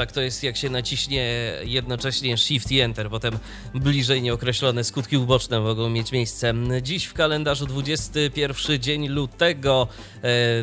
Tak 0.00 0.12
to 0.12 0.20
jest 0.20 0.42
jak 0.42 0.56
się 0.56 0.70
naciśnie 0.70 1.52
jednocześnie 1.62 2.36
Shift 2.36 2.72
i 2.72 2.80
Enter, 2.80 3.10
potem 3.10 3.38
bliżej 3.74 4.22
nieokreślone 4.22 4.84
skutki 4.84 5.16
uboczne 5.16 5.60
mogą 5.60 5.90
mieć 5.90 6.12
miejsce. 6.12 6.54
Dziś 6.82 7.04
w 7.04 7.14
kalendarzu 7.14 7.66
21 7.66 8.78
dzień 8.78 9.08
lutego 9.08 9.88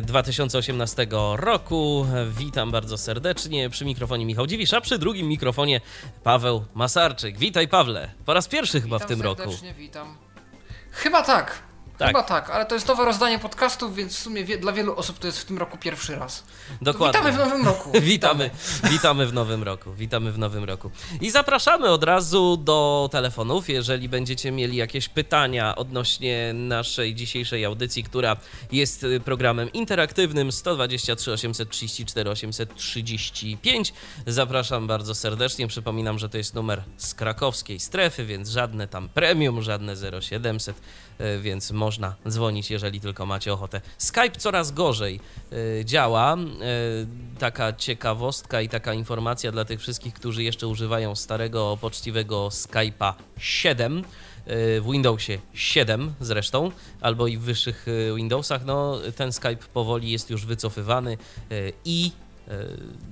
2018 0.02 1.02
e, 1.02 1.06
roku. 1.36 2.06
Witam 2.38 2.70
bardzo 2.70 2.98
serdecznie. 2.98 3.70
Przy 3.70 3.84
mikrofonie 3.84 4.26
Michał 4.26 4.46
Dziwisz, 4.46 4.72
a 4.72 4.80
przy 4.80 4.98
drugim 4.98 5.28
mikrofonie 5.28 5.80
Paweł 6.22 6.64
Masarczyk. 6.74 7.38
Witaj 7.38 7.68
Pawle. 7.68 8.10
Po 8.24 8.34
raz 8.34 8.48
pierwszy 8.48 8.80
chyba 8.80 8.96
witam 8.96 9.06
w 9.06 9.08
tym 9.08 9.22
roku. 9.22 9.50
Witam. 9.78 10.16
Chyba 10.90 11.22
tak. 11.22 11.67
Tak. 11.98 12.08
Chyba 12.08 12.22
tak, 12.22 12.50
ale 12.50 12.66
to 12.66 12.74
jest 12.74 12.88
nowe 12.88 13.04
rozdanie 13.04 13.38
podcastów, 13.38 13.94
więc 13.94 14.16
w 14.16 14.18
sumie 14.18 14.44
wie, 14.44 14.58
dla 14.58 14.72
wielu 14.72 14.96
osób 14.96 15.18
to 15.18 15.26
jest 15.26 15.38
w 15.38 15.44
tym 15.44 15.58
roku 15.58 15.78
pierwszy 15.78 16.16
raz. 16.16 16.44
Dokładnie. 16.82 17.20
To 17.20 17.26
witamy 17.26 17.44
w 17.44 17.48
nowym 17.48 17.66
roku. 17.66 17.92
witamy, 18.00 18.50
witamy 18.90 19.26
w 19.26 19.32
nowym 19.32 19.62
roku. 19.62 19.92
Witamy 19.92 20.32
w 20.32 20.38
nowym 20.38 20.64
roku. 20.64 20.90
I 21.20 21.30
zapraszamy 21.30 21.88
od 21.88 22.04
razu 22.04 22.56
do 22.56 23.08
telefonów, 23.12 23.68
jeżeli 23.68 24.08
będziecie 24.08 24.50
mieli 24.50 24.76
jakieś 24.76 25.08
pytania 25.08 25.76
odnośnie 25.76 26.52
naszej 26.54 27.14
dzisiejszej 27.14 27.64
audycji, 27.64 28.04
która 28.04 28.36
jest 28.72 29.06
programem 29.24 29.72
interaktywnym 29.72 30.52
123 30.52 31.32
834 31.32 32.30
835. 32.30 33.92
Zapraszam 34.26 34.86
bardzo 34.86 35.14
serdecznie. 35.14 35.66
Przypominam, 35.66 36.18
że 36.18 36.28
to 36.28 36.38
jest 36.38 36.54
numer 36.54 36.82
z 36.96 37.14
krakowskiej 37.14 37.80
strefy, 37.80 38.24
więc 38.24 38.48
żadne 38.48 38.88
tam 38.88 39.08
premium, 39.08 39.62
żadne 39.62 39.94
0700 40.20 40.76
E, 41.18 41.38
więc 41.38 41.70
można 41.88 42.14
dzwonić, 42.28 42.70
jeżeli 42.70 43.00
tylko 43.00 43.26
macie 43.26 43.52
ochotę. 43.52 43.80
Skype 43.98 44.30
coraz 44.38 44.72
gorzej 44.72 45.20
e, 45.80 45.84
działa. 45.84 46.36
E, 46.36 46.38
taka 47.38 47.72
ciekawostka 47.72 48.60
i 48.60 48.68
taka 48.68 48.94
informacja 48.94 49.52
dla 49.52 49.64
tych 49.64 49.80
wszystkich, 49.80 50.14
którzy 50.14 50.42
jeszcze 50.42 50.66
używają 50.66 51.16
starego 51.16 51.78
poczciwego 51.80 52.48
Skype'a 52.48 53.12
7 53.38 54.04
w 54.46 54.84
Windowsie 54.92 55.38
7 55.54 56.14
zresztą, 56.20 56.70
albo 57.00 57.26
i 57.26 57.36
w 57.36 57.40
wyższych 57.40 57.86
Windowsach, 58.16 58.64
no 58.64 58.98
ten 59.16 59.32
Skype 59.32 59.66
powoli 59.74 60.10
jest 60.10 60.30
już 60.30 60.46
wycofywany 60.46 61.18
i 61.84 62.12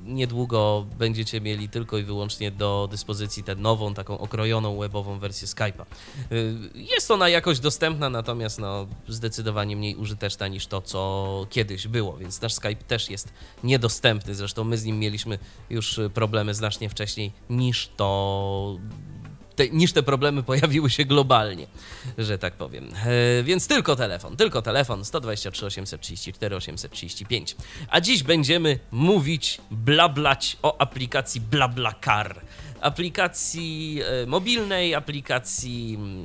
niedługo 0.04 0.86
będziecie 0.98 1.40
mieli 1.40 1.68
tylko 1.68 1.98
i 1.98 2.02
wyłącznie 2.02 2.50
do 2.50 2.88
dyspozycji 2.90 3.42
tę 3.42 3.54
nową, 3.54 3.94
taką 3.94 4.18
okrojoną 4.18 4.78
webową 4.78 5.18
wersję 5.18 5.48
Skype'a. 5.48 5.82
E, 5.84 6.34
jest 6.74 7.10
ona 7.10 7.28
jakoś 7.28 7.60
dostępna, 7.60 8.10
natomiast 8.10 8.58
no, 8.58 8.86
zdecydowanie 9.08 9.76
mniej 9.76 9.96
użyteczna 9.96 10.48
niż 10.48 10.66
to, 10.66 10.82
co 10.82 11.46
kiedyś 11.50 11.88
było, 11.88 12.16
więc 12.16 12.40
nasz 12.40 12.54
Skype 12.54 12.84
też 12.88 13.10
jest 13.10 13.32
niedostępny. 13.64 14.34
Zresztą 14.34 14.64
my 14.64 14.78
z 14.78 14.84
nim 14.84 14.98
mieliśmy 14.98 15.38
już 15.70 16.00
problemy 16.14 16.54
znacznie 16.54 16.88
wcześniej 16.88 17.32
niż 17.50 17.90
to 17.96 18.78
te, 19.56 19.68
niż 19.68 19.92
te 19.92 20.02
problemy 20.02 20.42
pojawiły 20.42 20.90
się 20.90 21.04
globalnie, 21.04 21.66
że 22.18 22.38
tak 22.38 22.54
powiem. 22.54 22.88
E, 23.38 23.42
więc 23.42 23.68
tylko 23.68 23.96
telefon, 23.96 24.36
tylko 24.36 24.62
telefon 24.62 25.04
123 25.04 25.66
834 25.66 26.56
835. 26.56 27.56
A 27.88 28.00
dziś 28.00 28.22
będziemy 28.22 28.78
mówić, 28.90 29.60
blablać 29.70 30.56
o 30.62 30.80
aplikacji 30.80 31.40
BlaBlaCar. 31.40 32.40
Aplikacji 32.80 34.00
e, 34.22 34.26
mobilnej, 34.26 34.94
aplikacji 34.94 35.94
mm, 35.94 36.24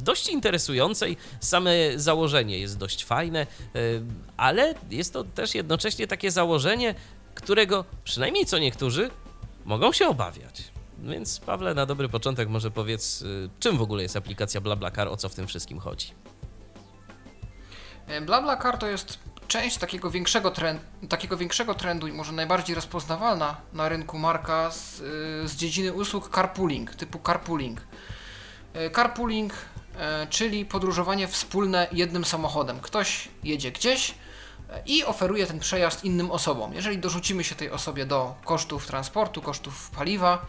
dość 0.00 0.28
interesującej. 0.28 1.16
Same 1.40 1.72
założenie 1.96 2.58
jest 2.58 2.78
dość 2.78 3.04
fajne, 3.04 3.40
e, 3.40 3.46
ale 4.36 4.74
jest 4.90 5.12
to 5.12 5.24
też 5.24 5.54
jednocześnie 5.54 6.06
takie 6.06 6.30
założenie, 6.30 6.94
którego 7.34 7.84
przynajmniej 8.04 8.46
co 8.46 8.58
niektórzy 8.58 9.10
mogą 9.64 9.92
się 9.92 10.08
obawiać. 10.08 10.73
Więc 10.98 11.40
Pawle, 11.40 11.74
na 11.74 11.86
dobry 11.86 12.08
początek 12.08 12.48
może 12.48 12.70
powiedz, 12.70 13.22
y, 13.22 13.50
czym 13.58 13.76
w 13.78 13.82
ogóle 13.82 14.02
jest 14.02 14.16
aplikacja 14.16 14.60
BlaBlaCar, 14.60 15.08
o 15.08 15.16
co 15.16 15.28
w 15.28 15.34
tym 15.34 15.46
wszystkim 15.46 15.78
chodzi? 15.78 16.12
E, 18.06 18.20
BlaBlaCar 18.20 18.78
to 18.78 18.86
jest 18.86 19.18
część 19.48 19.78
takiego 19.78 20.10
większego, 20.10 20.50
trend, 20.50 20.82
takiego 21.08 21.36
większego 21.36 21.74
trendu 21.74 22.06
i 22.06 22.12
może 22.12 22.32
najbardziej 22.32 22.74
rozpoznawalna 22.74 23.56
na 23.72 23.88
rynku 23.88 24.18
marka 24.18 24.70
z, 24.70 25.00
y, 25.00 25.48
z 25.48 25.56
dziedziny 25.56 25.92
usług 25.92 26.34
carpooling, 26.34 26.94
typu 26.94 27.20
carpooling. 27.26 27.80
E, 28.74 28.90
carpooling, 28.90 29.52
e, 29.98 30.26
czyli 30.30 30.64
podróżowanie 30.64 31.28
wspólne 31.28 31.88
jednym 31.92 32.24
samochodem. 32.24 32.80
Ktoś 32.80 33.28
jedzie 33.42 33.72
gdzieś, 33.72 34.14
i 34.86 35.04
oferuje 35.04 35.46
ten 35.46 35.60
przejazd 35.60 36.04
innym 36.04 36.30
osobom. 36.30 36.74
Jeżeli 36.74 36.98
dorzucimy 36.98 37.44
się 37.44 37.54
tej 37.54 37.70
osobie 37.70 38.06
do 38.06 38.34
kosztów 38.44 38.86
transportu, 38.86 39.42
kosztów 39.42 39.90
paliwa, 39.90 40.46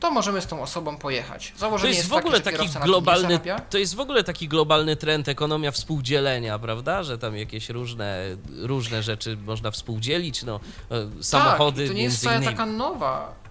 to 0.00 0.10
możemy 0.10 0.40
z 0.40 0.46
tą 0.46 0.62
osobą 0.62 0.96
pojechać. 0.96 1.52
Założenie 1.56 1.82
to 1.82 1.96
jest, 1.96 1.98
jest 1.98 2.08
w 2.08 2.26
ogóle 2.26 2.40
taki, 2.40 2.68
taki 2.68 2.78
globalny, 2.78 3.40
to 3.70 3.78
jest 3.78 3.94
w 3.94 4.00
ogóle 4.00 4.24
taki 4.24 4.48
globalny 4.48 4.96
trend 4.96 5.28
ekonomia 5.28 5.70
współdzielenia, 5.70 6.58
prawda? 6.58 7.02
Że 7.02 7.18
tam 7.18 7.36
jakieś 7.36 7.68
różne, 7.68 8.22
różne 8.56 9.02
rzeczy 9.02 9.36
można 9.36 9.70
współdzielić, 9.70 10.42
no, 10.42 10.60
e, 10.90 11.22
samochody. 11.22 11.82
Tak, 11.82 11.90
to 11.90 11.96
nie 11.96 12.02
jest 12.02 12.16
wcale 12.18 12.44
taka 12.44 12.66
nowa. 12.66 13.46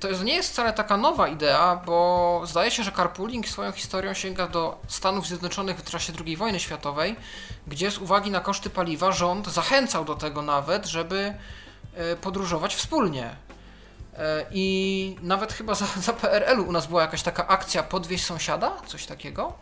To 0.00 0.22
nie 0.24 0.34
jest 0.34 0.52
wcale 0.52 0.72
taka 0.72 0.96
nowa 0.96 1.28
idea, 1.28 1.82
bo 1.86 2.42
zdaje 2.46 2.70
się, 2.70 2.82
że 2.82 2.92
carpooling 2.92 3.48
swoją 3.48 3.72
historią 3.72 4.14
sięga 4.14 4.48
do 4.48 4.80
Stanów 4.88 5.26
Zjednoczonych 5.26 5.78
w 5.78 5.90
czasie 5.90 6.12
II 6.26 6.36
wojny 6.36 6.60
światowej, 6.60 7.16
gdzie 7.66 7.90
z 7.90 7.98
uwagi 7.98 8.30
na 8.30 8.40
koszty 8.40 8.70
paliwa 8.70 9.12
rząd 9.12 9.46
zachęcał 9.46 10.04
do 10.04 10.14
tego 10.14 10.42
nawet, 10.42 10.86
żeby 10.86 11.34
e, 11.94 12.16
podróżować 12.16 12.74
wspólnie. 12.74 13.47
E, 14.18 14.46
I 14.50 15.16
nawet 15.22 15.52
chyba 15.52 15.74
za, 15.74 15.86
za 15.96 16.12
PRL-u 16.12 16.68
u 16.68 16.72
nas 16.72 16.86
była 16.86 17.02
jakaś 17.02 17.22
taka 17.22 17.48
akcja 17.48 17.82
podwieźć 17.82 18.24
sąsiada, 18.24 18.76
coś 18.86 19.06
takiego. 19.06 19.52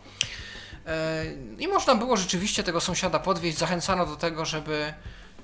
E, 0.85 1.25
I 1.59 1.67
można 1.67 1.95
było 1.95 2.17
rzeczywiście 2.17 2.63
tego 2.63 2.81
sąsiada 2.81 3.19
podwieźć, 3.19 3.57
zachęcano 3.57 4.05
do 4.05 4.15
tego, 4.15 4.45
żeby 4.45 4.93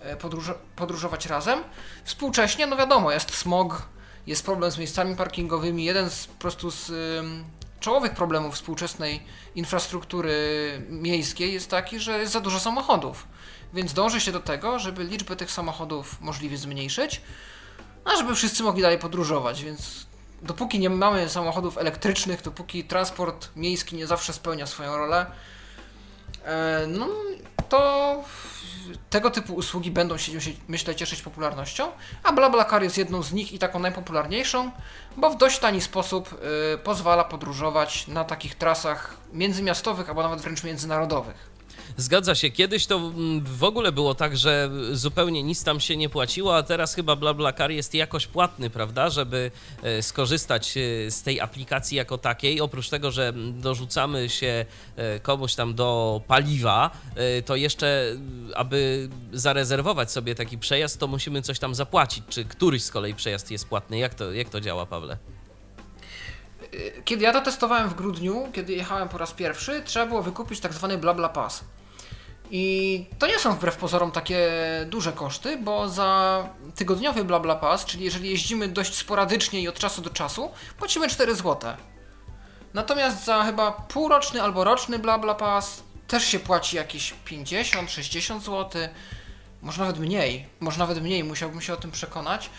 e, 0.01 0.15
podróż 0.15 0.51
podróżować 0.75 1.25
razem. 1.25 1.59
Współcześnie, 2.03 2.67
no 2.67 2.77
wiadomo, 2.77 3.11
jest 3.11 3.35
smog, 3.37 3.81
jest 4.27 4.45
problem 4.45 4.71
z 4.71 4.77
miejscami 4.77 5.15
parkingowymi. 5.15 5.85
Jeden 5.85 6.09
z 6.09 6.27
po 6.27 6.39
prostu 6.39 6.71
z 6.71 6.91
czołowych 7.79 8.13
problemów 8.13 8.55
współczesnej 8.55 9.23
infrastruktury 9.55 10.35
miejskiej 10.89 11.53
jest 11.53 11.69
taki, 11.69 11.99
że 11.99 12.19
jest 12.19 12.33
za 12.33 12.39
dużo 12.39 12.59
samochodów. 12.59 13.27
Więc 13.73 13.93
dąży 13.93 14.21
się 14.21 14.31
do 14.31 14.39
tego, 14.39 14.79
żeby 14.79 15.03
liczbę 15.03 15.35
tych 15.35 15.51
samochodów 15.51 16.21
możliwie 16.21 16.57
zmniejszyć 16.57 17.21
a 18.05 18.17
żeby 18.17 18.35
wszyscy 18.35 18.63
mogli 18.63 18.81
dalej 18.81 18.99
podróżować, 18.99 19.63
więc 19.63 20.05
dopóki 20.41 20.79
nie 20.79 20.89
mamy 20.89 21.29
samochodów 21.29 21.77
elektrycznych, 21.77 22.41
dopóki 22.41 22.83
transport 22.83 23.49
miejski 23.55 23.95
nie 23.95 24.07
zawsze 24.07 24.33
spełnia 24.33 24.67
swoją 24.67 24.97
rolę, 24.97 25.25
e, 26.45 26.85
no 26.87 27.07
to 27.69 28.23
tego 29.09 29.31
typu 29.31 29.53
usługi 29.53 29.91
będą 29.91 30.17
się, 30.17 30.31
myślę, 30.67 30.95
cieszyć 30.95 31.21
popularnością, 31.21 31.91
a 32.23 32.33
BlaBlaCar 32.33 32.83
jest 32.83 32.97
jedną 32.97 33.23
z 33.23 33.33
nich 33.33 33.53
i 33.53 33.59
taką 33.59 33.79
najpopularniejszą, 33.79 34.71
bo 35.17 35.29
w 35.29 35.37
dość 35.37 35.59
tani 35.59 35.81
sposób 35.81 36.33
y, 36.73 36.77
pozwala 36.77 37.23
podróżować 37.23 38.07
na 38.07 38.23
takich 38.23 38.55
trasach 38.55 39.17
międzymiastowych 39.33 40.09
albo 40.09 40.23
nawet 40.23 40.41
wręcz 40.41 40.63
międzynarodowych. 40.63 41.52
Zgadza 41.97 42.35
się, 42.35 42.49
kiedyś 42.49 42.85
to 42.85 42.95
mm, 42.95 43.45
w 43.45 43.63
ogóle 43.63 43.91
było 43.91 44.15
tak, 44.15 44.37
że 44.37 44.69
zupełnie 44.91 45.43
nic 45.43 45.63
tam 45.63 45.79
się 45.79 45.97
nie 45.97 46.09
płaciło, 46.09 46.57
a 46.57 46.63
teraz 46.63 46.95
chyba 46.95 47.15
BlaBlaCar 47.15 47.71
jest 47.71 47.93
jakoś 47.93 48.27
płatny, 48.27 48.69
prawda, 48.69 49.09
żeby 49.09 49.51
e, 49.83 50.03
skorzystać 50.03 50.77
e, 50.77 51.11
z 51.11 51.21
tej 51.23 51.39
aplikacji 51.39 51.97
jako 51.97 52.17
takiej. 52.17 52.61
Oprócz 52.61 52.89
tego, 52.89 53.11
że 53.11 53.33
dorzucamy 53.53 54.29
się 54.29 54.65
e, 54.95 55.19
komuś 55.19 55.55
tam 55.55 55.73
do 55.75 56.21
paliwa, 56.27 56.91
to 57.45 57.55
jeszcze, 57.55 58.15
aby 58.55 59.09
zarezerwować 59.33 60.11
sobie 60.11 60.35
taki 60.35 60.57
przejazd, 60.57 60.99
to 60.99 61.07
musimy 61.07 61.41
coś 61.41 61.59
tam 61.59 61.75
zapłacić. 61.75 62.23
Czy 62.29 62.45
któryś 62.45 62.83
z 62.83 62.91
kolei 62.91 63.15
przejazd 63.15 63.51
jest 63.51 63.67
płatny? 63.67 63.97
Jak 63.97 64.13
to, 64.13 64.31
jak 64.31 64.49
to 64.49 64.61
działa, 64.61 64.85
Pawle? 64.85 65.17
Kiedy 67.05 67.23
ja 67.23 67.33
to 67.33 67.41
testowałem 67.41 67.89
w 67.89 67.93
grudniu, 67.93 68.47
kiedy 68.53 68.73
jechałem 68.73 69.09
po 69.09 69.17
raz 69.17 69.31
pierwszy, 69.31 69.81
trzeba 69.85 70.05
było 70.05 70.23
wykupić 70.23 70.59
tak 70.59 70.73
zwany 70.73 70.97
BlaBla 70.97 71.29
Pass. 71.29 71.63
I 72.51 73.05
to 73.19 73.27
nie 73.27 73.39
są 73.39 73.55
wbrew 73.55 73.77
pozorom 73.77 74.11
takie 74.11 74.49
duże 74.85 75.11
koszty, 75.11 75.57
bo 75.57 75.89
za 75.89 76.43
tygodniowy 76.75 77.23
BlaBlaPass, 77.23 77.85
czyli 77.85 78.05
jeżeli 78.05 78.29
jeździmy 78.29 78.67
dość 78.67 78.95
sporadycznie 78.95 79.61
i 79.61 79.67
od 79.67 79.79
czasu 79.79 80.01
do 80.01 80.09
czasu, 80.09 80.51
płacimy 80.77 81.09
4 81.09 81.35
zł. 81.35 81.73
Natomiast 82.73 83.25
za 83.25 83.43
chyba 83.43 83.71
półroczny 83.71 84.41
albo 84.41 84.63
roczny 84.63 84.99
BlaBlaPass 84.99 85.83
też 86.07 86.23
się 86.25 86.39
płaci 86.39 86.75
jakieś 86.75 87.13
50-60 87.25 88.39
zł. 88.39 88.81
może 89.61 89.79
nawet 89.81 89.99
mniej, 89.99 90.47
może 90.59 90.79
nawet 90.79 91.01
mniej, 91.01 91.23
musiałbym 91.23 91.61
się 91.61 91.73
o 91.73 91.77
tym 91.77 91.91
przekonać. 91.91 92.49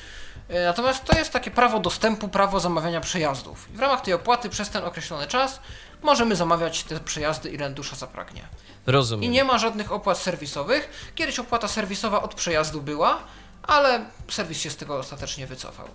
E, 0.48 0.64
natomiast 0.64 1.04
to 1.04 1.18
jest 1.18 1.32
takie 1.32 1.50
prawo 1.50 1.80
dostępu, 1.80 2.28
prawo 2.28 2.60
zamawiania 2.60 3.00
przejazdów. 3.00 3.68
I 3.74 3.76
w 3.76 3.80
ramach 3.80 4.00
tej 4.00 4.14
opłaty 4.14 4.48
przez 4.48 4.70
ten 4.70 4.84
określony 4.84 5.26
czas 5.26 5.60
możemy 6.02 6.36
zamawiać 6.36 6.84
te 6.84 7.00
przejazdy, 7.00 7.50
ile 7.50 7.70
dusza 7.70 7.96
zapragnie. 7.96 8.48
Rozumiem. 8.86 9.24
I 9.24 9.28
nie 9.28 9.44
ma 9.44 9.58
żadnych 9.58 9.92
opłat 9.92 10.18
serwisowych. 10.18 11.12
Kiedyś 11.14 11.38
opłata 11.38 11.68
serwisowa 11.68 12.22
od 12.22 12.34
przejazdu 12.34 12.82
była, 12.82 13.18
ale 13.62 14.04
serwis 14.30 14.58
się 14.60 14.70
z 14.70 14.76
tego 14.76 14.98
ostatecznie 14.98 15.46
wycofał. 15.46 15.88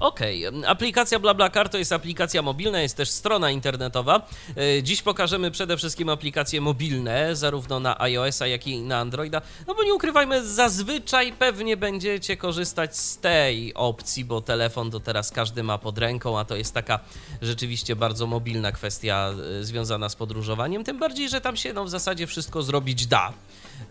Okej, 0.00 0.46
aplikacja 0.66 1.18
BlaBlaCar 1.18 1.68
to 1.68 1.78
jest 1.78 1.92
aplikacja 1.92 2.42
mobilna, 2.42 2.80
jest 2.80 2.96
też 2.96 3.10
strona 3.10 3.50
internetowa. 3.50 4.26
E, 4.56 4.82
Dziś 4.82 5.02
pokażemy 5.02 5.50
przede 5.50 5.76
wszystkim 5.76 6.08
aplikacje 6.08 6.60
mobilne, 6.60 7.36
zarówno 7.36 7.80
na 7.80 8.00
iOS-a, 8.00 8.46
jak 8.46 8.66
i 8.66 8.80
na 8.80 8.98
Androida. 8.98 9.42
No 9.66 9.74
bo 9.74 9.82
nie 9.82 9.94
ukrywajmy, 9.94 10.46
zazwyczaj 10.46 11.32
pewnie 11.32 11.76
będziecie 11.76 12.36
korzystać 12.36 12.96
z 12.96 13.18
tej 13.18 13.74
opcji, 13.74 14.24
bo 14.24 14.40
telefon 14.40 14.90
to 14.90 15.00
teraz 15.00 15.30
każdy 15.30 15.62
ma 15.62 15.78
pod 15.78 15.98
ręką, 15.98 16.38
a 16.38 16.44
to 16.44 16.56
jest 16.56 16.74
taka 16.74 17.00
rzeczywiście 17.42 17.96
bardzo 17.96 18.26
mobilna 18.26 18.72
kwestia 18.72 19.34
e, 19.60 19.64
związana 19.64 20.08
z 20.08 20.16
podróżowaniem. 20.16 20.84
Tym 20.84 20.98
bardziej, 20.98 21.28
że 21.28 21.40
tam 21.40 21.56
się 21.56 21.72
no, 21.72 21.84
w 21.84 21.90
zasadzie 21.90 22.26
wszystko 22.26 22.62
zrobić 22.62 23.06
da. 23.06 23.32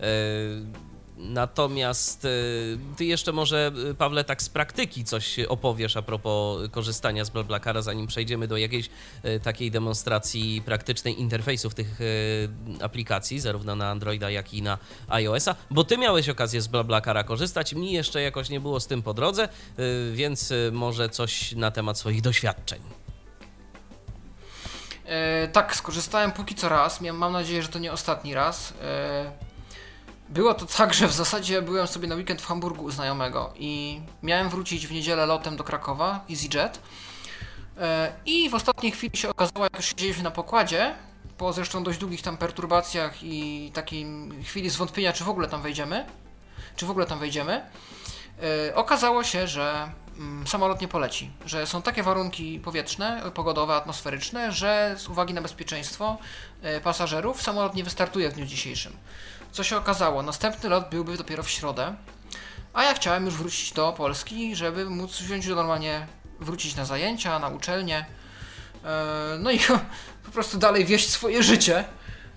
E, 0.00 0.04
Natomiast 1.16 2.24
y, 2.24 2.78
ty 2.96 3.04
jeszcze 3.04 3.32
może, 3.32 3.72
y, 3.90 3.94
Pawle, 3.94 4.24
tak 4.24 4.42
z 4.42 4.48
praktyki 4.48 5.04
coś 5.04 5.38
opowiesz 5.38 5.96
a 5.96 6.02
propos 6.02 6.68
korzystania 6.70 7.24
z 7.24 7.30
BlaBlaCara, 7.30 7.82
zanim 7.82 8.06
przejdziemy 8.06 8.48
do 8.48 8.56
jakiejś 8.56 8.90
y, 9.24 9.40
takiej 9.40 9.70
demonstracji 9.70 10.62
praktycznej 10.64 11.20
interfejsów 11.20 11.74
tych 11.74 11.98
aplikacji, 12.82 13.40
zarówno 13.40 13.76
na 13.76 13.90
Androida, 13.90 14.30
jak 14.30 14.54
i 14.54 14.62
na 14.62 14.78
iOS-a, 15.08 15.54
bo 15.70 15.84
ty 15.84 15.98
miałeś 15.98 16.28
okazję 16.28 16.60
z 16.60 16.68
BlaBlaCara 16.68 17.24
korzystać, 17.24 17.72
mi 17.74 17.92
jeszcze 17.92 18.22
jakoś 18.22 18.48
nie 18.50 18.60
było 18.60 18.80
z 18.80 18.86
tym 18.86 19.02
po 19.02 19.14
drodze, 19.14 19.48
więc 20.12 20.52
może 20.72 21.08
coś 21.08 21.52
na 21.52 21.70
temat 21.70 21.98
swoich 21.98 22.22
doświadczeń. 22.22 22.80
E, 25.06 25.48
tak, 25.48 25.76
skorzystałem 25.76 26.32
póki 26.32 26.54
co 26.54 26.68
raz. 26.68 27.00
Mam 27.00 27.32
nadzieję, 27.32 27.62
że 27.62 27.68
to 27.68 27.78
nie 27.78 27.92
ostatni 27.92 28.34
raz. 28.34 28.72
E, 28.82 29.32
było 30.28 30.54
to 30.54 30.66
tak, 30.66 30.94
że 30.94 31.08
w 31.08 31.12
zasadzie 31.12 31.62
byłem 31.62 31.86
sobie 31.86 32.08
na 32.08 32.14
weekend 32.14 32.42
w 32.42 32.46
Hamburgu 32.46 32.84
u 32.84 32.90
znajomego 32.90 33.52
i 33.56 34.00
miałem 34.22 34.48
wrócić 34.48 34.86
w 34.86 34.92
niedzielę 34.92 35.26
lotem 35.26 35.56
do 35.56 35.64
Krakowa, 35.64 36.24
EasyJet. 36.30 36.80
E, 37.80 38.12
I 38.26 38.50
w 38.50 38.54
ostatniej 38.54 38.92
chwili 38.92 39.16
się 39.16 39.30
okazało, 39.30 39.64
jak 39.64 39.76
już 39.76 39.86
siedzieliśmy 39.86 40.22
na 40.22 40.30
pokładzie, 40.30 40.94
po 41.38 41.52
zresztą 41.52 41.84
dość 41.84 41.98
długich 41.98 42.22
tam 42.22 42.36
perturbacjach 42.36 43.22
i 43.22 43.70
takiej 43.74 44.06
chwili 44.42 44.70
zwątpienia, 44.70 45.12
czy 45.12 45.24
w 45.24 45.28
ogóle 45.28 45.48
tam 45.48 45.62
wejdziemy, 45.62 46.06
czy 46.76 46.86
w 46.86 46.90
ogóle 46.90 47.06
tam 47.06 47.18
wejdziemy, 47.18 47.62
e, 48.68 48.74
okazało 48.74 49.24
się, 49.24 49.46
że 49.46 49.90
mm, 50.18 50.46
samolot 50.46 50.80
nie 50.80 50.88
poleci, 50.88 51.30
że 51.46 51.66
są 51.66 51.82
takie 51.82 52.02
warunki 52.02 52.60
powietrzne, 52.60 53.22
pogodowe, 53.34 53.74
atmosferyczne, 53.74 54.52
że 54.52 54.94
z 54.98 55.08
uwagi 55.08 55.34
na 55.34 55.42
bezpieczeństwo 55.42 56.18
e, 56.62 56.80
pasażerów 56.80 57.42
samolot 57.42 57.74
nie 57.74 57.84
wystartuje 57.84 58.30
w 58.30 58.34
dniu 58.34 58.46
dzisiejszym. 58.46 58.92
Co 59.52 59.64
się 59.64 59.76
okazało? 59.76 60.22
Następny 60.22 60.68
lot 60.68 60.90
byłby 60.90 61.16
dopiero 61.16 61.42
w 61.42 61.50
środę, 61.50 61.94
a 62.74 62.82
ja 62.84 62.94
chciałem 62.94 63.24
już 63.26 63.34
wrócić 63.34 63.72
do 63.72 63.92
Polski, 63.92 64.56
żeby 64.56 64.90
móc 64.90 65.18
wziąć 65.18 65.46
normalnie, 65.46 66.06
wrócić 66.40 66.76
na 66.76 66.84
zajęcia, 66.84 67.38
na 67.38 67.48
uczelnię, 67.48 68.06
e, 68.84 69.36
no 69.38 69.50
i 69.50 69.58
po 70.26 70.30
prostu 70.32 70.58
dalej 70.58 70.84
wieść 70.84 71.10
swoje 71.10 71.42
życie. 71.42 71.84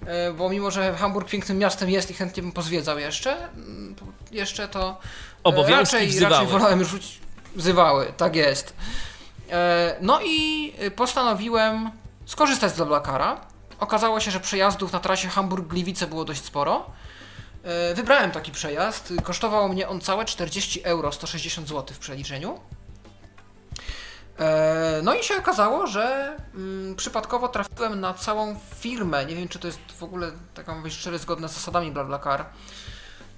E, 0.06 0.34
Bo 0.34 0.50
mimo, 0.50 0.72
że 0.72 0.96
Hamburg 0.96 1.30
pięknym 1.30 1.58
miastem 1.58 1.90
jest 1.90 2.12
i 2.12 2.14
chętnie 2.14 2.44
bym 2.44 2.52
pozwiedzał 2.52 3.00
jeszcze, 3.00 3.50
mm, 3.54 3.96
jeszcze 4.32 4.68
to 4.68 4.90
e, 4.90 4.96
Obowiązki 5.44 5.96
raczej, 5.96 6.08
wzywały. 6.08 6.34
raczej 6.34 6.48
wolałem 6.48 6.80
już 6.80 6.88
wrócić. 6.90 7.20
Wzywały, 7.56 8.14
tak 8.18 8.36
jest. 8.36 8.74
No 10.02 10.20
i 10.22 10.74
postanowiłem 10.96 11.92
skorzystać 12.26 12.72
z 12.72 12.76
BlaBlaCara. 12.76 13.42
Okazało 13.80 14.20
się, 14.20 14.32
że 14.32 14.40
przejazdów 14.40 14.94
na 14.94 15.00
trasie 15.00 15.28
Hamburg-Gliwice 15.28 16.08
było 16.08 16.26
dość 16.26 16.44
sporo. 16.44 16.86
E, 17.64 17.94
Wybrałem 17.96 18.32
taki 18.32 18.52
przejazd. 18.52 19.14
Kosztował 19.24 19.70
mnie 19.70 19.88
on 19.88 20.02
całe 20.02 20.26
40 20.26 20.84
euro, 20.84 21.12
160 21.12 21.68
zł 21.68 21.96
w 21.96 22.00
przeliczeniu. 22.00 22.60
E, 24.40 25.02
No 25.04 25.14
i 25.16 25.24
się 25.24 25.38
okazało, 25.38 25.88
że 25.88 26.36
mm, 26.56 26.96
przypadkowo 26.96 27.48
trafiłem 27.48 28.00
na 28.00 28.14
całą 28.14 28.60
firmę. 28.80 29.26
Nie 29.26 29.36
wiem, 29.36 29.48
czy 29.48 29.60
to 29.60 29.68
jest 29.68 29.80
w 29.98 30.04
ogóle, 30.04 30.32
tak 30.54 30.68
mam 30.68 30.84
być 30.84 30.94
szczery, 30.94 31.20
zgodne 31.20 31.50
z 31.50 31.54
zasadami 31.54 31.92
BlaBlaCar. 31.92 32.42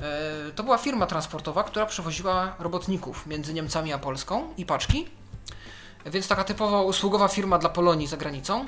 E, 0.01 0.51
To 0.55 0.63
była 0.63 0.77
firma 0.77 1.05
transportowa, 1.05 1.63
która 1.63 1.85
przewoziła 1.85 2.55
robotników 2.59 3.27
między 3.27 3.53
Niemcami 3.53 3.93
a 3.93 3.97
Polską 3.97 4.53
i 4.57 4.65
paczki. 4.65 5.09
Więc 6.05 6.27
taka 6.27 6.43
typowo 6.43 6.83
usługowa 6.83 7.27
firma 7.27 7.57
dla 7.57 7.69
Polonii 7.69 8.07
za 8.07 8.17
granicą. 8.17 8.65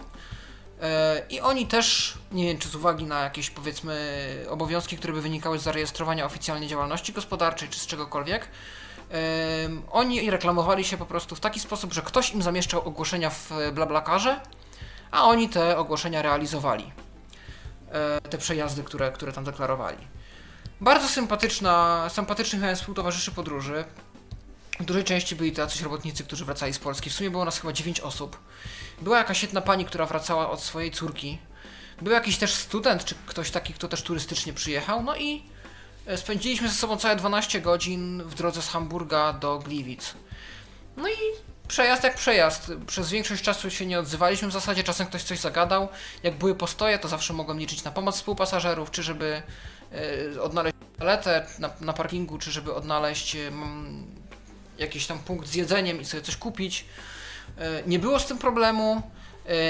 E, 0.83 1.21
I 1.29 1.39
oni 1.39 1.67
też, 1.67 2.17
nie 2.31 2.45
wiem 2.45 2.57
czy 2.57 2.69
z 2.69 2.75
uwagi 2.75 3.05
na 3.05 3.19
jakieś 3.23 3.49
powiedzmy 3.49 4.45
obowiązki, 4.49 4.97
które 4.97 5.13
by 5.13 5.21
wynikały 5.21 5.59
z 5.59 5.63
zarejestrowania 5.63 6.25
oficjalnej 6.25 6.69
działalności 6.69 7.13
gospodarczej 7.13 7.69
czy 7.69 7.79
z 7.79 7.87
czegokolwiek, 7.87 8.47
oni 9.91 10.31
reklamowali 10.31 10.83
się 10.83 10.97
po 10.97 11.05
prostu 11.05 11.35
w 11.35 11.39
taki 11.39 11.59
sposób, 11.59 11.93
że 11.93 12.01
ktoś 12.01 12.31
im 12.31 12.41
zamieszczał 12.41 12.87
ogłoszenia 12.87 13.29
w 13.29 13.51
BlaBlaCarze, 13.73 14.41
a 15.11 15.23
oni 15.23 15.49
te 15.49 15.77
ogłoszenia 15.77 16.21
realizowali. 16.21 16.91
E, 17.91 18.21
Te 18.21 18.37
przejazdy, 18.37 18.83
które, 18.83 19.11
które 19.11 19.33
tam 19.33 19.43
deklarowali. 19.43 20.07
Bardzo 20.81 21.07
sympatyczna, 21.07 22.07
sympatycznych 22.09 22.61
miałem 22.61 22.75
współtowarzyszy 22.75 23.31
podróży. 23.31 23.85
W 24.79 24.85
dużej 24.85 25.03
części 25.03 25.35
byli 25.35 25.51
to 25.51 25.67
robotnicy, 25.83 26.23
którzy 26.23 26.45
wracali 26.45 26.73
z 26.73 26.79
Polski. 26.79 27.09
W 27.09 27.13
sumie 27.13 27.29
było 27.29 27.45
nas 27.45 27.59
chyba 27.59 27.73
9 27.73 27.99
osób. 27.99 28.37
Była 29.03 29.17
jakaś 29.17 29.41
jedna 29.41 29.61
pani, 29.61 29.85
która 29.85 30.05
wracała 30.05 30.49
od 30.49 30.61
swojej 30.61 30.91
córki. 30.91 31.37
Był 32.01 32.13
jakiś 32.13 32.37
też 32.37 32.53
student, 32.53 33.05
czy 33.05 33.15
ktoś 33.25 33.51
taki, 33.51 33.73
kto 33.73 33.87
też 33.87 34.01
turystycznie 34.01 34.53
przyjechał. 34.53 35.03
No 35.03 35.15
i 35.15 35.43
e, 36.05 36.17
spędziliśmy 36.17 36.69
ze 36.69 36.75
sobą 36.75 36.97
całe 36.97 37.15
12 37.15 37.61
godzin 37.61 38.23
w 38.23 38.35
drodze 38.35 38.61
z 38.61 38.69
Hamburga 38.69 39.33
do 39.33 39.59
Gliwic. 39.59 40.13
No 40.97 41.09
i 41.09 41.13
przejazd 41.67 42.03
jak 42.03 42.15
przejazd. 42.15 42.71
Przez 42.87 43.09
większość 43.09 43.43
czasu 43.43 43.71
się 43.71 43.85
nie 43.85 43.99
odzywaliśmy 43.99 44.47
w 44.47 44.51
zasadzie, 44.51 44.83
czasem 44.83 45.07
ktoś 45.07 45.23
coś 45.23 45.39
zagadał. 45.39 45.87
Jak 46.23 46.37
były 46.37 46.55
postoje, 46.55 46.99
to 46.99 47.07
zawsze 47.07 47.33
mogłem 47.33 47.59
liczyć 47.59 47.83
na 47.83 47.91
pomoc 47.91 48.15
współpasażerów, 48.15 48.91
czy 48.91 49.03
żeby 49.03 49.41
e, 50.35 50.41
odnaleźć 50.41 50.75
toaletę 50.97 51.47
na, 51.59 51.69
na 51.81 51.93
parkingu, 51.93 52.37
czy 52.37 52.51
żeby 52.51 52.73
odnaleźć 52.73 53.37
jakiś 54.77 55.07
tam 55.07 55.19
punkt 55.19 55.47
z 55.47 55.55
jedzeniem 55.55 56.01
i 56.01 56.05
sobie 56.05 56.23
coś 56.23 56.37
kupić. 56.37 56.85
E, 57.57 57.83
Nie 57.87 57.99
było 57.99 58.19
z 58.19 58.25
tym 58.25 58.37
problemu. 58.37 59.01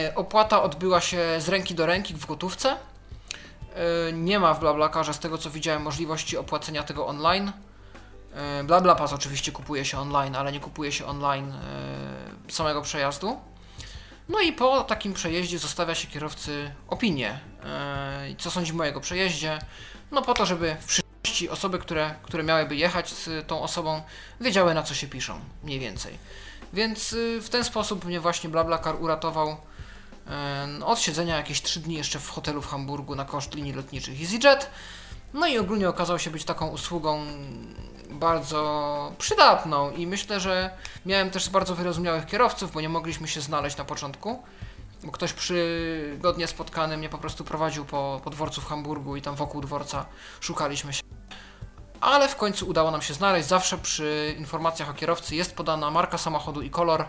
E, 0.05 0.15
Opłata 0.15 0.63
odbyła 0.63 1.01
się 1.01 1.19
z 1.39 1.49
ręki 1.49 1.75
do 1.75 1.85
ręki 1.85 2.13
w 2.13 2.25
gotówce. 2.25 2.71
E, 2.71 4.13
Nie 4.13 4.39
ma 4.39 4.53
w 4.53 4.59
BlaBlaCarze, 4.59 5.13
z 5.13 5.19
tego 5.19 5.37
co 5.37 5.49
widziałem, 5.49 5.81
możliwości 5.81 6.37
opłacenia 6.37 6.83
tego 6.83 7.07
online. 7.07 7.51
BlaBlaPass 8.63 9.13
oczywiście 9.13 9.51
kupuje 9.51 9.85
się 9.85 9.99
online, 9.99 10.35
ale 10.35 10.51
nie 10.51 10.59
kupuje 10.59 10.91
się 10.91 11.05
online 11.05 11.53
samego 12.49 12.81
przejazdu. 12.81 13.39
No 14.29 14.39
i 14.39 14.53
po 14.53 14.83
takim 14.83 15.13
przejeździe 15.13 15.59
zostawia 15.59 15.95
się 15.95 16.07
kierowcy 16.07 16.71
opinię. 16.87 17.39
Co 18.37 18.51
sądzi 18.51 18.71
o 18.71 18.75
mojego 18.75 19.01
przejeździe? 19.01 19.59
No 20.11 20.21
po 20.21 20.33
to, 20.33 20.45
żeby 20.45 20.75
w 20.81 20.85
przyszłości 20.85 21.49
osoby, 21.49 21.79
które, 21.79 22.15
które 22.23 22.43
miałyby 22.43 22.75
jechać 22.75 23.09
z 23.09 23.47
tą 23.47 23.61
osobą, 23.61 24.01
wiedziały 24.41 24.73
na 24.73 24.83
co 24.83 24.93
się 24.93 25.07
piszą, 25.07 25.39
mniej 25.63 25.79
więcej. 25.79 26.17
Więc 26.73 27.13
y, 27.13 27.41
w 27.41 27.49
ten 27.49 27.63
sposób 27.63 28.05
mnie 28.05 28.19
właśnie 28.19 28.49
BlaBlaCar 28.49 29.01
uratował 29.01 29.57
e, 30.27 30.85
od 30.85 30.99
siedzenia 30.99 31.37
jakieś 31.37 31.61
3 31.61 31.79
dni 31.79 31.95
jeszcze 31.95 32.19
w 32.19 32.29
hotelu 32.29 32.61
w 32.61 32.67
Hamburgu 32.67 33.15
na 33.15 33.25
koszt 33.25 33.55
linii 33.55 33.73
lotniczych 33.73 34.21
EasyJet. 34.21 34.69
No 35.33 35.47
i 35.47 35.57
ogólnie 35.57 35.89
okazał 35.89 36.19
się 36.19 36.31
być 36.31 36.43
taką 36.43 36.67
usługą 36.67 37.25
bardzo 38.09 39.11
przydatną 39.17 39.91
i 39.91 40.07
myślę, 40.07 40.39
że 40.39 40.69
miałem 41.05 41.29
też 41.29 41.49
bardzo 41.49 41.75
wyrozumiałych 41.75 42.25
kierowców, 42.25 42.71
bo 42.71 42.81
nie 42.81 42.89
mogliśmy 42.89 43.27
się 43.27 43.41
znaleźć 43.41 43.77
na 43.77 43.85
początku, 43.85 44.43
bo 45.03 45.11
ktoś 45.11 45.33
przygodnie 45.33 46.47
spotkany 46.47 46.97
mnie 46.97 47.09
po 47.09 47.17
prostu 47.17 47.43
prowadził 47.43 47.85
po, 47.85 48.21
po 48.23 48.29
dworcu 48.29 48.61
w 48.61 48.65
Hamburgu 48.65 49.15
i 49.15 49.21
tam 49.21 49.35
wokół 49.35 49.61
dworca 49.61 50.05
szukaliśmy 50.39 50.93
się. 50.93 51.03
Ale 52.03 52.29
w 52.29 52.36
końcu 52.36 52.67
udało 52.69 52.91
nam 52.91 53.01
się 53.01 53.13
znaleźć. 53.13 53.48
Zawsze 53.48 53.77
przy 53.77 54.36
informacjach 54.39 54.89
o 54.89 54.93
kierowcy 54.93 55.36
jest 55.36 55.55
podana 55.55 55.91
marka 55.91 56.17
samochodu 56.17 56.62
i 56.62 56.69
kolor, 56.69 57.01
e, 57.01 57.07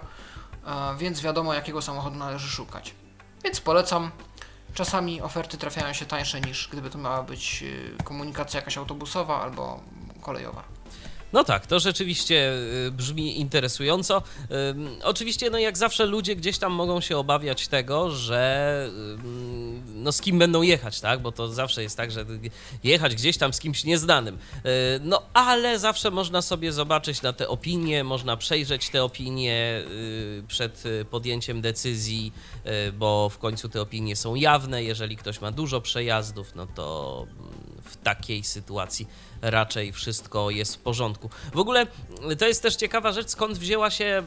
więc 0.99 1.21
wiadomo 1.21 1.55
jakiego 1.55 1.83
samochodu 1.83 2.17
należy 2.17 2.49
szukać. 2.49 2.95
Więc 3.45 3.61
polecam. 3.61 4.11
Czasami 4.75 5.23
oferty 5.23 5.59
trafiają 5.59 5.93
się 5.93 6.07
tańsze 6.07 6.41
niż 6.41 6.69
gdyby 6.69 6.91
to 6.91 6.99
miała 6.99 7.23
być 7.23 7.65
e, 7.99 8.03
komunikacja 8.05 8.61
jakaś 8.61 8.79
autobusowa 8.79 9.41
albo 9.41 9.81
kolejowa. 10.21 10.74
No 11.35 11.45
tak, 11.45 11.67
to 11.67 11.81
rzeczywiście 11.81 12.53
y, 12.87 12.91
brzmi 12.91 13.41
interesująco. 13.41 14.23
Ym, 14.71 14.89
Oczywiście, 15.03 15.51
no 15.51 15.59
jak 15.59 15.79
zawsze 15.79 16.07
ludzie 16.07 16.37
gdzieś 16.37 16.59
tam 16.59 16.73
mogą 16.73 17.01
się 17.01 17.19
obawiać 17.19 17.69
tego, 17.69 18.11
że 18.11 18.91
ym, 19.25 19.83
no 19.95 20.13
z 20.13 20.21
kim 20.21 20.39
będą 20.39 20.63
jechać, 20.63 21.01
tak? 21.01 21.23
Bo 21.23 21.33
to 21.33 21.49
zawsze 21.49 21.83
jest 21.83 21.97
tak, 21.97 22.11
że 22.11 22.27
jechać 22.85 23.15
gdzieś 23.15 23.37
tam 23.37 23.53
z 23.53 23.61
kimś 23.61 23.85
nieznanym. 23.85 24.35
Y, 24.35 24.71
No 25.03 25.23
ale 25.33 25.79
zawsze 25.79 26.11
można 26.11 26.43
sobie 26.43 26.73
zobaczyć 26.73 27.23
na 27.23 27.33
te 27.33 27.49
opinie, 27.49 28.05
można 28.05 28.37
przejrzeć 28.37 28.89
te 28.91 29.05
opinie 29.05 29.83
y, 29.91 30.43
przed 30.49 30.87
y, 30.87 31.05
podjęciem 31.05 31.61
decyzji, 31.61 32.33
y, 32.89 32.93
bo 32.93 33.29
w 33.29 33.39
końcu 33.39 33.69
te 33.69 33.81
opinie 33.81 34.17
są 34.17 34.35
jawne. 34.35 34.85
Jeżeli 34.85 35.17
ktoś 35.17 35.41
ma 35.41 35.53
dużo 35.53 35.81
przejazdów, 35.81 36.55
no 36.55 36.67
to 36.67 37.27
w 37.85 37.97
takiej 37.97 38.45
sytuacji 38.45 39.09
raczej 39.45 39.93
wszystko 39.93 40.51
jest 40.51 40.77
w 40.77 40.79
porządku. 40.79 41.31
W 41.55 41.59
ogóle 41.59 41.87
y, 42.33 42.37
to 42.37 42.47
jest 42.47 42.63
też 42.63 42.77
ciekawa 42.77 43.13
rzecz, 43.13 43.29
skąd 43.29 43.59
wzięła 43.59 43.91
się 43.91 44.23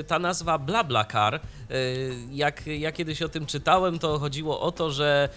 y, 0.00 0.04
ta 0.04 0.18
nazwa 0.18 0.58
BlaBlaCar. 0.58 1.34
Y, 1.34 1.40
Jak 2.30 2.66
ja 2.66 2.92
kiedyś 2.92 3.22
o 3.22 3.28
tym 3.28 3.46
czytałem, 3.46 3.98
to 3.98 4.18
chodziło 4.18 4.60
o 4.60 4.72
to, 4.72 4.90
że 4.90 5.28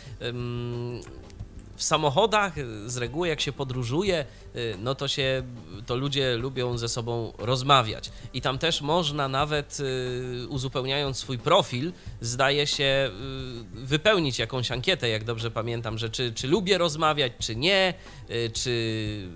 w 1.81 1.83
samochodach 1.83 2.53
z 2.85 2.97
reguły 2.97 3.27
jak 3.27 3.41
się 3.41 3.51
podróżuje, 3.51 4.25
y, 4.55 4.75
no 4.79 4.95
to 4.95 5.07
się 5.07 5.43
to 5.85 5.95
ludzie 5.95 6.37
lubią 6.37 6.77
ze 6.77 6.89
sobą 6.89 7.33
rozmawiać. 7.37 8.11
I 8.33 8.41
tam 8.41 8.57
też 8.57 8.81
można 8.81 9.27
nawet 9.27 9.79
y, 9.79 10.47
uzupełniając 10.47 11.17
swój 11.17 11.37
profil, 11.37 11.93
zdaje 12.21 12.67
się 12.67 13.09
y, 13.73 13.85
wypełnić 13.85 14.39
jakąś 14.39 14.71
ankietę, 14.71 15.09
jak 15.09 15.23
dobrze 15.23 15.51
pamiętam, 15.51 15.97
że 15.97 16.09
czy, 16.09 16.33
czy 16.33 16.47
lubię 16.47 16.77
rozmawiać, 16.77 17.33
czy 17.39 17.55
nie, 17.55 17.93
czy 18.53 19.29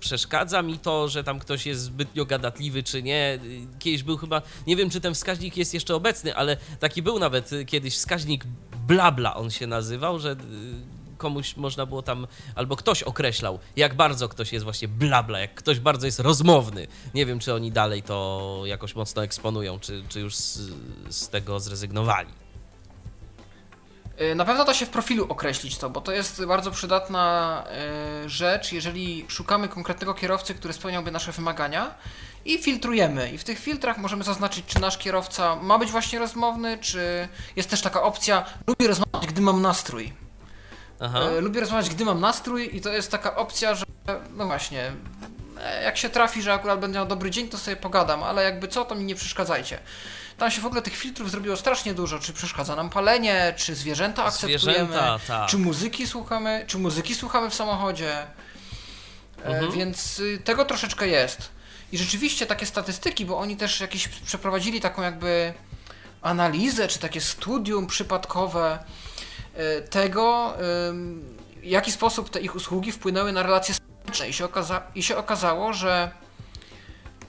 przeszkadza 0.00 0.62
mi 0.62 0.78
to, 0.78 1.08
że 1.08 1.24
tam 1.24 1.38
ktoś 1.38 1.66
jest 1.66 1.82
zbytnio 1.82 2.24
gadatliwy, 2.24 2.82
czy 2.82 3.02
nie. 3.02 3.38
Kiedyś 3.78 4.02
był 4.02 4.16
chyba, 4.16 4.42
nie 4.66 4.76
wiem 4.76 4.90
czy 4.90 5.00
ten 5.00 5.14
wskaźnik 5.14 5.56
jest 5.56 5.74
jeszcze 5.74 5.94
obecny, 5.94 6.36
ale 6.36 6.56
taki 6.80 7.02
był 7.02 7.18
nawet 7.18 7.50
kiedyś 7.66 7.94
wskaźnik 7.94 8.44
blabla 8.88 9.34
on 9.34 9.50
się 9.50 9.66
nazywał, 9.66 10.18
że 10.18 10.36
komuś 11.20 11.56
można 11.56 11.86
było 11.86 12.02
tam, 12.02 12.26
albo 12.54 12.76
ktoś 12.76 13.02
określał, 13.02 13.58
jak 13.76 13.94
bardzo 13.94 14.28
ktoś 14.28 14.52
jest 14.52 14.64
właśnie 14.64 14.88
blabla, 14.88 15.38
jak 15.38 15.54
ktoś 15.54 15.80
bardzo 15.80 16.06
jest 16.06 16.20
rozmowny. 16.20 16.86
Nie 17.14 17.26
wiem, 17.26 17.38
czy 17.38 17.54
oni 17.54 17.72
dalej 17.72 18.02
to 18.02 18.62
jakoś 18.64 18.94
mocno 18.94 19.22
eksponują, 19.24 19.78
czy, 19.80 20.02
czy 20.08 20.20
już 20.20 20.34
z, 20.36 20.72
z 21.10 21.28
tego 21.28 21.60
zrezygnowali. 21.60 22.28
Y, 24.20 24.34
Na 24.34 24.44
pewno 24.44 24.64
da 24.64 24.74
się 24.74 24.86
w 24.86 24.90
profilu 24.90 25.26
określić 25.28 25.78
to, 25.78 25.90
bo 25.90 26.00
to 26.00 26.12
jest 26.12 26.44
bardzo 26.46 26.70
przydatna 26.70 27.64
y, 28.24 28.28
rzecz, 28.28 28.72
jeżeli 28.72 29.24
szukamy 29.28 29.68
konkretnego 29.68 30.14
kierowcy, 30.14 30.54
który 30.54 30.74
spełniałby 30.74 31.10
nasze 31.10 31.32
wymagania 31.32 31.94
i 32.44 32.58
filtrujemy. 32.58 33.30
I 33.30 33.38
w 33.38 33.44
tych 33.44 33.58
filtrach 33.58 33.98
możemy 33.98 34.24
zaznaczyć, 34.24 34.66
czy 34.66 34.80
nasz 34.80 34.98
kierowca 34.98 35.56
ma 35.56 35.78
być 35.78 35.90
właśnie 35.90 36.18
rozmowny, 36.18 36.78
czy 36.80 37.28
jest 37.56 37.70
też 37.70 37.80
taka 37.82 38.02
opcja, 38.02 38.44
lubię 38.66 38.88
rozmawiać, 38.88 39.26
gdy 39.26 39.40
mam 39.40 39.62
nastrój. 39.62 40.12
E, 41.00 41.40
Lubię 41.40 41.60
rozmawiać, 41.60 41.90
gdy 41.90 42.04
mam 42.04 42.20
nastrój 42.20 42.76
i 42.76 42.80
to 42.80 42.88
jest 42.88 43.10
taka 43.10 43.36
opcja, 43.36 43.74
że 43.74 43.84
no 44.36 44.46
właśnie, 44.46 44.92
e, 45.60 45.82
jak 45.84 45.96
się 45.96 46.08
trafi, 46.10 46.42
że 46.42 46.52
akurat 46.52 46.80
będę 46.80 46.96
miał 46.98 47.06
dobry 47.06 47.30
dzień, 47.30 47.48
to 47.48 47.58
sobie 47.58 47.76
pogadam, 47.76 48.22
ale 48.22 48.42
jakby 48.44 48.68
co, 48.68 48.84
to 48.84 48.94
mi 48.94 49.04
nie 49.04 49.14
przeszkadzajcie. 49.14 49.78
Tam 50.38 50.50
się 50.50 50.60
w 50.60 50.66
ogóle 50.66 50.82
tych 50.82 50.96
filtrów 50.96 51.30
zrobiło 51.30 51.56
strasznie 51.56 51.94
dużo, 51.94 52.18
czy 52.18 52.32
przeszkadza 52.32 52.76
nam 52.76 52.90
palenie, 52.90 53.54
czy 53.56 53.74
zwierzęta 53.74 54.24
akceptujemy, 54.24 54.60
Zwierzęta, 54.60 55.18
tak. 55.28 55.48
czy 55.48 55.58
muzyki 55.58 56.06
słuchamy, 56.06 56.64
czy 56.66 56.78
muzyki 56.78 57.14
słuchamy 57.14 57.50
w 57.50 57.54
samochodzie. 57.54 58.12
E, 58.18 58.26
Mhm. 59.44 59.72
Więc 59.72 60.18
y, 60.18 60.38
tego 60.44 60.64
troszeczkę 60.64 61.08
jest. 61.08 61.48
I 61.92 61.98
rzeczywiście 61.98 62.46
takie 62.46 62.66
statystyki, 62.66 63.26
bo 63.26 63.38
oni 63.38 63.56
też 63.56 63.80
jakieś 63.80 64.08
przeprowadzili 64.08 64.80
taką 64.80 65.02
jakby 65.02 65.54
analizę, 66.22 66.88
czy 66.88 66.98
takie 66.98 67.20
studium 67.20 67.86
przypadkowe 67.86 68.78
tego, 69.90 70.54
ym, 70.88 71.36
w 71.60 71.64
jaki 71.64 71.92
sposób 71.92 72.30
te 72.30 72.40
ich 72.40 72.54
usługi 72.56 72.92
wpłynęły 72.92 73.32
na 73.32 73.42
relacje 73.42 73.74
społeczne. 73.74 74.28
I 74.28 74.32
się, 74.32 74.44
okaza- 74.44 74.82
I 74.94 75.02
się 75.02 75.16
okazało, 75.16 75.72
że 75.72 76.10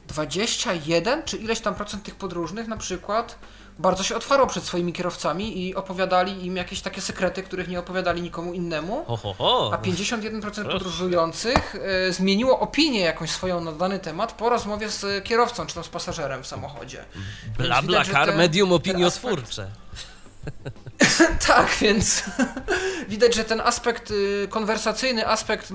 21 0.08 1.24
czy 1.24 1.38
ileś 1.38 1.60
tam 1.60 1.76
procent 1.76 2.04
tych 2.04 2.16
podróżnych 2.16 2.68
na 2.68 2.78
przykład 2.78 3.38
bardzo 3.80 4.04
się 4.04 4.16
otwarło 4.16 4.48
przed 4.48 4.64
swoimi 4.64 4.94
kierowcami 4.94 5.68
i 5.68 5.76
opowiadali 5.76 6.46
im 6.46 6.58
jakieś 6.58 6.82
takie 6.82 7.02
sekrety, 7.02 7.44
których 7.44 7.68
nie 7.68 7.80
opowiadali 7.80 8.22
nikomu 8.22 8.54
innemu. 8.54 9.06
Ho, 9.06 9.18
ho, 9.18 9.34
ho. 9.34 9.72
A 9.74 9.78
51% 9.78 10.42
Proszę. 10.42 10.64
podróżujących 10.66 11.76
y, 12.10 12.14
zmieniło 12.14 12.60
opinię 12.60 13.00
jakąś 13.00 13.30
swoją 13.32 13.62
na 13.62 13.72
dany 13.72 14.00
temat 14.00 14.32
po 14.34 14.50
rozmowie 14.50 14.90
z 14.90 15.24
kierowcą 15.24 15.66
czy 15.66 15.76
tam 15.76 15.84
z 15.84 15.90
pasażerem 15.90 16.44
w 16.44 16.48
samochodzie. 16.48 17.06
Więc 17.46 17.58
Bla, 17.58 17.68
bla, 17.68 17.82
widać, 17.82 18.10
kar, 18.10 18.28
te- 18.28 18.36
medium 18.38 18.70
ten 18.70 18.76
opiniotwórcze. 18.76 19.68
Tak, 21.48 21.70
więc 21.82 22.24
widać, 23.10 23.36
że 23.36 23.44
ten 23.44 23.62
aspekt 23.62 24.12
y, 24.12 24.48
konwersacyjny, 24.50 25.28
aspekt 25.28 25.72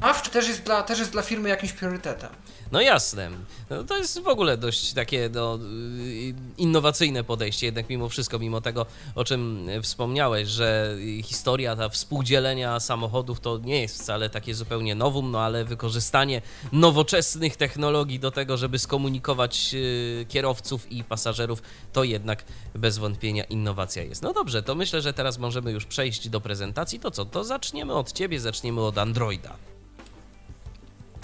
awczy 0.00 0.30
też 0.30 0.48
jest 0.48 0.62
dla, 0.62 0.82
też 0.82 0.98
jest 0.98 1.12
dla 1.12 1.22
firmy 1.22 1.48
jakimś 1.48 1.72
priorytetem. 1.72 2.30
No 2.72 2.80
jasne. 2.80 3.30
No, 3.70 3.84
to 3.84 3.98
jest 3.98 4.20
w 4.20 4.28
ogóle 4.28 4.56
dość 4.56 4.92
takie 4.92 5.30
no, 5.34 5.56
y, 5.56 6.34
innowacyjne 6.58 7.24
podejście, 7.24 7.66
jednak 7.66 7.88
mimo 7.88 8.08
wszystko, 8.08 8.38
mimo 8.38 8.60
tego, 8.60 8.86
o 9.14 9.24
czym 9.24 9.68
wspomniałeś, 9.82 10.48
że 10.48 10.96
historia 11.22 11.76
ta 11.76 11.88
współdzielenia 11.88 12.80
samochodów 12.80 13.40
to 13.40 13.58
nie 13.58 13.80
jest 13.80 14.02
wcale 14.02 14.30
takie 14.30 14.54
zupełnie 14.54 14.94
nowum, 14.94 15.30
no 15.30 15.40
ale 15.40 15.64
wykorzystanie 15.64 16.42
nowoczesnych 16.72 17.56
technologii 17.56 18.18
do 18.20 18.30
tego, 18.30 18.56
żeby 18.56 18.78
skomunikować 18.78 19.70
y, 19.74 20.26
kierowców 20.28 20.92
i 20.92 21.04
pasażerów, 21.04 21.62
to 21.92 22.04
jednak 22.04 22.44
bez 22.74 22.98
wątpienia 22.98 23.44
innowacja 23.44 24.02
jest. 24.02 24.22
No 24.22 24.32
dobrze, 24.32 24.62
to 24.62 24.74
myślę, 24.74 25.02
że 25.02 25.12
teraz 25.12 25.38
możemy 25.38 25.72
już 25.72 25.84
przejść 25.84 26.28
do 26.28 26.40
prezentacji. 26.40 27.00
To 27.00 27.10
co? 27.10 27.24
To 27.24 27.44
zaczniemy 27.44 27.94
od 27.94 28.12
ciebie, 28.12 28.40
zaczniemy 28.40 28.80
od 28.80 28.98
Androida. 28.98 29.56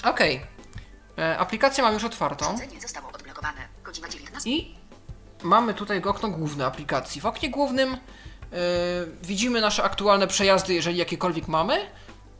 Okej. 0.05 0.47
E, 1.19 1.39
Aplikację 1.39 1.85
mam 1.85 1.95
już 1.95 2.05
otwartą 2.05 2.45
Urządzenie 2.47 2.81
zostało 2.81 3.09
odblokowane. 3.13 3.69
Godzina 3.85 4.09
19. 4.09 4.51
i 4.51 4.75
mamy 5.43 5.75
tutaj 5.75 6.03
okno 6.03 6.29
główne 6.29 6.67
aplikacji. 6.67 7.21
W 7.21 7.27
oknie 7.27 7.51
głównym 7.51 7.95
y, 7.95 7.99
widzimy 9.23 9.61
nasze 9.61 9.83
aktualne 9.83 10.27
przejazdy, 10.27 10.75
jeżeli 10.75 10.97
jakiekolwiek 10.97 11.49
mamy. 11.49 11.87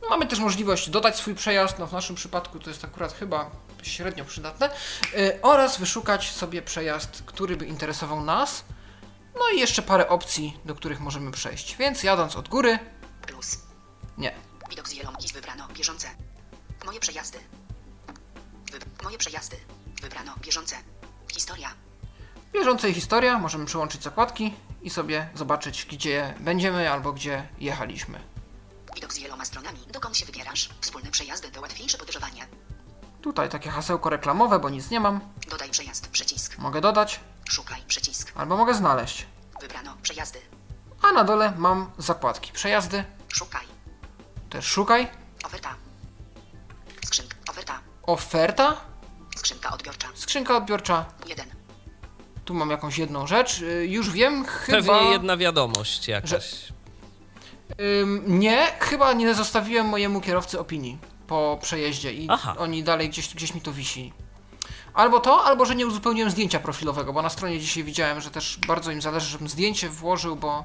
Mamy 0.09 0.27
też 0.27 0.39
możliwość 0.39 0.89
dodać 0.89 1.15
swój 1.15 1.35
przejazd, 1.35 1.79
no 1.79 1.87
w 1.87 1.93
naszym 1.93 2.15
przypadku 2.15 2.59
to 2.59 2.69
jest 2.69 2.85
akurat 2.85 3.13
chyba 3.13 3.51
średnio 3.83 4.25
przydatne, 4.25 4.69
y, 5.17 5.39
oraz 5.41 5.77
wyszukać 5.79 6.31
sobie 6.31 6.61
przejazd, 6.61 7.23
który 7.25 7.57
by 7.57 7.65
interesował 7.65 8.21
nas. 8.23 8.63
No 9.35 9.41
i 9.55 9.59
jeszcze 9.59 9.81
parę 9.81 10.09
opcji, 10.09 10.57
do 10.65 10.75
których 10.75 10.99
możemy 10.99 11.31
przejść. 11.31 11.77
Więc 11.77 12.03
jadąc 12.03 12.35
od 12.35 12.49
góry, 12.49 12.79
Plus. 13.27 13.57
nie. 14.17 14.31
Widok 14.69 14.89
z 14.89 14.93
wielomkis 14.93 15.31
wybrano. 15.31 15.67
Bieżące. 15.67 16.07
Moje 16.85 16.99
przejazdy. 16.99 17.39
Moje 19.03 19.17
przejazdy. 19.17 19.57
Wybrano. 20.01 20.35
Bieżące. 20.41 20.75
Historia. 21.33 21.73
Bieżącej 22.53 22.93
historia, 22.93 23.39
możemy 23.39 23.65
przełączyć 23.65 24.03
zakładki 24.03 24.53
i 24.81 24.89
sobie 24.89 25.29
zobaczyć, 25.35 25.85
gdzie 25.85 26.33
będziemy 26.39 26.91
albo 26.91 27.13
gdzie 27.13 27.47
jechaliśmy. 27.59 28.19
Widok 28.95 29.13
z 29.13 29.17
wieloma 29.19 29.45
stronami. 29.45 29.79
Dokąd 29.91 30.17
się 30.17 30.25
wybierasz? 30.25 30.69
Wspólne 30.81 31.11
przejazdy 31.11 31.51
to 31.51 31.61
łatwiejsze 31.61 31.97
podróżowanie. 31.97 32.47
Tutaj 33.21 33.49
takie 33.49 33.69
hasełko 33.69 34.09
reklamowe, 34.09 34.59
bo 34.59 34.69
nic 34.69 34.89
nie 34.89 34.99
mam. 34.99 35.19
Dodaj 35.49 35.69
przejazd. 35.69 36.07
Przycisk. 36.07 36.57
Mogę 36.57 36.81
dodać, 36.81 37.19
Szukaj. 37.49 37.81
Przycisk. 37.87 38.31
albo 38.35 38.57
mogę 38.57 38.73
znaleźć. 38.73 39.25
Wybrano. 39.61 39.97
Przejazdy. 40.01 40.39
A 41.01 41.11
na 41.11 41.23
dole 41.23 41.53
mam 41.57 41.91
zakładki. 41.97 42.51
Przejazdy, 42.53 43.03
Szukaj. 43.33 43.65
też 44.49 44.65
szukaj. 44.65 45.07
Oferta. 45.45 45.75
Oferta. 48.03 48.77
Skrzynka 49.35 49.73
odbiorcza. 49.73 50.07
skrzynka 50.15 50.57
odbiorcza. 50.57 51.05
1. 51.27 51.45
Tu 52.45 52.53
mam 52.53 52.69
jakąś 52.69 52.97
jedną 52.97 53.27
rzecz. 53.27 53.61
Y, 53.61 53.87
Już 53.89 54.09
wiem, 54.09 54.45
chyba... 54.45 54.77
Pewnie 54.77 55.11
jedna 55.11 55.37
wiadomość 55.37 56.07
jakaś. 56.07 56.53
Ym, 58.01 58.39
nie, 58.39 58.67
chyba 58.79 59.13
nie 59.13 59.35
zostawiłem 59.35 59.85
mojemu 59.87 60.21
kierowcy 60.21 60.59
opinii 60.59 60.97
po 61.27 61.59
przejeździe 61.61 62.13
i 62.13 62.27
Aha. 62.29 62.55
oni 62.57 62.83
dalej 62.83 63.09
gdzieś, 63.09 63.33
gdzieś 63.35 63.53
mi 63.55 63.61
to 63.61 63.73
wisi. 63.73 64.13
Albo 64.93 65.19
to, 65.19 65.43
albo 65.43 65.65
że 65.65 65.75
nie 65.75 65.87
uzupełniłem 65.87 66.31
zdjęcia 66.31 66.59
profilowego, 66.59 67.13
bo 67.13 67.21
na 67.21 67.29
stronie 67.29 67.59
dzisiaj 67.59 67.83
widziałem, 67.83 68.21
że 68.21 68.31
też 68.31 68.59
bardzo 68.67 68.91
im 68.91 69.01
zależy, 69.01 69.27
żebym 69.27 69.49
zdjęcie 69.49 69.89
włożył, 69.89 70.35
bo 70.35 70.63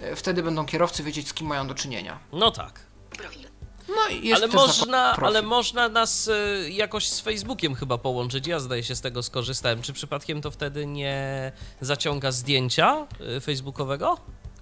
e, 0.00 0.16
wtedy 0.16 0.42
będą 0.42 0.66
kierowcy 0.66 1.02
wiedzieć, 1.02 1.28
z 1.28 1.34
kim 1.34 1.46
mają 1.46 1.66
do 1.66 1.74
czynienia. 1.74 2.18
No 2.32 2.50
tak. 2.50 2.80
Profil. 3.10 3.48
No 3.88 4.08
i 4.08 4.28
jest 4.28 4.42
ale 4.42 4.52
można, 4.52 5.12
ale 5.12 5.42
można 5.42 5.88
nas 5.88 6.28
y, 6.28 6.70
jakoś 6.70 7.08
z 7.08 7.20
Facebookiem 7.20 7.74
chyba 7.74 7.98
połączyć. 7.98 8.46
Ja 8.46 8.60
zdaje 8.60 8.82
się 8.82 8.96
z 8.96 9.00
tego 9.00 9.22
skorzystałem. 9.22 9.82
Czy 9.82 9.92
przypadkiem 9.92 10.40
to 10.40 10.50
wtedy 10.50 10.86
nie 10.86 11.52
zaciąga 11.80 12.32
zdjęcia 12.32 13.06
y, 13.36 13.40
facebookowego? 13.40 14.18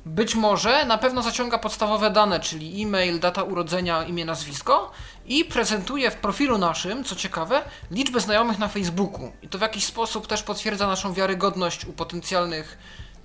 Być 0.06 0.34
może 0.34 0.84
na 0.84 0.98
pewno 0.98 1.22
zaciąga 1.22 1.58
podstawowe 1.58 2.10
dane, 2.10 2.40
czyli 2.40 2.82
e-mail, 2.82 3.20
data 3.20 3.42
urodzenia, 3.42 4.04
imię, 4.04 4.24
nazwisko 4.24 4.90
i 5.26 5.44
prezentuje 5.44 6.10
w 6.10 6.14
profilu 6.14 6.58
naszym, 6.58 7.04
co 7.04 7.16
ciekawe, 7.16 7.62
liczbę 7.90 8.20
znajomych 8.20 8.58
na 8.58 8.68
Facebooku. 8.68 9.32
I 9.42 9.48
to 9.48 9.58
w 9.58 9.60
jakiś 9.60 9.84
sposób 9.84 10.26
też 10.26 10.42
potwierdza 10.42 10.86
naszą 10.86 11.12
wiarygodność 11.12 11.84
u 11.84 11.92
potencjalnych 11.92 12.78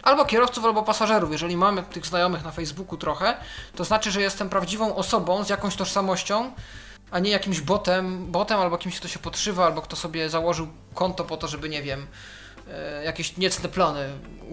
albo 0.04 0.26
kierowców, 0.26 0.66
albo 0.66 0.84
pasażerów. 0.84 1.32
Jeżeli 1.32 1.58
mamy 1.58 1.84
tych 1.84 2.06
znajomych 2.06 2.44
na 2.44 2.52
Facebooku 2.52 2.98
trochę, 2.98 3.38
to 3.76 3.84
znaczy, 3.84 4.12
że 4.12 4.22
jestem 4.22 4.50
prawdziwą 4.50 4.96
osobą 4.96 5.44
z 5.44 5.50
jakąś 5.50 5.76
tożsamością, 5.76 6.52
a 7.12 7.20
nie 7.20 7.32
jakimś 7.32 7.62
botem, 7.62 8.32
botem 8.32 8.60
albo 8.60 8.78
kimś, 8.78 9.00
kto 9.00 9.08
się 9.08 9.20
podszywa, 9.20 9.66
albo 9.66 9.82
kto 9.82 9.96
sobie 9.96 10.30
założył 10.30 10.68
konto 10.94 11.24
po 11.26 11.38
to, 11.38 11.48
żeby, 11.48 11.70
nie 11.70 11.84
wiem, 11.84 12.08
e, 12.72 13.04
jakieś 13.04 13.38
niecne 13.38 13.70
plany 13.70 14.10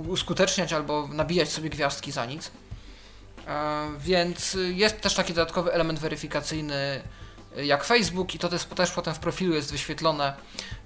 uskuteczniać 0.08 0.72
albo 0.72 1.08
nabijać 1.12 1.48
sobie 1.48 1.70
gwiazdki 1.70 2.12
za 2.12 2.26
nic. 2.26 2.50
E, 3.48 3.88
Więc 3.98 4.56
jest 4.74 5.00
też 5.00 5.14
taki 5.14 5.34
dodatkowy 5.34 5.72
element 5.72 5.98
weryfikacyjny 5.98 7.02
jak 7.64 7.84
Facebook 7.84 8.34
i 8.34 8.38
to 8.38 8.48
też, 8.48 8.64
też 8.64 8.90
potem 8.90 9.14
w 9.14 9.18
profilu 9.18 9.54
jest 9.54 9.72
wyświetlone, 9.72 10.34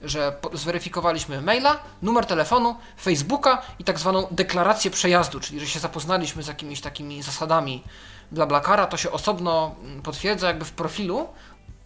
że 0.03 0.33
po- 0.41 0.57
zweryfikowaliśmy 0.57 1.43
maila, 1.43 1.81
numer 2.03 2.27
telefonu, 2.27 2.77
Facebooka 3.03 3.63
i 3.79 3.85
tak 3.85 3.99
zwaną 3.99 4.27
deklarację 4.31 4.91
przejazdu, 4.91 5.41
czyli 5.41 5.61
że 5.61 5.67
się 5.67 5.81
zapoznaliśmy 5.81 6.43
z 6.43 6.47
jakimiś 6.47 6.81
takimi 6.81 7.23
zasadami 7.23 7.85
BlaBlaCara, 8.33 8.87
to 8.87 8.97
się 8.97 9.11
osobno 9.11 9.75
mm, 9.83 10.03
potwierdza 10.03 10.47
jakby 10.47 10.65
w 10.65 10.73
profilu. 10.73 11.29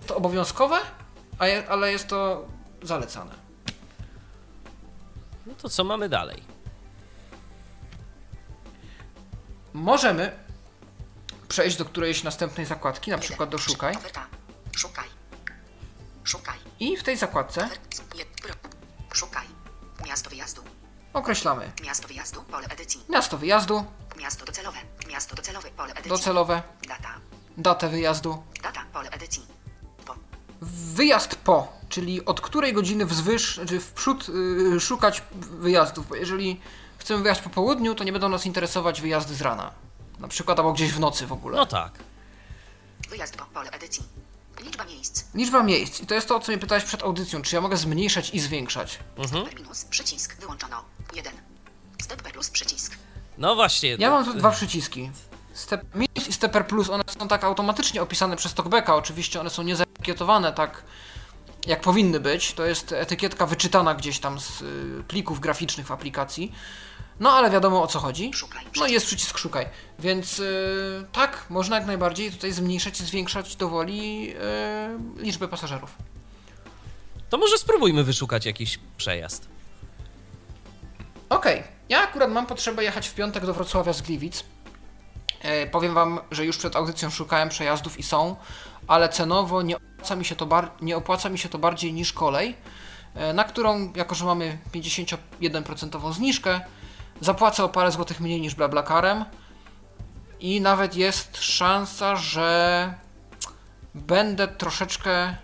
To 0.06 0.16
obowiązkowe, 0.16 0.76
a 1.38 1.46
je, 1.46 1.68
ale 1.68 1.92
jest 1.92 2.08
to 2.08 2.44
zalecane. 2.82 3.30
No 5.46 5.54
to 5.62 5.68
co 5.68 5.84
mamy 5.84 6.08
dalej? 6.08 6.42
Możemy 9.72 10.32
przejść 11.48 11.76
do 11.76 11.84
którejś 11.84 12.22
następnej 12.24 12.66
zakładki, 12.66 13.10
na 13.10 13.18
przykład 13.18 13.48
do 13.50 13.58
szukaj. 13.58 13.94
Szukaj. 14.76 15.08
Szukaj. 16.24 16.58
I 16.80 16.96
w 16.96 17.02
tej 17.02 17.16
zakładce 17.16 17.68
Szukaj. 19.12 19.46
Miasto 20.06 20.30
wyjazdu. 20.30 20.62
określamy 21.12 21.72
Miasto 21.82 22.08
wyjazdu. 22.08 22.42
Pole 22.42 22.66
edycji. 22.66 23.00
miasto 23.10 23.38
wyjazdu, 23.38 23.84
Miasto 24.18 24.44
docelowe. 24.44 24.78
Miasto 25.08 25.36
docelowe. 25.36 25.70
Pole 25.70 25.90
edycji. 25.92 26.10
docelowe, 26.10 26.62
Data. 26.88 27.08
datę 27.56 27.88
wyjazdu, 27.88 28.42
Data. 28.62 28.84
Pole 28.92 29.10
edycji. 29.10 29.46
Po. 30.06 30.14
wyjazd 30.94 31.34
po, 31.36 31.72
czyli 31.88 32.24
od 32.24 32.40
której 32.40 32.72
godziny 32.72 33.06
wzwyż, 33.06 33.60
czy 33.68 33.80
w 33.80 33.92
przód 33.92 34.28
yy, 34.28 34.80
szukać 34.80 35.22
wyjazdów, 35.34 36.08
bo 36.08 36.14
jeżeli 36.14 36.60
chcemy 36.98 37.22
wyjechać 37.22 37.44
po 37.44 37.50
południu, 37.50 37.94
to 37.94 38.04
nie 38.04 38.12
będą 38.12 38.28
nas 38.28 38.46
interesować 38.46 39.00
wyjazdy 39.00 39.34
z 39.34 39.40
rana. 39.40 39.72
Na 40.18 40.28
przykład 40.28 40.58
albo 40.58 40.72
gdzieś 40.72 40.92
w 40.92 41.00
nocy 41.00 41.26
w 41.26 41.32
ogóle. 41.32 41.56
No 41.56 41.66
tak. 41.66 41.92
Wyjazd 43.10 43.36
po. 43.36 43.44
Pole 43.44 43.70
edycji. 43.70 44.02
Liczba 44.60 44.84
miejsc. 44.84 45.24
Liczba 45.34 45.62
miejsc. 45.62 46.00
I 46.00 46.06
to 46.06 46.14
jest 46.14 46.28
to, 46.28 46.36
o 46.36 46.40
co 46.40 46.52
mnie 46.52 46.58
pytałeś 46.58 46.84
przed 46.84 47.02
audycją. 47.02 47.42
Czy 47.42 47.56
ja 47.56 47.60
mogę 47.60 47.76
zmniejszać 47.76 48.30
i 48.30 48.40
zwiększać? 48.40 48.98
Mhm. 49.16 49.44
Per 49.44 49.54
minus. 49.54 49.84
Przycisk. 49.84 50.36
Wyłączono. 50.40 50.84
1. 51.14 51.32
Step 52.02 52.22
plus. 52.22 52.50
Przycisk. 52.50 52.96
No 53.38 53.54
właśnie. 53.54 53.96
Ja 53.98 54.10
mam 54.10 54.24
tu 54.24 54.34
dwa 54.34 54.50
przyciski. 54.50 55.10
Step 55.52 55.94
minus 55.94 56.28
i 56.28 56.32
stepper 56.32 56.66
plus, 56.66 56.90
one 56.90 57.04
są 57.18 57.28
tak 57.28 57.44
automatycznie 57.44 58.02
opisane 58.02 58.36
przez 58.36 58.54
Talkbacka. 58.54 58.94
Oczywiście 58.94 59.40
one 59.40 59.50
są 59.50 59.62
nie 59.62 59.76
zaetykietowane 59.76 60.52
tak, 60.52 60.82
jak 61.66 61.80
powinny 61.80 62.20
być. 62.20 62.52
To 62.52 62.66
jest 62.66 62.92
etykietka 62.92 63.46
wyczytana 63.46 63.94
gdzieś 63.94 64.18
tam 64.18 64.40
z 64.40 64.62
y, 64.62 65.04
plików 65.08 65.40
graficznych 65.40 65.86
w 65.86 65.90
aplikacji. 65.92 66.52
No 67.20 67.32
ale 67.32 67.50
wiadomo 67.50 67.82
o 67.82 67.86
co 67.86 67.98
chodzi. 67.98 68.30
Szukaj. 68.34 68.64
No 68.76 68.86
i 68.86 68.92
jest 68.92 69.06
przycisk 69.06 69.38
szukaj. 69.38 69.66
Więc 69.98 70.38
y, 70.38 71.06
tak, 71.12 71.46
można 71.50 71.76
jak 71.76 71.86
najbardziej 71.86 72.30
tutaj 72.32 72.52
zmniejszać 72.52 73.00
i 73.00 73.04
zwiększać 73.04 73.56
dowoli 73.56 74.30
y, 75.18 75.22
liczbę 75.22 75.48
pasażerów. 75.48 75.94
To 77.30 77.38
może 77.38 77.58
spróbujmy 77.58 78.04
wyszukać 78.04 78.46
jakiś 78.46 78.78
przejazd. 78.96 79.48
Okej, 81.28 81.62
ja 81.88 82.02
akurat 82.02 82.30
mam 82.30 82.46
potrzebę 82.46 82.84
jechać 82.84 83.08
w 83.08 83.14
piątek 83.14 83.46
do 83.46 83.54
Wrocławia 83.54 83.92
z 83.92 84.02
Gliwic. 84.02 84.44
E, 85.40 85.66
powiem 85.66 85.94
wam, 85.94 86.20
że 86.30 86.44
już 86.44 86.58
przed 86.58 86.76
audycją 86.76 87.10
szukałem 87.10 87.48
przejazdów 87.48 87.98
i 87.98 88.02
są, 88.02 88.36
ale 88.86 89.08
cenowo 89.08 89.62
nie 89.62 89.76
opłaca 89.76 90.16
mi 90.16 90.24
się 90.24 90.36
to, 90.36 90.46
bar- 90.46 90.70
nie 90.80 90.96
opłaca 90.96 91.28
mi 91.28 91.38
się 91.38 91.48
to 91.48 91.58
bardziej 91.58 91.92
niż 91.92 92.12
kolej, 92.12 92.54
e, 93.14 93.32
na 93.32 93.44
którą, 93.44 93.92
jako 93.96 94.14
że 94.14 94.24
mamy 94.24 94.58
51% 94.72 96.12
zniżkę, 96.12 96.60
zapłacę 97.24 97.64
o 97.64 97.68
parę 97.68 97.92
złotych 97.92 98.20
mniej 98.20 98.40
niż 98.40 98.54
BlaBlaCarem 98.54 99.24
i 100.40 100.60
nawet 100.60 100.96
jest 100.96 101.36
szansa, 101.42 102.16
że 102.16 102.94
będę 103.94 104.48
troszeczkę 104.48 105.36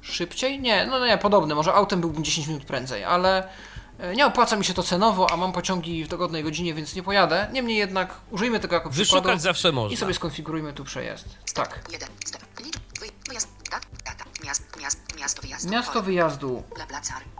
szybciej? 0.00 0.60
Nie, 0.60 0.86
no 0.86 1.06
nie, 1.06 1.18
podobny, 1.18 1.54
może 1.54 1.74
autem 1.74 2.00
byłbym 2.00 2.24
10 2.24 2.46
minut 2.46 2.64
prędzej, 2.64 3.04
ale 3.04 3.48
e, 3.98 4.14
nie 4.14 4.26
opłaca 4.26 4.56
mi 4.56 4.64
się 4.64 4.74
to 4.74 4.82
cenowo, 4.82 5.30
a 5.30 5.36
mam 5.36 5.52
pociągi 5.52 6.04
w 6.04 6.08
dogodnej 6.08 6.44
godzinie, 6.44 6.74
więc 6.74 6.94
nie 6.94 7.02
pojadę. 7.02 7.48
Niemniej 7.52 7.76
jednak 7.76 8.14
użyjmy 8.30 8.60
tego 8.60 8.74
jako 8.74 8.90
przykładu 8.90 9.22
Wyszukać 9.22 9.42
zawsze 9.42 9.68
i 9.68 9.72
można. 9.72 9.98
sobie 9.98 10.14
skonfigurujmy 10.14 10.72
tu 10.72 10.84
przejazd. 10.84 11.26
Tak. 11.54 11.84
1. 11.92 12.08
Step. 12.26 12.42
Licz. 12.60 12.76
Wy, 13.00 13.06
wyjazd. 13.28 13.48
Dat, 13.70 13.86
data. 14.04 14.24
Miast, 14.44 14.62
miast, 14.80 15.00
miasto 15.18 15.42
wyjazdu. 15.42 15.70
Miasto 15.70 16.02
wyjazdu. 16.02 16.62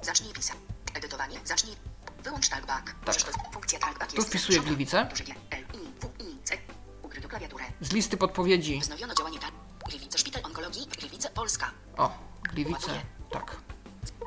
Zacznij 0.03 0.33
pisać. 0.33 0.57
Edytowanie. 0.95 1.39
Zacznij. 1.45 1.94
Wyłącz 2.25 2.49
talkback. 2.49 2.95
Tak. 3.05 3.17
Funkcja 3.53 3.79
talkback 3.79 4.11
Tu 4.11 4.17
jest 4.17 4.29
wpisuję 4.29 4.59
zaznaczona. 4.59 4.77
Gliwice. 4.77 5.05
Duże 5.11 5.25
G, 5.25 5.35
L, 5.51 5.65
I, 5.75 6.01
W, 6.01 6.23
I, 6.23 6.39
C. 6.45 6.55
Ukryto 7.03 7.29
klawiaturę. 7.29 7.65
Z 7.81 7.93
listy 7.93 8.17
podpowiedzi. 8.17 8.81
Wznowiono 8.81 9.15
działanie 9.15 9.39
tak. 9.39 9.51
Gliwice 9.89 10.19
Szpital 10.19 10.43
Onkologii. 10.45 10.87
Gliwice 10.87 11.31
Polska. 11.31 11.71
O, 11.97 12.19
Gliwice. 12.53 13.01
Tak. 13.33 13.57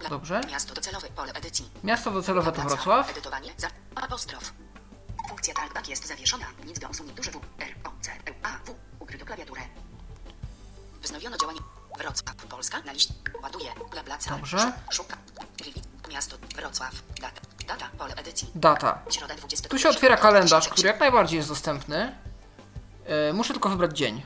Dobrze. 0.09 0.41
Miasto 0.47 0.73
docelowe. 0.73 1.07
Pole 1.09 1.33
edycji. 1.33 1.69
Miasto 1.83 2.11
docelowe 2.11 2.51
to. 2.51 2.61
Wrocław. 2.61 3.09
Edytowanie. 3.11 3.53
Za. 3.57 3.67
Apostrof. 3.95 4.53
Funkcja 5.29 5.53
talkback 5.53 5.87
jest 5.87 6.07
zawieszona. 6.07 6.45
Nic 6.65 6.79
do 6.79 6.89
usunięcia. 6.89 7.15
Duże 7.17 7.31
W. 7.31 7.41
R, 7.59 7.75
O, 7.83 7.91
C, 8.01 8.11
E, 8.11 8.33
A, 8.43 8.49
W. 8.65 8.75
Ukryto 8.99 9.25
klawiaturę. 9.25 9.61
Wznowiono 11.01 11.37
działanie. 11.37 11.59
Wrocław. 11.97 12.35
Polska. 12.35 12.81
Na 12.81 12.91
liście. 12.93 13.13
Ładuje. 13.43 13.71
Dobrze. 14.29 14.57
Szu- 14.57 14.71
Szuka. 14.95 15.17
Gliwice. 15.57 15.87
Miasto. 16.09 16.37
Wrocław. 16.55 16.91
Data. 17.67 17.89
Pole 17.97 18.15
edycji. 18.15 18.47
Data. 18.55 19.01
Środa 19.09 19.35
20. 19.35 19.69
Tu 19.69 19.79
się 19.79 19.89
otwiera 19.89 20.17
kalendarz, 20.17 20.69
który 20.69 20.87
jak 20.87 20.99
najbardziej 20.99 21.37
jest 21.37 21.49
dostępny. 21.49 22.15
E, 23.05 23.33
muszę 23.33 23.53
tylko 23.53 23.69
wybrać 23.69 23.97
dzień. 23.97 24.23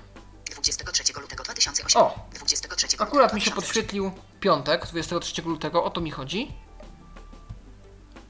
23 0.52 1.04
lutego 1.22 1.44
2008. 1.44 2.02
O! 2.02 2.16
23 2.34 2.88
Akurat 3.00 3.34
mi 3.34 3.42
się 3.42 3.52
2008. 3.52 3.54
podświetlił 3.56 4.12
piątek, 4.40 4.88
23 4.88 5.42
lutego, 5.42 5.84
o 5.84 5.90
to 5.90 6.02
mi 6.02 6.12
chodzi. 6.12 6.54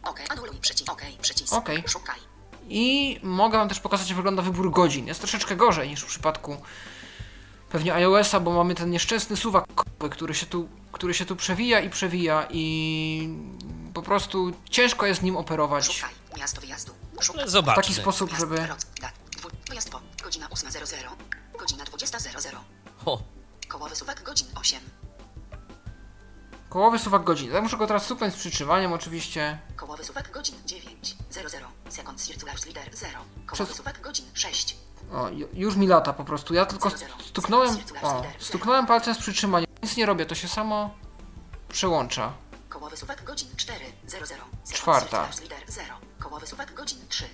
OK, 0.03 0.19
anuluj 0.29 0.57
przycisk. 0.57 0.91
OK, 0.91 1.01
przycisk. 1.21 1.53
Okej. 1.53 1.83
Szukaj. 1.87 2.19
I 2.69 3.19
mogę 3.23 3.57
Wam 3.57 3.69
też 3.69 3.79
pokazać, 3.79 4.07
jak 4.09 4.15
wygląda 4.15 4.41
wybór 4.41 4.71
godzin. 4.71 5.07
Jest 5.07 5.19
troszeczkę 5.19 5.55
gorzej 5.55 5.89
niż 5.89 6.01
w 6.01 6.07
przypadku 6.07 6.57
pewnie 7.71 7.93
iOS-a, 7.93 8.39
bo 8.39 8.51
mamy 8.51 8.75
ten 8.75 8.89
nieszczęsny 8.91 9.37
suwak, 9.37 9.65
który 10.11 10.33
się 10.33 10.45
tu, 10.45 10.67
który 10.91 11.13
się 11.13 11.25
tu 11.25 11.35
przewija 11.35 11.79
i 11.79 11.89
przewija 11.89 12.47
i 12.49 13.29
po 13.93 14.01
prostu 14.01 14.51
ciężko 14.69 15.05
jest 15.05 15.21
nim 15.23 15.37
operować. 15.37 15.85
Szukaj. 15.95 16.13
Miasto 16.37 16.61
wyjazdu. 16.61 16.91
Szukaj. 17.21 17.45
W 17.45 17.49
Zobaczmy. 17.49 17.83
taki 17.83 17.93
sposób, 17.93 18.29
Miasto 18.31 18.45
żeby... 18.47 18.67
Wyjazd 19.69 19.89
po. 19.89 20.01
Godzina 20.23 20.47
8.00. 20.47 21.07
Godzina 21.59 21.83
20.00. 21.83 22.57
O, 23.05 23.21
Kołowy 23.67 23.95
suwak 23.95 24.23
godzin 24.23 24.47
8. 24.55 24.79
Kołowy 26.69 26.99
suwak 26.99 27.23
godzin. 27.23 27.51
Ja 27.51 27.61
muszę 27.61 27.77
go 27.77 27.87
teraz 27.87 28.05
supnąć 28.05 28.33
z 28.33 28.37
przytrzymaniem 28.37 28.93
oczywiście. 28.93 29.59
Kołowy 29.75 30.03
suwak 30.03 30.31
godzin 30.31 30.55
9.00. 30.67 31.65
Sekund 31.89 32.21
circular 32.25 32.55
lider 32.67 32.89
0. 32.97 33.19
Kołowy 33.45 33.65
Przez- 33.65 33.77
suwak 33.77 34.01
godzin 34.01 34.25
6. 34.33 34.75
O, 35.13 35.29
ju- 35.29 35.47
już 35.53 35.75
mi 35.75 35.87
lata 35.87 36.13
po 36.13 36.23
prostu. 36.23 36.53
Ja 36.53 36.65
tylko 36.65 36.91
stuknąłem... 37.25 37.77
O, 38.01 38.23
stuknąłem 38.39 38.85
palcem 38.87 39.15
z 39.15 39.17
przytrzymaniem. 39.17 39.69
Nic 39.83 39.97
nie 39.97 40.05
robię, 40.05 40.25
to 40.25 40.35
się 40.35 40.47
samo 40.47 40.89
przełącza. 41.69 42.33
Kołowy 42.69 42.97
suwak 42.97 43.23
godzin 43.23 43.49
4.00. 43.49 43.73
Sekund 44.07 44.45
Czwarta. 44.73 45.27
circular 45.31 45.59
lider 45.59 45.71
0. 45.71 45.93
Kołowy 46.19 46.47
suwak 46.47 46.73
godzin 46.73 46.99
3. 47.09 47.25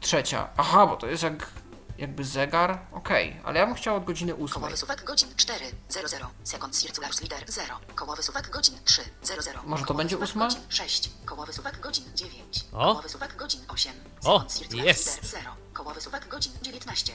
Trzecia. 0.00 0.48
Aha, 0.56 0.86
bo 0.86 0.96
to 0.96 1.06
jest 1.06 1.22
jak 1.22 1.50
jakby 1.98 2.24
zegar. 2.24 2.78
Okej, 2.92 3.40
ale 3.44 3.60
ja 3.60 3.66
bym 3.66 3.74
chciał 3.74 3.96
od 3.96 4.04
godziny 4.04 4.34
ósmej. 4.34 4.54
Kołowy 4.54 4.76
suwak 4.76 5.04
godzin 5.04 5.28
4.00. 5.28 6.26
Sekund 6.44 6.82
lider 7.22 7.44
0. 7.52 7.74
Kołowy 7.94 8.22
suwak 8.22 8.50
godzin 8.50 8.74
3.00. 8.84 9.58
Może 9.64 9.84
to 9.84 9.94
będzie 9.94 10.16
suwak 10.16 10.28
ósma? 10.28 10.44
godzin 10.48 10.60
6. 10.68 11.10
Kołowy 11.24 11.52
suwak 11.52 11.80
godzin 11.80 12.04
9. 12.14 12.64
O. 12.72 12.78
Kołowy 12.78 13.08
suwak 13.08 13.36
godzin 13.36 13.60
8. 13.68 13.92
O, 14.24 14.42
jest. 14.42 14.72
lider 14.72 14.96
0. 15.22 15.63
Kołowy 15.74 16.00
suwak 16.00 16.28
godzin 16.28 16.52
19. 16.62 17.12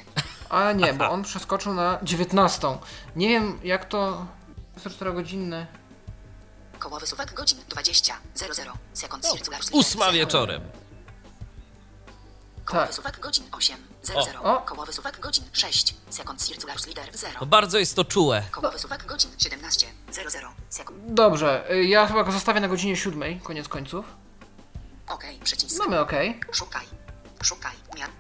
A 0.50 0.72
nie, 0.72 0.94
bo 0.94 1.10
on 1.10 1.24
przeskoczył 1.24 1.74
na 1.74 2.00
19. 2.04 2.78
Nie 3.16 3.30
wiem 3.30 3.60
jak 3.64 3.86
to... 3.86 4.26
24 4.76 5.14
godzinne. 5.14 5.68
Kołowy 6.80 7.08
suwak 7.08 7.34
godzin 7.34 7.60
20.00. 7.70 8.72
Sekund 8.94 9.26
circular 9.26 9.62
lider 9.62 9.76
ósma 9.80 10.06
0. 10.06 10.12
wieczorem. 10.14 10.62
Kołowy 12.66 12.88
Tak. 12.88 12.96
suwak 12.96 13.20
godzin 13.20 13.44
8.00. 13.52 13.76
00. 14.24 14.44
O. 14.44 14.62
Kołowy 14.62 14.94
suwak 14.94 15.20
godzin 15.20 15.44
6. 15.54 15.96
Sekund 16.10 16.44
circular 16.46 16.80
slider 16.80 17.18
0. 17.18 17.34
No 17.42 17.46
bardzo 17.46 17.80
jest 17.80 17.96
to 17.96 18.06
czułe. 18.06 18.44
Kołowy 18.52 18.80
suwak 18.80 19.06
godzin 19.06 19.32
17. 19.38 19.88
00. 20.12 20.50
Sekund. 20.70 21.00
Dobrze, 21.14 21.72
y, 21.72 21.84
ja 21.86 22.08
chyba 22.08 22.24
go 22.24 22.32
zostawię 22.32 22.60
na 22.60 22.68
godzinie 22.68 22.98
siódmej, 22.98 23.40
koniec 23.44 23.68
końców. 23.68 24.06
OK. 25.08 25.24
Przycisk. 25.44 25.80
Mamy 25.80 26.00
OK. 26.00 26.12
Szukaj. 26.52 26.86
Szukaj. 27.44 27.76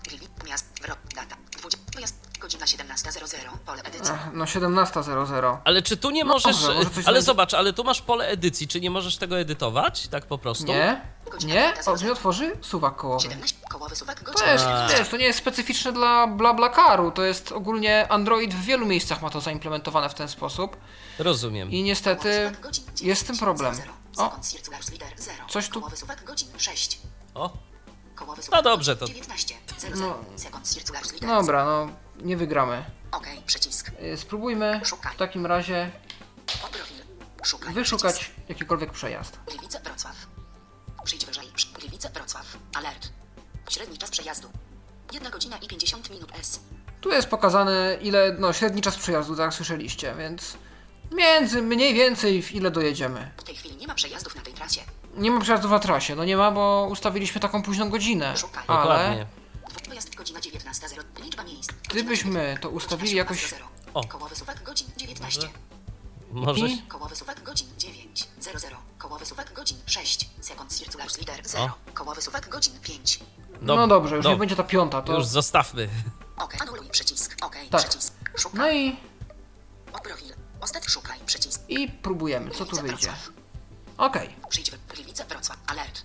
Gliwi- 0.10 0.27
Miast. 0.49 0.65
Rok. 0.88 0.97
Data. 1.15 1.36
20. 1.60 1.79
Wyjazd. 1.95 2.15
Godzina 2.39 2.65
17.00. 2.65 3.58
Pole 3.65 3.82
edycji. 3.84 4.13
Ach, 4.15 4.29
no 4.34 4.45
17.00. 4.45 5.58
Ale 5.63 5.82
czy 5.82 5.97
tu 5.97 6.10
nie 6.10 6.25
możesz. 6.25 6.45
może, 6.62 6.73
może 6.73 6.89
coś 6.89 7.05
ale 7.05 7.05
będzie- 7.05 7.21
zobacz, 7.21 7.53
ale 7.53 7.73
tu 7.73 7.84
masz 7.84 8.01
pole 8.01 8.27
edycji, 8.27 8.67
czy 8.67 8.82
nie 8.82 8.89
możesz 8.91 9.17
tego 9.17 9.39
edytować? 9.39 10.08
Tak 10.08 10.25
po 10.25 10.38
prostu? 10.38 10.65
Nie? 10.65 11.01
Godzina 11.32 11.53
Nie? 11.53 11.73
9:00. 11.73 11.91
O, 11.91 11.95
mnie 11.95 12.12
otworzy 12.12 12.58
suwak 12.62 12.95
kołowy. 12.95 13.23
17. 13.23 13.58
Kołowy 13.69 13.95
suwak 13.95 14.19
To 14.19 14.25
godzin 14.25 14.47
jest, 14.47 14.63
17. 14.63 14.97
wiesz, 14.99 15.10
to 15.10 15.17
nie 15.17 15.25
jest 15.25 15.39
specyficzne 15.39 15.91
dla 15.93 16.27
BlaBlaCaru, 16.27 17.12
to 17.12 17.23
jest 17.23 17.51
ogólnie 17.51 18.08
Android 18.12 18.53
w 18.53 18.62
wielu 18.63 18.86
miejscach 18.86 19.21
ma 19.21 19.29
to 19.29 19.41
zaimplementowane 19.41 20.10
w 20.10 20.13
ten 20.13 20.27
sposób 20.27 20.77
Rozumiem. 21.19 21.71
i 21.71 21.84
niestety 21.84 22.29
jest 23.01 23.21
z 23.21 23.23
tym 23.23 23.36
9, 23.36 23.39
problem. 23.39 23.75
00. 23.75 23.93
O, 24.17 24.23
Sekund 24.25 24.47
circular 24.47 24.84
slider 24.84 25.13
0. 25.17 25.38
Coś 25.49 25.69
tu- 25.69 25.79
Kołowy 25.79 25.97
suwak 25.97 26.23
godzin 26.23 26.47
6. 26.58 26.99
O, 27.34 27.53
No 28.51 28.62
dobrze, 28.62 28.95
to- 28.95 29.08
19. 29.08 29.55
00. 29.77 29.95
No. 30.08 30.38
Sekund 30.39 30.67
circular 30.67 31.05
slider 31.08 31.29
dobra, 31.29 31.65
no 31.65 31.88
nie 32.21 32.38
wygramy. 32.38 32.86
OK. 33.12 33.25
Przycisk. 33.45 33.91
Y, 34.13 34.17
Spróbujmy 34.17 34.82
Szukaj. 34.84 35.13
w 35.13 35.17
takim 35.17 35.45
razie. 35.45 35.91
Szukaj. 37.43 37.73
wyszukać 37.73 38.15
Przycisk. 38.15 38.49
jakikolwiek 38.49 38.91
przejazd. 38.91 39.39
Gliwice 39.47 39.79
Wrocław. 39.79 40.15
Przyjdź 41.03 41.25
wyżej. 41.25 41.47
Gliwice 41.79 42.10
Wrocław. 42.10 42.58
Alert. 42.75 43.10
Średni 43.69 43.97
czas 43.97 44.10
przejazdu. 44.10 44.49
1 45.13 45.32
godzina 45.32 45.58
i 45.58 45.67
50 45.67 46.10
minut 46.10 46.32
S. 46.39 46.60
Tu 47.01 47.10
jest 47.12 47.27
pokazane 47.27 47.97
ile, 48.01 48.36
no 48.39 48.53
średni 48.53 48.82
czas 48.82 48.95
przejazdu, 48.97 49.36
tak 49.36 49.43
jak 49.45 49.53
słyszeliście, 49.53 50.15
więc 50.17 50.58
między 51.12 51.62
mniej 51.62 51.93
więcej 51.93 52.41
w 52.43 52.51
ile 52.51 52.71
dojedziemy. 52.71 53.32
W 53.38 53.43
tej 53.43 53.55
chwili 53.55 53.75
nie 53.75 53.88
ma 53.88 53.95
przejazdów 53.95 54.36
na 54.36 54.41
tej 54.41 54.53
trasie. 54.53 54.82
Nie 55.19 55.32
ma 55.32 55.41
przejazdów 55.41 55.71
na 55.71 55.79
trasie, 55.79 56.15
no 56.15 56.25
nie 56.25 56.38
ma, 56.38 56.51
bo 56.51 56.88
ustawiliśmy 56.91 57.41
taką 57.41 57.63
późną 57.63 57.89
godzinę, 57.89 58.38
Szukaj. 58.38 58.63
ale 58.67 58.82
dokładnie. 58.82 59.25
Pojazd 59.88 60.15
godzina 60.15 60.39
19.00. 60.39 61.23
Liczba 61.23 61.43
miejsc. 61.43 61.69
gdybyśmy 61.89 62.58
to 62.62 62.69
ustawili 62.69 63.15
jakoś... 63.15 63.53
O. 63.93 64.03
Kołowy 64.08 64.36
suwak 64.36 64.63
godzin 64.63 64.88
19. 64.97 65.49
Może. 66.32 66.67
I? 66.67 66.82
Kołowy 66.82 67.15
suwak 67.15 67.43
godzin 67.43 67.67
9. 67.77 68.27
00. 68.39 68.77
Kołowy 68.97 69.25
suwak 69.25 69.53
godzin 69.53 69.77
6. 69.86 70.29
Sekund 70.41 70.73
circular 70.77 71.10
slider 71.10 71.47
0. 71.47 71.63
O. 71.65 71.69
Kołowy 71.93 72.21
suwak 72.21 72.49
godzin 72.49 72.73
5. 72.82 73.19
No 73.62 73.88
dobrze, 73.88 74.15
już 74.15 74.25
dob- 74.25 74.32
nie 74.34 74.38
będzie 74.39 74.55
ta 74.55 74.63
piąta, 74.63 75.01
to... 75.01 75.13
Już 75.13 75.25
zostawmy. 75.25 75.89
OK. 76.38 76.53
Anuluj 76.62 76.89
przycisk. 76.89 77.36
OK. 77.41 77.55
Tak. 77.71 77.82
Przycisk. 77.82 78.13
Szukaj. 78.38 78.60
No 78.60 78.71
i, 78.71 78.97
O 79.93 79.99
profil. 79.99 80.34
Ostatni 80.62 80.89
szukaj. 80.89 81.19
Przycisk. 81.25 81.62
i 81.69 81.89
próbujemy, 81.89 82.51
co 82.51 82.65
tu 82.65 82.75
wyjdzie. 82.75 82.88
Wrocław. 83.08 83.29
Okej, 83.99 84.29
Przyjdź 84.49 84.71
w 84.71 84.88
Gliwice 84.88 85.25
Wrocław. 85.25 85.57
Alert. 85.67 86.01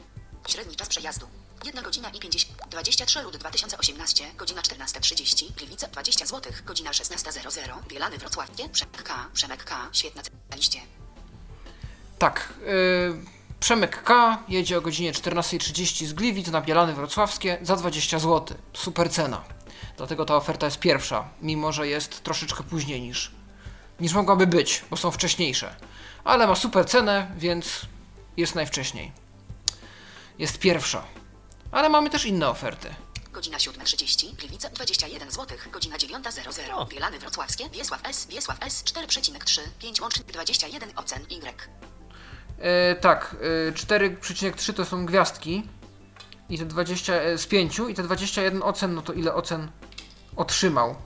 Średni 0.48 0.76
czas 0.76 0.88
przejazdu. 0.88 1.26
1 1.64 1.84
godzina 1.84 2.08
i 2.10 2.20
50. 2.20 2.54
23 2.70 3.22
lutego 3.22 3.38
2018, 3.38 4.24
godzina 4.36 4.60
14.30, 4.62 5.52
Gliwice 5.56 5.88
20 5.88 6.26
zł, 6.26 6.52
godzina 6.66 6.90
16.00, 6.90 7.86
Bielany 7.88 8.18
Wrocławskie, 8.18 8.68
Przemek 8.68 9.02
K, 9.02 9.28
Przemek 9.32 9.64
K, 9.64 9.88
świetna 9.92 10.22
na 10.50 10.56
liście. 10.56 10.78
tak. 12.18 12.52
Yy, 12.66 13.24
Przemek 13.60 14.02
K 14.02 14.38
jedzie 14.48 14.78
o 14.78 14.80
godzinie 14.80 15.12
14.30 15.12 16.06
z 16.06 16.12
Gliwic 16.12 16.48
na 16.48 16.60
Bielany 16.60 16.94
Wrocławskie 16.94 17.58
za 17.62 17.76
20 17.76 18.18
zł. 18.18 18.58
Super 18.72 19.10
cena. 19.10 19.44
Dlatego 19.96 20.24
ta 20.24 20.36
oferta 20.36 20.66
jest 20.66 20.78
pierwsza, 20.78 21.28
mimo 21.42 21.72
że 21.72 21.88
jest 21.88 22.22
troszeczkę 22.22 22.64
później 22.64 23.00
niż, 23.00 23.30
niż 24.00 24.12
mogłaby 24.12 24.46
być, 24.46 24.84
bo 24.90 24.96
są 24.96 25.10
wcześniejsze. 25.10 25.76
Ale 26.24 26.46
ma 26.46 26.54
super 26.54 26.86
cenę, 26.86 27.30
więc 27.36 27.80
jest 28.36 28.54
najwcześniej. 28.54 29.12
Jest 30.38 30.58
pierwsza. 30.58 31.04
Ale 31.72 31.88
mamy 31.88 32.10
też 32.10 32.24
inne 32.24 32.48
oferty. 32.48 32.94
Godzina 33.32 33.58
7.30, 33.58 34.34
Gliwice 34.34 34.70
21 34.70 35.30
zł, 35.30 35.58
godzina 35.72 35.96
9.00, 35.96 36.88
Bielany 36.88 37.18
Wrocławskie, 37.18 37.70
Wiesław 37.70 38.00
S, 38.04 38.26
Wiesław 38.26 38.58
S 38.60 38.84
4,3, 38.84 39.60
5 39.78 40.00
łącznie 40.00 40.24
21 40.24 40.90
ocen 40.96 41.22
Y. 41.30 41.68
E, 42.58 42.94
tak, 42.94 43.36
e, 43.68 43.72
4,3 43.72 44.74
to 44.74 44.84
są 44.84 45.06
gwiazdki 45.06 45.62
i 46.48 46.58
te 46.58 46.64
20 46.64 47.14
e, 47.14 47.38
z 47.38 47.46
5 47.46 47.78
i 47.90 47.94
te 47.94 48.02
21 48.02 48.62
ocen, 48.62 48.94
no 48.94 49.02
to 49.02 49.12
ile 49.12 49.34
ocen 49.34 49.70
otrzymał 50.36 50.96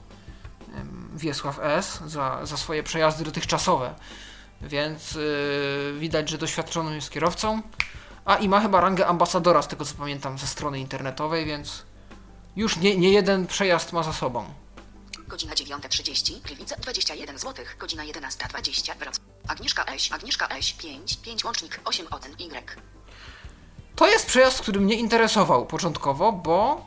Wiesław 1.15 1.59
S 1.61 1.99
za, 2.05 2.45
za 2.45 2.57
swoje 2.57 2.83
przejazdy 2.83 3.23
dotychczasowe. 3.23 3.95
Więc 4.61 5.15
e, 5.15 5.99
widać, 5.99 6.29
że 6.29 6.37
doświadczonym 6.37 6.95
jest 6.95 7.09
kierowcą, 7.09 7.61
a 8.25 8.35
i 8.35 8.49
ma 8.49 8.61
chyba 8.61 8.81
rangę 8.81 9.07
ambasadora 9.07 9.61
z 9.61 9.67
tego 9.67 9.85
co 9.85 9.95
pamiętam 9.95 10.37
ze 10.37 10.47
strony 10.47 10.79
internetowej, 10.79 11.45
więc 11.45 11.83
już 12.55 12.77
nie, 12.77 12.97
nie 12.97 13.11
jeden 13.11 13.47
przejazd 13.47 13.93
ma 13.93 14.03
za 14.03 14.13
sobą. 14.13 14.45
Godzina 15.27 15.53
9.30, 15.53 16.41
Gliwice 16.41 16.75
21 16.77 17.37
zł, 17.39 17.65
godzina 17.79 18.03
11.20, 18.03 18.97
Wrocław. 18.97 19.29
Agnieszka 19.47 19.85
Eś, 19.85 20.11
Agnieszka 20.11 20.47
Eś 20.47 20.73
5, 20.73 21.17
5 21.17 21.45
łącznik 21.45 21.79
8 21.85 22.07
ocen 22.11 22.31
Y. 22.39 22.63
To 23.95 24.07
jest 24.07 24.25
przejazd, 24.25 24.61
który 24.61 24.79
mnie 24.79 24.95
interesował 24.95 25.65
początkowo, 25.65 26.31
bo 26.31 26.85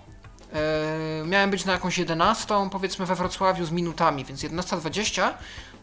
e, 0.52 1.24
miałem 1.26 1.50
być 1.50 1.64
na 1.64 1.72
jakąś 1.72 1.98
11, 1.98 2.68
powiedzmy 2.72 3.06
we 3.06 3.14
Wrocławiu 3.14 3.64
z 3.64 3.70
minutami, 3.70 4.24
więc 4.24 4.42
11.20. 4.42 5.32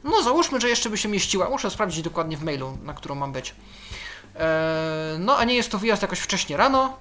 No 0.03 0.23
załóżmy, 0.23 0.61
że 0.61 0.69
jeszcze 0.69 0.89
by 0.89 0.97
się 0.97 1.09
mieściła. 1.09 1.49
Muszę 1.49 1.71
sprawdzić 1.71 2.03
dokładnie 2.03 2.37
w 2.37 2.43
mailu, 2.43 2.77
na 2.83 2.93
którą 2.93 3.15
mam 3.15 3.31
być. 3.31 3.55
E, 4.35 5.15
no 5.19 5.37
a 5.37 5.43
nie 5.43 5.53
jest 5.53 5.71
to 5.71 5.77
wyjazd 5.77 6.01
jakoś 6.01 6.19
wcześnie 6.19 6.57
rano. 6.57 6.97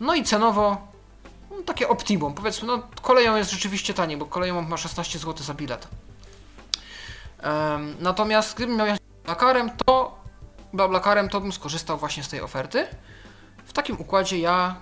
No 0.00 0.14
i 0.14 0.24
cenowo 0.24 0.88
no, 1.50 1.62
takie 1.62 1.88
optimum. 1.88 2.34
Powiedzmy, 2.34 2.68
no 2.68 2.82
koleją 3.02 3.36
jest 3.36 3.50
rzeczywiście 3.50 3.94
taniej, 3.94 4.16
bo 4.16 4.26
koleją 4.26 4.62
ma 4.62 4.76
16 4.76 5.18
zł 5.18 5.44
za 5.44 5.54
bilet. 5.54 5.88
Em, 7.38 7.96
natomiast 8.00 8.56
gdybym 8.56 8.76
miał 8.76 8.86
jechać 8.86 9.00
Blakarem, 9.24 9.70
to 9.86 10.20
Blablacarem 10.72 11.28
to 11.28 11.40
bym 11.40 11.52
skorzystał 11.52 11.98
właśnie 11.98 12.22
z 12.24 12.28
tej 12.28 12.40
oferty. 12.40 12.86
W 13.64 13.72
takim 13.72 14.00
układzie 14.00 14.38
ja 14.38 14.76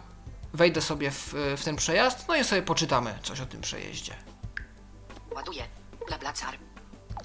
wejdę 0.53 0.81
sobie 0.81 1.11
w, 1.11 1.35
w 1.57 1.65
ten 1.65 1.77
przejazd, 1.77 2.29
no 2.29 2.37
i 2.37 2.45
sobie 2.45 2.63
poczytamy 2.63 3.19
coś 3.23 3.41
o 3.41 3.47
tym 3.47 3.61
przejeździe. 3.61 4.15
Ładuje. 5.35 5.63
Bla 6.09 6.19
bla 6.19 6.33
car. 6.33 6.59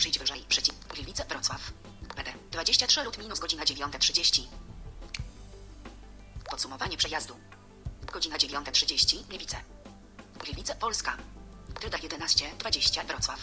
Przyjdź 0.03 0.19
wyżej. 0.19 0.45
Przycisk. 0.49 0.77
Gliwice 0.87 1.25
Wrocław. 1.25 1.71
PD. 2.15 2.33
23 2.51 3.03
lut 3.03 3.17
minus 3.17 3.39
godzina 3.39 3.63
9.30. 3.63 4.43
Podsumowanie 6.49 6.97
przejazdu. 6.97 7.39
Godzina 8.13 8.37
9.30. 8.37 9.23
Gliwice. 9.23 9.57
Gliwice 10.39 10.75
Polska. 10.75 11.17
Tylda 11.79 11.97
11.20 11.97 13.05
Wrocław. 13.05 13.39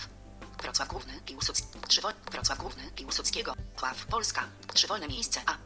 Wrocław 0.62 0.88
Główny. 0.88 1.20
Piłsudski. 1.20 1.66
Trzywol. 1.88 2.12
Wrocław 2.32 2.58
Główny. 2.58 2.90
Piłsudskiego. 2.90 3.54
Wrocław 3.54 4.06
Polska. 4.06 4.48
Trzywolne 4.74 5.08
miejsce 5.08 5.40
A. 5.46 5.56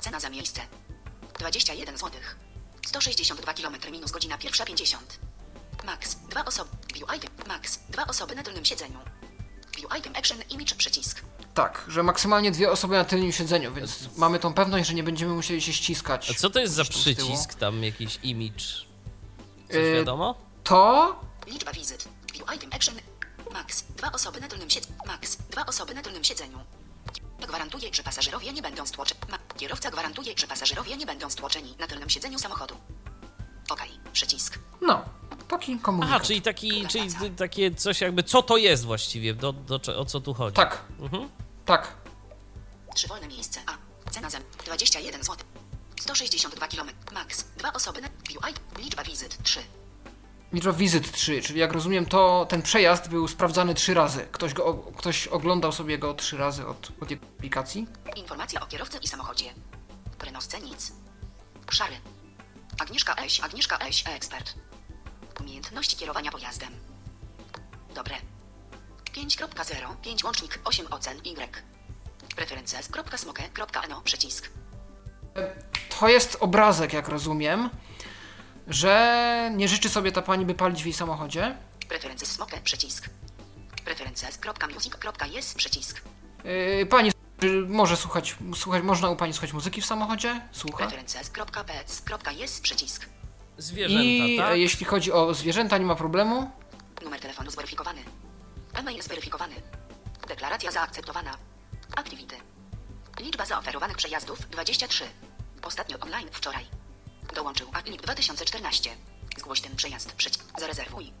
Cena 0.00 0.20
za 0.20 0.30
miejsce. 0.30 0.60
21 1.38 1.98
zł. 1.98 2.20
162 2.86 3.54
km 3.54 3.76
minus 3.90 4.10
godzina 4.10 4.38
pierwsza 4.38 4.64
50. 4.64 5.18
Max. 5.84 6.14
Dwa 6.14 6.44
osoby. 6.44 6.70
View 6.94 7.16
item. 7.16 7.30
Max. 7.46 7.78
Dwa 7.88 8.06
osoby 8.06 8.34
na 8.34 8.42
tylnym 8.42 8.64
siedzeniu. 8.64 8.98
View 9.76 9.98
item 9.98 10.16
action 10.16 10.38
image 10.50 10.74
przycisk. 10.74 11.22
Tak, 11.54 11.84
że 11.88 12.02
maksymalnie 12.02 12.50
dwie 12.50 12.70
osoby 12.70 12.94
na 12.94 13.04
tylnym 13.04 13.32
siedzeniu, 13.32 13.74
więc 13.74 14.08
mamy 14.16 14.38
tą 14.38 14.54
pewność, 14.54 14.88
że 14.88 14.94
nie 14.94 15.02
będziemy 15.02 15.34
musieli 15.34 15.62
się 15.62 15.72
ściskać. 15.72 16.30
A 16.30 16.34
co 16.34 16.50
to 16.50 16.60
jest 16.60 16.74
za 16.74 16.84
przycisk, 16.84 17.54
tam 17.54 17.84
jakiś 17.84 18.18
image? 18.22 18.64
Coś 19.68 19.76
Y, 19.76 19.94
wiadomo? 19.94 20.34
To 20.64 21.20
Liczba 21.46 21.72
wizyt. 21.72 22.08
View 22.32 22.54
item 22.56 22.70
action. 22.72 22.94
Max. 23.52 23.84
Dwa 23.96 24.12
osoby 24.12 24.40
na 24.40 24.48
tylnym 24.48 24.70
siedzeniu. 24.70 24.94
Max. 25.06 25.36
Dwa 25.36 25.66
osoby 25.66 25.94
na 25.94 26.02
tylnym 26.02 26.24
siedzeniu. 26.24 26.58
Gwarantuje, 27.48 27.88
że 27.94 28.02
pasażerowie 28.02 28.52
nie 28.52 28.62
będą 28.62 28.86
stłoczeni. 28.86 29.20
Kierowca 29.56 29.90
gwarantuje, 29.90 30.34
że 30.36 30.46
pasażerowie 30.46 30.96
nie 30.96 31.06
będą 31.06 31.30
stłoczeni 31.30 31.74
na 31.78 31.86
tylnym 31.86 32.10
siedzeniu 32.10 32.38
samochodu. 32.38 32.74
Okej. 33.70 33.90
Przycisk. 34.12 34.58
no, 34.82 35.04
taki 35.58 35.78
komunikat. 35.78 36.14
Aha, 36.16 36.24
czyli 36.24 36.42
taki, 36.42 36.86
czyli 36.86 37.10
takie 37.36 37.74
coś 37.74 38.00
jakby, 38.00 38.22
co 38.22 38.42
to 38.42 38.56
jest 38.56 38.84
właściwie, 38.84 39.34
do, 39.34 39.52
do, 39.52 39.80
o 40.00 40.04
co 40.04 40.20
tu 40.20 40.34
chodzi? 40.34 40.56
Tak, 40.56 40.82
Mhm. 41.00 41.28
tak. 41.64 41.92
Trzywolne 42.94 43.28
miejsce 43.28 43.60
A. 43.66 44.10
Cena 44.10 44.30
za 44.30 44.38
21 44.64 45.22
zł. 45.22 45.36
162 46.00 46.68
km. 46.68 46.88
Max. 47.12 47.44
Dwa 47.56 47.72
osoby 47.72 48.00
na 48.00 48.08
view 48.28 48.38
item. 48.50 48.64
Liczba 48.78 49.04
wizyt 49.04 49.42
3. 49.42 49.60
Liczba 50.52 50.72
wizyt 50.72 51.12
3, 51.12 51.42
czyli 51.42 51.60
jak 51.60 51.72
rozumiem, 51.72 52.06
to 52.06 52.46
ten 52.48 52.62
przejazd 52.62 53.08
był 53.08 53.28
sprawdzany 53.28 53.74
trzy 53.74 53.94
razy. 53.94 54.28
Ktoś, 54.32 54.52
go, 54.54 54.74
ktoś 54.96 55.26
oglądał 55.26 55.72
sobie 55.72 55.98
go 55.98 56.14
trzy 56.14 56.36
razy 56.36 56.66
od, 56.66 56.92
od 57.00 57.10
jego 57.10 57.26
aplikacji. 57.26 57.86
Informacja 58.16 58.60
o 58.60 58.66
kierowcy 58.66 58.98
i 59.02 59.08
samochodzie. 59.08 59.54
Prenosce 60.18 60.60
nic. 60.60 60.92
Szary. 61.70 61.94
Agnieszka 62.78 63.14
Eś, 63.14 63.40
Agnieszka 63.40 63.78
Eś, 63.78 64.04
ekspert. 64.08 64.54
Umiejętności 65.40 65.96
kierowania 65.96 66.30
pojazdem. 66.30 66.70
Dobre. 67.94 68.14
5.0 69.14 69.96
5 70.02 70.24
łącznik 70.24 70.60
8 70.64 70.86
ocen 70.90 71.18
Y. 71.18 71.62
Preferences.smoke.no 72.36 74.00
przycisk. 74.00 74.50
To 76.00 76.08
jest 76.08 76.36
obrazek, 76.40 76.92
jak 76.92 77.08
rozumiem, 77.08 77.70
że 78.66 79.50
nie 79.54 79.68
życzy 79.68 79.88
sobie 79.88 80.12
ta 80.12 80.22
pani, 80.22 80.46
by 80.46 80.54
palić 80.54 80.82
w 80.82 80.86
jej 80.86 80.94
samochodzie. 80.94 81.56
Preferences 81.88 82.32
smoke 82.32 82.60
przycisk. 82.60 83.10
Preferences.music.jest 83.84 85.56
przycisk. 85.56 86.02
Yy, 86.44 86.86
pani 86.86 87.10
czy 87.40 87.60
może 87.68 87.96
słuchać, 87.96 88.36
słuchać, 88.54 88.82
można 88.82 89.10
u 89.10 89.16
pani 89.16 89.32
słuchać 89.32 89.52
muzyki 89.52 89.80
w 89.80 89.86
samochodzie? 89.86 90.40
Słucha. 90.52 90.78
Preferences.pets.jest 90.78 92.62
przycisk. 92.62 93.06
Zwierzęta, 93.58 94.02
I 94.04 94.36
tak? 94.38 94.52
e, 94.52 94.58
jeśli 94.58 94.86
chodzi 94.86 95.12
o 95.12 95.34
zwierzęta, 95.34 95.78
nie 95.78 95.84
ma 95.86 95.94
problemu. 95.94 96.50
Numer 97.02 97.20
telefonu 97.20 97.50
zweryfikowany. 97.50 98.00
E-mail 98.74 99.02
zweryfikowany. 99.02 99.54
Deklaracja 100.28 100.70
zaakceptowana. 100.70 101.36
Activity. 101.96 102.36
Liczba 103.20 103.46
zaoferowanych 103.46 103.96
przejazdów 103.96 104.38
23. 104.50 105.04
Ostatnio 105.62 105.98
online 106.00 106.28
wczoraj. 106.32 106.66
Dołączył 107.34 107.68
AILIP 107.72 108.02
2014. 108.02 108.90
Zgłoś 109.38 109.60
ten 109.60 109.76
przejazd. 109.76 110.12
Przyć. 110.12 110.34
Zarezerwuj. 110.58 111.12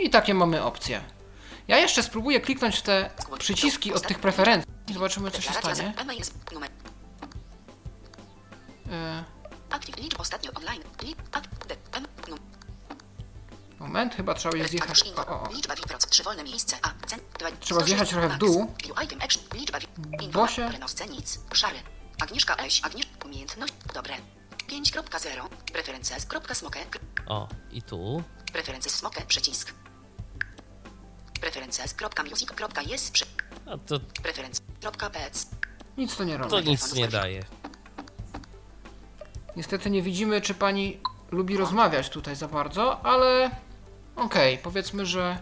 I 0.00 0.10
takie 0.10 0.34
mamy 0.34 0.62
opcje. 0.64 1.04
Ja 1.68 1.78
jeszcze 1.78 2.02
spróbuję 2.02 2.40
kliknąć 2.40 2.76
w 2.76 2.82
te 2.82 3.10
przyciski 3.38 3.94
od 3.94 4.06
tych 4.06 4.18
preferencji 4.18 4.70
i 4.88 4.92
zobaczymy, 4.92 5.30
co 5.30 5.40
się 5.40 5.52
stanie. 5.52 5.94
E, 8.90 9.24
Active 9.70 10.00
liczb 10.02 10.20
ostatnio 10.20 10.50
online. 10.54 10.82
Li, 11.02 11.16
ak, 11.32 11.48
de, 11.66 11.76
em, 11.92 12.06
num, 12.28 12.38
moment, 13.78 14.14
chyba 14.14 14.34
trzeba 14.34 14.56
jest 14.56 14.70
zjechać. 14.70 15.02
O, 15.16 15.26
o, 15.26 15.42
o. 15.42 15.52
Liczba 15.52 15.74
wiproc. 15.76 16.06
Trzy 16.06 16.22
wolne 16.22 16.44
miejsce. 16.44 16.76
A. 16.82 17.06
Cen. 17.06 17.20
Dwa, 17.38 17.50
Trzeba 17.60 17.80
zjechać 17.84 18.08
106 18.08 18.10
trochę 18.10 18.28
w 18.28 18.38
dół. 18.38 18.74
Item 19.04 19.22
action. 19.22 19.42
Liczba. 19.54 19.78
Bo 20.32 20.48
się- 20.48 20.72
Info. 20.72 21.04
nic. 21.10 21.38
Szary. 21.52 21.78
Agnieszka 22.22 22.56
Eś. 22.56 22.84
Agnieszka. 22.84 23.10
Umiejętność. 23.24 23.72
Dobre. 23.94 24.14
5.0. 24.68 25.48
Preferences.smoke. 25.72 26.80
O, 27.26 27.48
i 27.70 27.82
tu. 27.82 28.22
Preferences 28.52 28.94
smoke. 28.94 29.22
Przycisk. 29.26 29.74
Preferences.music.jest. 31.40 33.12
Przy... 33.12 33.24
A 33.66 33.78
to, 33.78 34.00
Preferences.pets. 34.22 35.46
Nic 35.96 36.16
to 36.16 36.24
nie 36.24 36.36
robi. 36.36 36.50
to 36.50 36.60
nic 36.60 36.92
nie 36.92 37.08
daje. 37.08 37.44
Niestety 39.60 39.90
nie 39.90 40.02
widzimy, 40.02 40.40
czy 40.40 40.54
pani 40.54 41.00
lubi 41.30 41.56
rozmawiać 41.56 42.10
tutaj 42.10 42.36
za 42.36 42.48
bardzo, 42.48 43.00
ale 43.06 43.50
okej, 44.16 44.58
powiedzmy, 44.58 45.06
że 45.06 45.38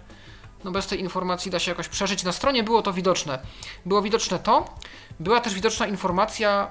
no 0.65 0.71
bez 0.71 0.87
tej 0.87 1.01
informacji 1.01 1.51
da 1.51 1.59
się 1.59 1.71
jakoś 1.71 1.89
przeżyć. 1.89 2.25
Na 2.25 2.33
stronie 2.33 2.63
było 2.63 2.83
to 2.83 2.93
widoczne. 2.93 3.39
Było 3.87 4.03
widoczne 4.03 4.39
to, 4.39 4.75
była 5.21 5.41
też 5.41 5.55
widoczna 5.55 5.87
informacja, 5.87 6.71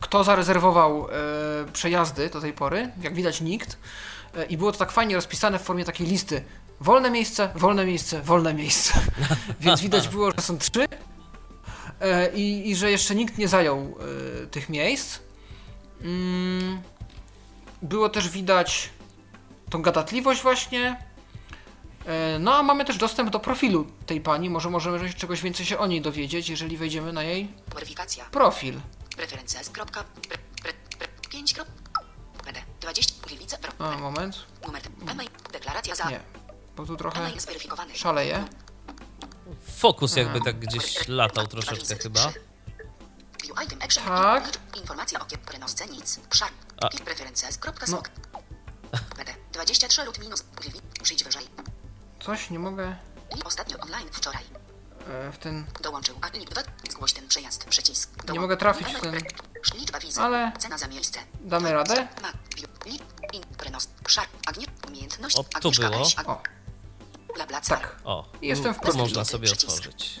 kto 0.00 0.24
zarezerwował 0.24 1.08
e, 1.08 1.12
przejazdy 1.72 2.28
do 2.28 2.40
tej 2.40 2.52
pory. 2.52 2.90
Jak 3.02 3.14
widać, 3.14 3.40
nikt. 3.40 3.78
E, 4.36 4.44
I 4.44 4.56
było 4.56 4.72
to 4.72 4.78
tak 4.78 4.92
fajnie 4.92 5.14
rozpisane 5.14 5.58
w 5.58 5.62
formie 5.62 5.84
takiej 5.84 6.06
listy. 6.06 6.44
Wolne 6.80 7.10
miejsce, 7.10 7.48
wolne 7.54 7.86
miejsce, 7.86 8.22
wolne 8.22 8.54
miejsce. 8.54 9.00
Więc 9.60 9.80
widać 9.80 10.08
było, 10.08 10.30
że 10.30 10.42
są 10.42 10.58
trzy. 10.58 10.88
E, 12.00 12.32
i, 12.34 12.70
I 12.70 12.76
że 12.76 12.90
jeszcze 12.90 13.14
nikt 13.14 13.38
nie 13.38 13.48
zajął 13.48 13.78
e, 14.42 14.46
tych 14.46 14.68
miejsc. 14.68 15.18
Mm, 16.02 16.82
Było 17.82 18.08
też 18.08 18.28
widać 18.28 18.90
tą 19.70 19.82
gadatliwość 19.82 20.42
właśnie. 20.42 20.96
E, 22.06 22.38
No 22.38 22.54
a 22.54 22.62
mamy 22.62 22.84
też 22.84 22.96
dostęp 22.98 23.30
do 23.30 23.40
profilu 23.40 23.86
tej 24.06 24.20
pani. 24.20 24.50
Może 24.50 24.70
możemy 24.70 25.14
czegoś 25.14 25.42
więcej 25.42 25.66
się 25.66 25.78
o 25.78 25.86
niej 25.86 26.00
dowiedzieć, 26.00 26.48
jeżeli 26.48 26.76
wejdziemy 26.76 27.12
na 27.12 27.22
jej 27.22 27.48
Weryfikacja. 27.74 28.24
profil. 28.24 28.80
Preferences. 29.16 29.70
Kropka, 29.70 30.04
pre, 30.28 30.38
pre, 30.62 30.72
pre, 30.98 31.08
5. 31.30 31.54
Krop, 31.54 31.68
PD. 32.44 32.62
20. 32.80 33.14
Gliwice. 33.26 33.58
Pro, 33.58 33.72
A, 33.86 33.98
moment. 33.98 34.46
numer. 34.66 34.82
Deklaracja 35.52 35.94
za. 35.94 36.10
Nie, 36.10 36.20
bo 36.76 36.86
tu 36.86 36.96
trochę 36.96 37.30
szaleje. 37.94 38.44
Fokus 39.76 40.16
jakby 40.16 40.40
tak 40.40 40.58
gdzieś 40.58 41.08
latał 41.08 41.46
troszeczkę 41.46 41.96
chyba. 41.96 42.32
View 43.42 43.56
item 43.66 43.78
action. 43.82 44.04
Tak. 44.04 44.44
Informacja 44.76 45.20
o 45.20 45.24
kierowcy 45.24 45.86
nic. 45.86 46.20
Szar. 46.34 46.50
Preferences. 47.04 47.58
Kropka. 47.58 47.86
PD. 49.16 49.34
23 49.52 50.04
lub 50.04 50.18
minus. 50.18 50.44
Przyjdź 51.02 51.24
wyżej. 51.24 51.48
Coś 52.20 52.50
nie 52.50 52.58
mogę 52.58 52.96
Ostatnio 53.44 53.78
online 53.78 54.08
wczoraj. 54.12 54.44
e, 55.08 55.32
w 55.32 55.38
ten... 55.38 55.66
Dołączył 55.80 56.18
a 56.20 56.30
2. 56.30 56.62
Zgłoś 56.90 57.12
ten 57.12 57.28
przejazd. 57.28 57.64
Przycisk. 57.64 58.10
Nie 58.32 58.40
mogę 58.40 58.56
trafić 58.56 58.88
w 58.88 59.00
ten... 59.00 59.14
Liczba 59.74 60.00
wizy. 60.00 60.20
Ale- 60.20 60.52
Cena 60.58 60.78
za 60.78 60.86
miejsce. 60.88 61.20
Damy 61.40 61.72
radę? 61.72 62.08
Ma. 62.22 62.32
View. 62.56 62.70
Li. 62.86 63.00
In. 63.32 63.42
Prenos. 63.58 63.88
Szar. 64.08 64.26
Agnie. 64.46 64.66
Umiejętność. 64.88 65.36
O, 65.36 65.44
tu 65.44 65.56
Agnieszka 65.58 65.90
było. 65.90 66.02
O, 66.26 66.42
Bla 67.34 67.46
bla 67.46 67.60
tak. 67.60 67.96
O, 68.04 68.28
Jestem 68.42 68.74
w 68.74 68.78
profilu. 68.78 69.04
można 69.04 69.24
sobie 69.24 69.52
otworzyć. 69.52 70.20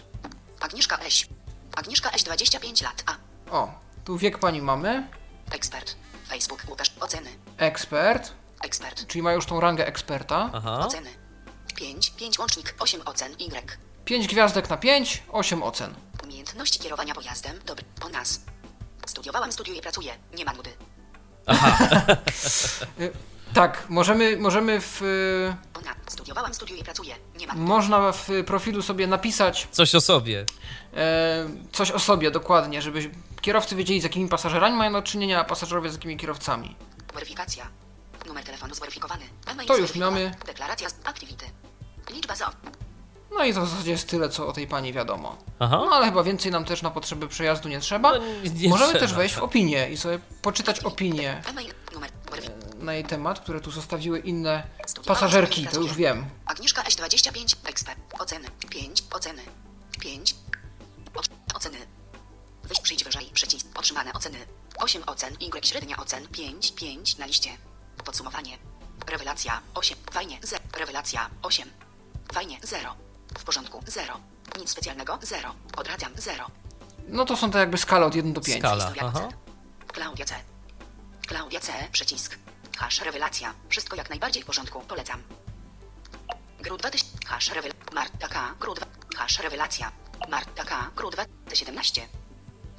Agnieszka 0.60 0.98
Eś. 0.98 1.28
Agnieszka 1.76 2.10
Eś 2.10 2.22
25 2.22 2.82
lat. 2.82 3.04
A. 3.06 3.16
O, 3.50 3.72
tu 4.04 4.18
wiek 4.18 4.38
pani 4.38 4.62
mamy. 4.62 5.08
Ekspert. 5.50 5.96
Facebook. 6.28 6.62
Łukasz. 6.68 6.92
Oceny. 7.00 7.30
Ekspert, 7.56 8.32
Ekspert. 8.62 9.06
czyli 9.06 9.22
ma 9.22 9.32
już 9.32 9.46
tą 9.46 9.60
rangę 9.60 9.86
eksperta. 9.86 10.50
Aha. 10.52 10.78
Oceny. 10.86 11.10
5. 11.76 12.10
5 12.10 12.38
łącznik. 12.38 12.74
8 12.78 13.00
ocen. 13.04 13.32
Y. 13.32 13.78
5 14.04 14.26
gwiazdek 14.26 14.70
na 14.70 14.76
5, 14.76 15.22
8 15.32 15.62
ocen. 15.62 15.94
Umiejętności 16.24 16.78
kierowania 16.78 17.14
pojazdem. 17.14 17.58
Dobry. 17.66 17.84
Po 18.00 18.08
nas. 18.08 18.40
Studiowałam, 19.06 19.52
studiuję, 19.52 19.82
pracuję. 19.82 20.14
Nie 20.34 20.44
ma 20.44 20.52
nudy. 20.52 20.70
Y, 23.00 23.12
Tak, 23.54 23.84
możemy, 23.88 24.36
możemy 24.36 24.80
w... 24.80 25.00
Studiowałam, 26.08 26.54
studiuję, 26.54 26.84
pracuję. 26.84 27.14
Nie 27.38 27.46
ma. 27.46 27.54
Można 27.54 28.12
w 28.12 28.28
profilu 28.46 28.82
sobie 28.82 29.06
napisać 29.06 29.68
Coś 29.70 29.94
o 29.94 30.00
sobie. 30.00 30.44
e, 30.96 31.46
coś 31.72 31.90
o 31.90 31.98
sobie 31.98 32.30
dokładnie, 32.30 32.82
żeby 32.82 33.10
kierowcy 33.40 33.76
wiedzieli 33.76 34.00
z 34.00 34.04
jakimi 34.04 34.28
pasażerami 34.28 34.76
mają 34.76 34.92
do 34.92 35.02
czynienia, 35.02 35.40
a 35.40 35.44
pasażerowie 35.44 35.90
z 35.90 35.92
jakimi 35.94 36.16
kierowcami. 36.16 36.76
Weryfikacja. 37.14 37.66
Numer 38.26 38.44
telefonu 38.44 38.74
zweryfikowany. 38.74 39.24
To 39.66 39.76
już 39.76 39.94
mamy. 39.94 40.34
Deklaracja 40.46 40.88
z 40.88 40.94
activity. 41.04 41.46
Liczba 42.10 42.34
za... 42.36 42.50
No 43.38 43.44
i 43.44 43.54
to 43.54 43.60
w 43.66 43.68
zasadzie 43.68 43.90
jest 43.90 44.08
tyle, 44.08 44.28
co 44.28 44.46
o 44.48 44.52
tej 44.52 44.66
pani 44.66 44.92
wiadomo. 44.92 45.36
Aha. 45.58 45.82
No 45.84 45.96
ale 45.96 46.06
chyba 46.06 46.22
więcej 46.22 46.52
nam 46.52 46.64
też 46.64 46.82
na 46.82 46.90
potrzeby 46.90 47.28
przejazdu 47.28 47.68
nie 47.68 47.80
trzeba. 47.80 48.12
No, 48.12 48.18
nie- 48.54 48.68
Możemy 48.68 48.90
trzeba. 48.92 49.06
też 49.06 49.14
wejść 49.14 49.34
w 49.34 49.42
opinię 49.42 49.88
i 49.90 49.96
sobie 49.96 50.18
poczytać. 50.42 50.80
Weryfikacja. 50.80 51.40
Na 52.78 52.94
jej 52.94 53.04
temat, 53.04 53.40
które 53.40 53.60
tu 53.60 53.70
zostawiły 53.70 54.18
inne 54.18 54.62
pasażerki, 55.06 55.66
to 55.66 55.80
już 55.80 55.94
wiem. 55.94 56.26
Agnieszka 56.46 56.82
S25. 56.82 57.56
Ekspert. 57.64 57.98
Oceny. 58.18 58.48
5. 58.70 59.02
Oceny. 59.12 59.42
5. 60.00 60.34
O- 61.14 61.56
oceny. 61.56 61.78
Wyjść 62.64 62.82
przyjdź 62.82 63.04
wyżej. 63.04 63.30
Przycisk. 63.34 63.66
Otrzymane 63.78 64.12
oceny. 64.12 64.38
8 64.76 65.02
ocen. 65.06 65.34
Y. 65.34 65.66
Średnia 65.66 65.96
ocen. 65.96 66.28
5. 66.28 66.72
5 66.72 67.18
na 67.18 67.26
liście. 67.26 67.50
Podsumowanie. 68.04 68.58
Rewelacja. 69.06 69.60
8. 69.74 69.98
Fajnie. 70.10 70.38
0. 70.42 70.62
Rewelacja. 70.78 71.30
8. 71.42 71.70
Fajnie. 72.32 72.58
0. 72.62 72.94
W 73.38 73.44
porządku. 73.44 73.82
0. 73.86 74.14
Nic 74.58 74.70
specjalnego. 74.70 75.18
0. 75.22 75.54
Odradzam. 75.76 76.12
0. 76.16 76.46
No 77.08 77.24
to 77.24 77.36
są 77.36 77.50
te 77.50 77.58
jakby 77.58 77.78
skale 77.78 78.06
od 78.06 78.14
1 78.14 78.32
do 78.32 78.40
5. 78.40 78.58
Skala. 78.58 78.92
Aha. 79.00 79.28
Klaudia 79.86 80.24
C. 80.24 80.34
Klaudia 81.28 81.60
C. 81.60 81.72
Przycisk. 81.92 82.38
Hash 82.78 83.00
rewelacja. 83.00 83.54
Wszystko 83.68 83.96
jak 83.96 84.10
najbardziej 84.10 84.42
w 84.42 84.46
porządku. 84.46 84.80
Polecam. 84.80 85.22
Gru 86.60 86.76
2000. 86.76 87.26
Hash 87.26 87.50
rewel. 87.50 87.72
Marta 87.92 88.28
K. 88.28 88.54
Gru 88.60 88.74
2. 88.74 88.86
Hash 89.16 89.38
rewelacja. 89.38 89.92
Marta 90.28 90.64
K. 90.64 90.90
Gru 90.96 91.10
2017. 91.10 92.08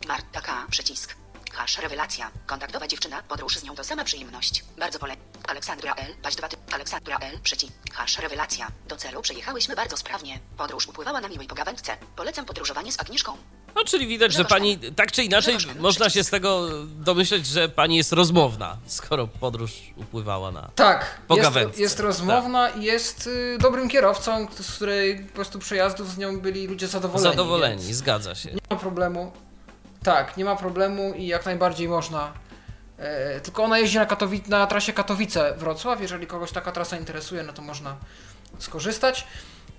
Marta 0.08 0.41
K. 0.41 0.65
Przycisk. 0.69 1.15
Hash 1.53 1.77
rewelacja. 1.77 2.32
Kontaktowa 2.45 2.88
dziewczyna. 2.88 3.23
Podróż 3.23 3.58
z 3.58 3.63
nią 3.63 3.75
to 3.75 3.84
sama 3.84 4.03
przyjemność. 4.03 4.63
Bardzo 4.77 4.99
pole. 4.99 5.15
Aleksandra 5.47 5.93
L. 5.93 6.15
Paź 6.21 6.36
2. 6.36 6.47
Aleksandra 6.71 7.17
L. 7.17 7.39
Przycisk. 7.39 7.73
Hash 7.93 8.17
rewelacja. 8.17 8.71
Do 8.88 8.95
celu 8.95 9.21
przejechałyśmy 9.21 9.75
bardzo 9.75 9.97
sprawnie. 9.97 10.39
Podróż 10.58 10.88
upływała 10.88 11.21
na 11.21 11.27
miłej 11.27 11.47
pogawędce. 11.47 11.97
Polecam 12.15 12.45
podróżowanie 12.45 12.91
z 12.91 12.99
Agnieszką. 12.99 13.38
No, 13.76 13.84
czyli 13.86 14.08
widać, 14.08 14.34
że 14.34 14.46
pani 14.46 14.78
tak 14.78 15.12
czy 15.12 15.24
inaczej 15.24 15.58
Grzegorz 15.58 15.78
można 15.80 16.10
się 16.10 16.24
z 16.24 16.30
tego 16.30 16.68
domyśleć, 16.86 17.48
że 17.48 17.70
pani 17.70 17.98
jest 17.98 18.14
rozmowna, 18.14 18.78
skoro 18.86 19.28
podróż 19.28 19.72
upływała 19.98 20.52
na. 20.52 20.70
Tak, 20.76 21.22
jest, 21.36 21.80
jest 21.80 22.00
rozmowna 22.00 22.70
i 22.70 22.84
jest 22.84 23.28
y, 23.28 23.58
dobrym 23.62 23.90
kierowcą, 23.90 24.48
z 24.60 24.72
której 24.76 25.20
po 25.20 25.34
prostu 25.34 25.60
przejazdów 25.60 26.12
z 26.12 26.18
nią 26.18 26.40
byli 26.42 26.68
ludzie 26.68 26.88
zadowoleni. 26.88 27.30
Zadowoleni, 27.30 27.94
zgadza 27.94 28.36
się. 28.36 28.50
Nie 28.52 28.62
ma 28.70 28.76
problemu. 28.78 29.32
Tak, 30.04 30.38
nie 30.38 30.46
ma 30.46 30.56
problemu 30.56 31.14
i 31.14 31.28
jak 31.28 31.46
najbardziej 31.46 31.88
można 31.90 32.34
e, 32.98 33.40
tylko 33.42 33.64
ona 33.64 33.80
jeździ 33.80 33.98
na, 33.98 34.06
Katowi- 34.06 34.48
na 34.50 34.68
trasie 34.68 34.94
Katowice-Wrocław. 34.94 36.02
Jeżeli 36.02 36.28
kogoś 36.28 36.52
taka 36.52 36.72
trasa 36.72 36.98
interesuje, 36.98 37.44
no 37.44 37.54
to 37.54 37.62
można 37.62 37.96
skorzystać. 38.60 39.28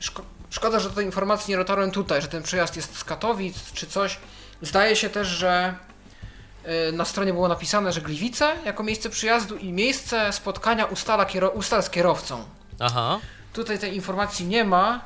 Szko- 0.01 0.23
szkoda, 0.51 0.81
że 0.81 0.91
tej 0.91 1.07
informacji 1.07 1.51
nie 1.51 1.57
dotarłem 1.57 1.91
tutaj, 1.91 2.23
że 2.23 2.29
ten 2.29 2.43
przejazd 2.43 2.77
jest 2.77 2.99
z 2.99 3.05
Katowic 3.05 3.73
czy 3.73 3.87
coś. 3.87 4.19
Zdaje 4.63 4.97
się 4.97 5.11
też, 5.11 5.29
że 5.29 5.75
e, 6.65 6.93
na 6.93 7.05
stronie 7.05 7.33
było 7.33 7.49
napisane, 7.49 7.93
że 7.93 8.01
Gliwice 8.01 8.57
jako 8.65 8.83
miejsce 8.83 9.11
przyjazdu 9.11 9.57
i 9.57 9.73
miejsce 9.73 10.33
spotkania 10.33 10.85
ustala 10.85 11.27
ustal 11.55 11.83
z 11.83 11.91
kierowcą. 11.91 12.45
Aha. 12.81 13.19
Tutaj 13.53 13.79
tej 13.79 13.95
informacji 13.95 14.47
nie 14.47 14.65
ma, 14.65 15.05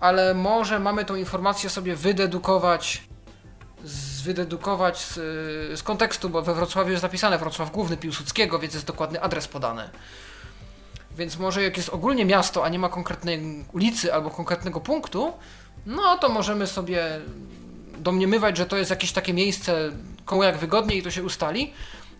ale 0.00 0.34
może 0.34 0.78
mamy 0.78 1.04
tą 1.04 1.14
informację 1.14 1.70
sobie 1.70 1.96
wydedukować 1.96 3.02
z, 3.84 4.22
wydedukować 4.22 4.98
z, 4.98 5.14
z 5.78 5.82
kontekstu, 5.82 6.28
bo 6.30 6.42
we 6.42 6.54
Wrocławiu 6.54 6.90
jest 6.90 7.02
napisane 7.02 7.38
Wrocław 7.38 7.70
Główny 7.70 7.96
Piłsudskiego, 7.96 8.58
więc 8.58 8.74
jest 8.74 8.86
dokładny 8.86 9.20
adres 9.22 9.48
podany. 9.48 9.90
Więc 11.16 11.38
może 11.38 11.62
jak 11.62 11.76
jest 11.76 11.88
ogólnie 11.88 12.24
miasto, 12.24 12.64
a 12.64 12.68
nie 12.68 12.78
ma 12.78 12.88
konkretnej 12.88 13.64
ulicy 13.72 14.14
albo 14.14 14.30
konkretnego 14.30 14.80
punktu, 14.80 15.32
no 15.86 16.18
to 16.18 16.28
możemy 16.28 16.66
sobie 16.66 17.20
domniemywać, 17.98 18.56
że 18.56 18.66
to 18.66 18.76
jest 18.76 18.90
jakieś 18.90 19.12
takie 19.12 19.34
miejsce, 19.34 19.90
komu 20.24 20.42
jak 20.42 20.58
wygodniej 20.58 20.98
i 20.98 21.02
to 21.02 21.10
się 21.10 21.22
ustali. 21.22 21.72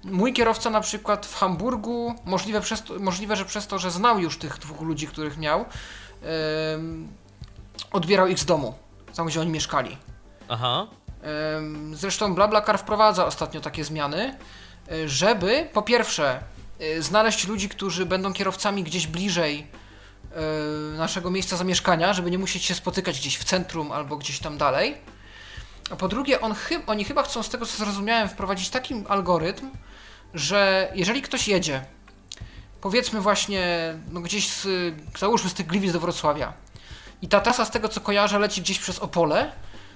Mój 0.05 0.33
kierowca 0.33 0.71
na 0.71 0.81
przykład 0.81 1.27
w 1.27 1.35
Hamburgu, 1.37 2.15
możliwe, 2.25 2.61
przez 2.61 2.83
to, 2.83 2.99
możliwe 2.99 3.37
że 3.37 3.45
przez 3.45 3.67
to, 3.67 3.79
że 3.79 3.91
znał 3.91 4.19
już 4.19 4.39
tych 4.39 4.59
dwóch 4.59 4.81
ludzi, 4.81 5.07
których 5.07 5.39
miał, 5.39 5.65
em, 5.65 7.09
odbierał 7.93 8.27
ich 8.27 8.39
z 8.39 8.45
domu, 8.45 8.75
tam 9.17 9.27
gdzie 9.27 9.41
oni 9.41 9.51
mieszkali. 9.51 9.97
Aha. 10.49 10.87
Em, 11.23 11.97
Zresztą 11.97 12.35
BlaBlaCar 12.35 12.79
wprowadza 12.79 13.27
ostatnio 13.27 13.61
takie 13.61 13.85
zmiany, 13.85 14.37
e, 14.93 15.09
żeby 15.09 15.69
po 15.73 15.83
pierwsze 15.83 16.41
znaleźć 17.01 17.47
ludzi, 17.47 17.69
którzy 17.69 18.07
będą 18.07 18.33
kierowcami 18.33 18.83
gdzieś 18.85 19.07
bliżej 19.07 19.67
e, 20.33 20.97
naszego 20.99 21.31
miejsca 21.31 21.57
zamieszkania, 21.57 22.13
żeby 22.13 22.31
nie 22.31 22.39
musieć 22.39 22.65
się 22.65 22.75
spotykać 22.75 23.19
gdzieś 23.21 23.37
w 23.39 23.45
centrum 23.45 23.93
albo 23.93 24.17
gdzieś 24.17 24.39
tam 24.39 24.59
dalej. 24.59 24.97
A 25.91 25.97
po 25.97 26.09
drugie, 26.09 26.41
on 26.41 26.55
chy- 26.55 26.83
oni 26.87 27.05
chyba 27.05 27.23
chcą, 27.23 27.43
z 27.43 27.49
tego 27.49 27.67
co 27.67 27.77
zrozumiałem, 27.77 28.29
wprowadzić 28.29 28.69
taki 28.71 28.95
algorytm, 29.09 29.71
że 30.35 30.93
jeżeli 30.95 31.23
ktoś 31.23 31.49
jedzie, 31.49 31.85
powiedzmy 32.81 33.21
właśnie 33.21 33.95
no 34.11 34.21
gdzieś 34.21 34.49
z, 34.49 34.67
załóżmy 35.19 35.51
z 35.51 35.55
tych 35.55 35.67
Gliwic 35.67 35.93
do 35.93 36.01
Wrocławia 36.01 36.53
i 37.23 37.29
ta 37.29 37.41
trasa 37.41 37.65
z 37.65 37.71
tego 37.71 37.89
co 37.89 38.01
kojarzę 38.01 38.39
leci 38.39 38.63
gdzieś 38.63 38.79
przez 38.79 38.99
Opole, 38.99 39.53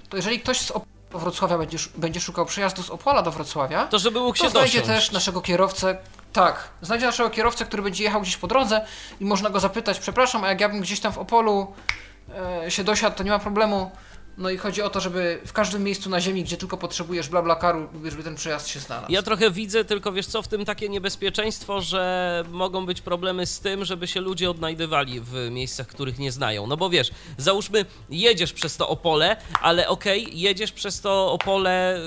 to 0.08 0.16
jeżeli 0.16 0.40
ktoś 0.40 0.60
z 0.60 0.70
Opola 0.70 0.86
do 1.12 1.18
Wrocławia 1.18 1.58
będzie, 1.58 1.78
będzie 1.96 2.20
szukał 2.20 2.46
przejazdu 2.46 2.82
z 2.82 2.90
Opola 2.90 3.22
do 3.22 3.30
Wrocławia, 3.30 3.86
To 3.86 3.98
żeby 3.98 4.20
mógł 4.20 4.38
to 4.38 4.44
się 4.44 4.50
znajdzie 4.50 4.80
dosiąść. 4.80 5.00
też 5.06 5.12
naszego 5.12 5.40
kierowcę, 5.40 5.98
tak, 6.36 6.68
znajdzie 6.82 7.06
naszego 7.06 7.30
kierowcę, 7.30 7.64
który 7.64 7.82
będzie 7.82 8.04
jechał 8.04 8.20
gdzieś 8.20 8.36
po 8.36 8.46
drodze 8.46 8.86
i 9.20 9.24
można 9.24 9.50
go 9.50 9.60
zapytać, 9.60 9.98
przepraszam, 9.98 10.44
a 10.44 10.48
jak 10.48 10.60
ja 10.60 10.68
bym 10.68 10.80
gdzieś 10.80 11.00
tam 11.00 11.12
w 11.12 11.18
Opolu 11.18 11.74
e, 12.64 12.70
się 12.70 12.84
dosiadł, 12.84 13.16
to 13.16 13.22
nie 13.22 13.30
ma 13.30 13.38
problemu. 13.38 13.90
No 14.38 14.50
i 14.50 14.56
chodzi 14.56 14.82
o 14.82 14.90
to, 14.90 15.00
żeby 15.00 15.40
w 15.46 15.52
każdym 15.52 15.82
miejscu 15.82 16.10
na 16.10 16.20
ziemi, 16.20 16.44
gdzie 16.44 16.56
tylko 16.56 16.76
potrzebujesz 16.76 17.28
BlaBlaCaru, 17.28 17.88
żeby 18.04 18.22
ten 18.22 18.34
przejazd 18.34 18.68
się 18.68 18.80
znalazł. 18.80 19.12
Ja 19.12 19.22
trochę 19.22 19.50
widzę, 19.50 19.84
tylko 19.84 20.12
wiesz 20.12 20.26
co, 20.26 20.42
w 20.42 20.48
tym 20.48 20.64
takie 20.64 20.88
niebezpieczeństwo, 20.88 21.80
że 21.80 22.44
mogą 22.50 22.86
być 22.86 23.00
problemy 23.00 23.46
z 23.46 23.60
tym, 23.60 23.84
żeby 23.84 24.06
się 24.06 24.20
ludzie 24.20 24.50
odnajdywali 24.50 25.20
w 25.20 25.48
miejscach, 25.50 25.86
których 25.86 26.18
nie 26.18 26.32
znają. 26.32 26.66
No 26.66 26.76
bo 26.76 26.90
wiesz, 26.90 27.10
załóżmy, 27.38 27.84
jedziesz 28.10 28.52
przez 28.52 28.76
to 28.76 28.88
Opole, 28.88 29.36
ale 29.62 29.88
okej, 29.88 30.40
jedziesz 30.40 30.72
przez 30.72 31.00
to 31.00 31.32
Opole 31.32 31.98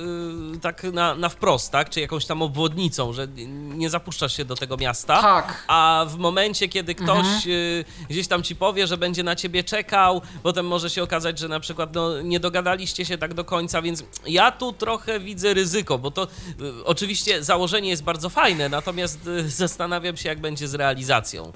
y, 0.55 0.59
tak 0.59 0.83
na, 0.83 1.15
na 1.15 1.29
wprost, 1.29 1.71
tak? 1.71 1.89
Czy 1.89 2.01
jakąś 2.01 2.25
tam 2.25 2.41
obwodnicą, 2.41 3.13
że 3.13 3.27
nie 3.47 3.89
zapuszczasz 3.89 4.37
się 4.37 4.45
do 4.45 4.55
tego 4.55 4.77
miasta. 4.77 5.21
Tak. 5.21 5.63
A 5.67 6.05
w 6.09 6.17
momencie, 6.17 6.69
kiedy 6.69 6.95
ktoś 6.95 7.47
y, 7.47 7.85
gdzieś 8.09 8.27
tam 8.27 8.43
ci 8.43 8.55
powie, 8.55 8.87
że 8.87 8.97
będzie 8.97 9.23
na 9.23 9.35
ciebie 9.35 9.63
czekał, 9.63 10.21
potem 10.43 10.67
może 10.67 10.89
się 10.89 11.03
okazać, 11.03 11.39
że 11.39 11.47
na 11.47 11.59
przykład 11.59 11.93
no, 11.93 12.18
nie 12.23 12.39
dogadaliście 12.39 13.05
się 13.05 13.17
tak 13.17 13.34
do 13.34 13.45
końca, 13.45 13.82
więc 13.82 14.03
ja 14.27 14.51
tu 14.51 14.73
trochę 14.73 15.19
widzę 15.19 15.53
ryzyko, 15.53 15.97
bo 15.97 16.12
to 16.12 16.23
y, 16.23 16.86
oczywiście 16.86 17.43
założenie 17.43 17.89
jest 17.89 18.03
bardzo 18.03 18.29
fajne, 18.29 18.69
natomiast 18.69 19.27
y, 19.27 19.49
zastanawiam 19.49 20.17
się, 20.17 20.29
jak 20.29 20.39
będzie 20.39 20.67
z 20.67 20.73
realizacją 20.73 21.51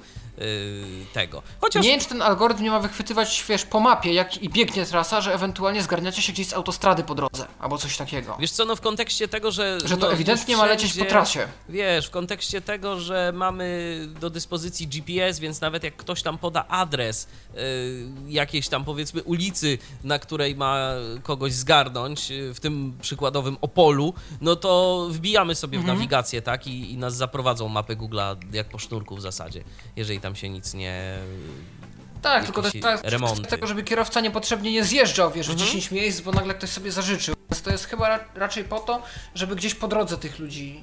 tego. 1.12 1.42
Chociaż 1.60 1.84
Nie 1.84 1.90
wiem, 1.90 2.00
czy 2.00 2.06
ten 2.08 2.22
algorytm 2.22 2.62
nie 2.62 2.70
ma 2.70 2.80
wychwytywać, 2.80 3.44
wiesz, 3.48 3.64
po 3.64 3.80
mapie, 3.80 4.12
jak 4.12 4.42
i 4.42 4.48
biegnie 4.48 4.86
trasa, 4.86 5.20
że 5.20 5.34
ewentualnie 5.34 5.82
zgarniacie 5.82 6.22
się 6.22 6.32
gdzieś 6.32 6.46
z 6.46 6.52
autostrady 6.52 7.04
po 7.04 7.14
drodze, 7.14 7.46
albo 7.58 7.78
coś 7.78 7.96
takiego. 7.96 8.36
Wiesz 8.40 8.50
co, 8.50 8.64
no 8.64 8.76
w 8.76 8.80
kontekście 8.80 9.28
tego, 9.28 9.50
że... 9.50 9.78
Że 9.84 9.96
to 9.96 10.06
no, 10.06 10.12
ewidentnie 10.12 10.56
ma 10.56 10.66
lecieć 10.66 10.98
po 10.98 11.04
trasie. 11.04 11.48
Wiesz, 11.68 12.06
w 12.06 12.10
kontekście 12.10 12.60
tego, 12.60 13.00
że 13.00 13.32
mamy 13.34 13.98
do 14.20 14.30
dyspozycji 14.30 14.86
GPS, 14.88 15.38
więc 15.38 15.60
nawet 15.60 15.84
jak 15.84 15.96
ktoś 15.96 16.22
tam 16.22 16.38
poda 16.38 16.64
adres 16.68 17.28
y, 17.54 17.58
jakiejś 18.28 18.68
tam 18.68 18.84
powiedzmy 18.84 19.22
ulicy, 19.22 19.78
na 20.04 20.18
której 20.18 20.56
ma 20.56 20.88
kogoś 21.22 21.52
zgarnąć, 21.52 22.30
y, 22.30 22.54
w 22.54 22.60
tym 22.60 22.98
przykładowym 23.02 23.56
Opolu, 23.60 24.14
no 24.40 24.56
to 24.56 25.06
wbijamy 25.10 25.54
sobie 25.54 25.78
Mhm. 25.78 25.96
w 25.96 25.98
nawigację, 25.98 26.42
tak? 26.42 26.66
I, 26.66 26.92
I 26.92 26.96
nas 26.96 27.16
zaprowadzą 27.16 27.68
mapy 27.68 27.96
Google'a 27.96 28.36
jak 28.52 28.68
po 28.68 28.78
sznurku 28.78 29.16
w 29.16 29.20
zasadzie, 29.20 29.64
jeżeli 29.96 30.20
tam 30.24 30.36
się 30.36 30.48
nic 30.50 30.74
nie... 30.74 31.18
Tak, 32.22 32.44
tylko 32.44 32.62
jest 32.62 32.76
tak, 32.82 33.00
remonty. 33.02 33.42
tego, 33.48 33.66
żeby 33.66 33.82
kierowca 33.82 34.20
niepotrzebnie 34.20 34.72
nie 34.72 34.84
zjeżdżał, 34.84 35.30
wiesz, 35.32 35.48
Mhm. 35.48 35.58
w 35.58 35.72
10 35.72 35.90
miejsc, 35.90 36.20
bo 36.20 36.32
nagle 36.32 36.54
ktoś 36.54 36.70
sobie 36.70 36.92
zażyczył. 36.92 37.34
Więc 37.50 37.62
to 37.62 37.70
jest 37.70 37.84
chyba 37.86 38.08
ra- 38.08 38.24
raczej 38.34 38.64
po 38.64 38.80
to, 38.80 39.02
żeby 39.34 39.56
gdzieś 39.56 39.74
po 39.74 39.88
drodze 39.88 40.16
tych 40.18 40.38
ludzi 40.38 40.80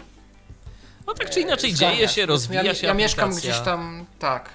No 1.07 1.13
tak 1.13 1.29
czy 1.29 1.39
inaczej 1.41 1.73
dzieje 1.73 2.07
się, 2.07 2.25
rozwija 2.25 2.63
ja, 2.63 2.75
się 2.75 2.87
Ja 2.87 2.93
mieszkam 2.93 3.25
aplikacja. 3.29 3.51
gdzieś 3.51 3.65
tam, 3.65 4.05
tak, 4.19 4.49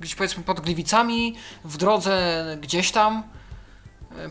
gdzieś 0.00 0.14
powiedzmy 0.14 0.42
pod 0.42 0.60
Gliwicami, 0.60 1.34
w 1.64 1.76
drodze 1.76 2.44
gdzieś 2.60 2.92
tam, 2.92 3.22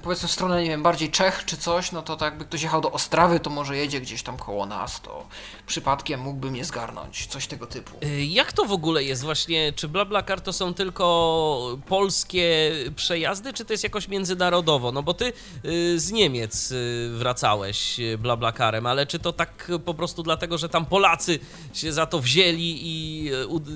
powiedzmy 0.03 0.27
w 0.27 0.31
stronę, 0.31 0.63
nie 0.63 0.69
wiem, 0.69 0.83
bardziej 0.83 1.11
Czech 1.11 1.43
czy 1.45 1.57
coś, 1.57 1.91
no 1.91 2.01
to 2.01 2.15
tak 2.17 2.25
jakby 2.33 2.45
ktoś 2.45 2.61
jechał 2.61 2.81
do 2.81 2.91
Ostrawy, 2.91 3.39
to 3.39 3.49
może 3.49 3.77
jedzie 3.77 4.01
gdzieś 4.01 4.23
tam 4.23 4.37
koło 4.37 4.65
nas, 4.65 5.01
to 5.01 5.27
przypadkiem 5.67 6.19
mógłby 6.19 6.51
mnie 6.51 6.65
zgarnąć, 6.65 7.25
coś 7.27 7.47
tego 7.47 7.67
typu. 7.67 7.97
Y, 8.03 8.25
Jak 8.25 8.53
to 8.53 8.65
w 8.65 8.71
ogóle 8.71 9.03
jest 9.03 9.23
właśnie? 9.23 9.73
Czy 9.75 9.87
BlaBlaCar 9.87 10.41
to 10.41 10.53
są 10.53 10.73
tylko 10.73 11.77
polskie 11.87 12.71
przejazdy, 12.95 13.53
czy 13.53 13.65
to 13.65 13.73
jest 13.73 13.83
jakoś 13.83 14.07
międzynarodowo? 14.07 14.91
No 14.91 15.03
bo 15.03 15.13
ty 15.13 15.33
y, 15.65 15.99
z 15.99 16.11
Niemiec 16.11 16.73
wracałeś 17.11 17.99
BlaBlaCarem, 18.17 18.85
ale 18.85 19.05
czy 19.07 19.19
to 19.19 19.33
tak 19.33 19.71
po 19.85 19.93
prostu 19.93 20.23
dlatego, 20.23 20.57
że 20.57 20.69
tam 20.69 20.85
Polacy 20.85 21.39
się 21.73 21.93
za 21.93 22.05
to 22.05 22.19
wzięli 22.19 22.79
i 22.83 23.29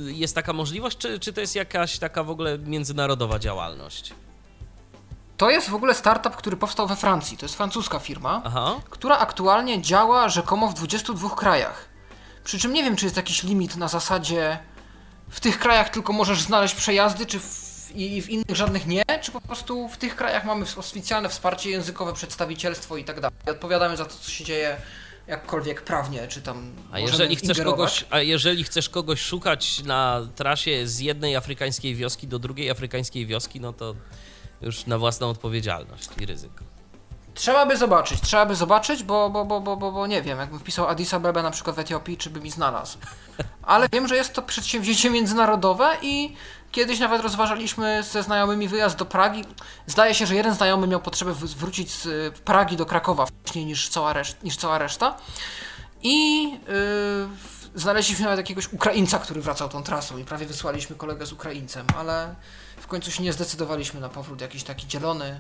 jest 0.05 0.35
taka 0.35 0.53
możliwość, 0.53 0.97
czy, 0.97 1.19
czy 1.19 1.33
to 1.33 1.41
jest 1.41 1.55
jakaś 1.55 1.99
taka 1.99 2.23
w 2.23 2.29
ogóle 2.29 2.57
międzynarodowa 2.57 3.39
działalność? 3.39 4.13
To 5.39 5.49
jest 5.49 5.69
w 5.69 5.75
ogóle 5.75 5.93
startup, 5.93 6.35
który 6.35 6.57
powstał 6.57 6.87
we 6.87 6.95
Francji, 6.95 7.37
to 7.37 7.45
jest 7.45 7.55
francuska 7.55 7.99
firma. 7.99 8.41
Aha. 8.45 8.75
która 8.89 9.17
aktualnie 9.17 9.81
działa 9.81 10.29
rzekomo 10.29 10.67
w 10.67 10.73
22 10.73 11.29
krajach. 11.29 11.89
Przy 12.43 12.59
czym 12.59 12.73
nie 12.73 12.83
wiem, 12.83 12.95
czy 12.95 13.05
jest 13.05 13.17
jakiś 13.17 13.43
limit 13.43 13.75
na 13.75 13.87
zasadzie 13.87 14.59
w 15.29 15.39
tych 15.39 15.59
krajach 15.59 15.89
tylko 15.89 16.13
możesz 16.13 16.41
znaleźć 16.41 16.75
przejazdy, 16.75 17.25
czy 17.25 17.39
w, 17.39 17.91
i 17.95 18.21
w 18.21 18.29
innych 18.29 18.55
żadnych 18.55 18.87
nie, 18.87 19.03
czy 19.21 19.31
po 19.31 19.41
prostu 19.41 19.87
w 19.87 19.97
tych 19.97 20.15
krajach 20.15 20.45
mamy 20.45 20.65
oficjalne 20.77 21.29
wsparcie 21.29 21.69
językowe, 21.69 22.13
przedstawicielstwo 22.13 22.97
i 22.97 23.03
tak 23.03 23.19
dalej. 23.19 23.37
Odpowiadamy 23.51 23.97
za 23.97 24.05
to, 24.05 24.15
co 24.21 24.31
się 24.31 24.43
dzieje 24.43 24.77
jakkolwiek 25.27 25.81
prawnie, 25.81 26.27
czy 26.27 26.41
tam 26.41 26.73
A 26.91 26.99
jeżeli, 26.99 27.35
chcesz 27.35 27.61
kogoś, 27.61 28.05
a 28.09 28.19
jeżeli 28.19 28.63
chcesz 28.63 28.89
kogoś 28.89 29.21
szukać 29.21 29.83
na 29.83 30.27
trasie 30.35 30.87
z 30.87 30.99
jednej 30.99 31.35
afrykańskiej 31.35 31.95
wioski 31.95 32.27
do 32.27 32.39
drugiej 32.39 32.69
afrykańskiej 32.69 33.25
wioski, 33.25 33.61
no 33.61 33.73
to 33.73 33.95
już 34.61 34.85
na 34.85 34.97
własną 34.97 35.29
odpowiedzialność 35.29 36.09
i 36.21 36.25
ryzyko. 36.25 36.63
Trzeba 37.33 37.65
by 37.65 37.77
zobaczyć, 37.77 38.21
trzeba 38.21 38.45
by 38.45 38.55
zobaczyć, 38.55 39.03
bo, 39.03 39.29
bo, 39.29 39.45
bo, 39.45 39.61
bo, 39.61 39.77
bo, 39.77 39.91
bo 39.91 40.07
nie 40.07 40.21
wiem, 40.21 40.39
jakbym 40.39 40.59
wpisał 40.59 40.87
Addis 40.87 41.13
Abeba 41.13 41.43
na 41.43 41.51
przykład 41.51 41.75
w 41.75 41.79
Etiopii, 41.79 42.17
czy 42.17 42.29
by 42.29 42.41
mi 42.41 42.51
znalazł. 42.51 42.97
Ale 43.63 43.89
wiem, 43.89 44.07
że 44.07 44.15
jest 44.15 44.33
to 44.33 44.41
przedsięwzięcie 44.41 45.09
międzynarodowe 45.09 45.97
i 46.01 46.35
kiedyś 46.71 46.99
nawet 46.99 47.21
rozważaliśmy 47.21 48.03
ze 48.03 48.23
znajomymi 48.23 48.67
wyjazd 48.67 48.97
do 48.97 49.05
Pragi. 49.05 49.45
Zdaje 49.87 50.13
się, 50.13 50.25
że 50.25 50.35
jeden 50.35 50.53
znajomy 50.53 50.87
miał 50.87 50.99
potrzebę 50.99 51.33
wrócić 51.33 51.91
z 51.91 52.39
Pragi 52.39 52.77
do 52.77 52.85
Krakowa 52.85 53.25
wcześniej 53.25 53.65
niż 53.65 53.89
cała, 53.89 54.13
reszt, 54.13 54.43
niż 54.43 54.57
cała 54.57 54.77
reszta. 54.77 55.17
I 56.01 56.43
yy, 56.51 56.59
znaleźliśmy 57.75 58.23
nawet 58.23 58.37
jakiegoś 58.37 58.73
Ukraińca, 58.73 59.19
który 59.19 59.41
wracał 59.41 59.69
tą 59.69 59.83
trasą 59.83 60.17
i 60.17 60.25
prawie 60.25 60.45
wysłaliśmy 60.45 60.95
kolegę 60.95 61.25
z 61.25 61.31
Ukraińcem, 61.31 61.87
ale 61.97 62.35
końcu 62.89 63.11
się 63.11 63.23
nie 63.23 63.33
zdecydowaliśmy 63.33 63.99
na 63.99 64.09
powrót 64.09 64.41
jakiś 64.41 64.63
taki 64.63 64.87
dzielony. 64.87 65.39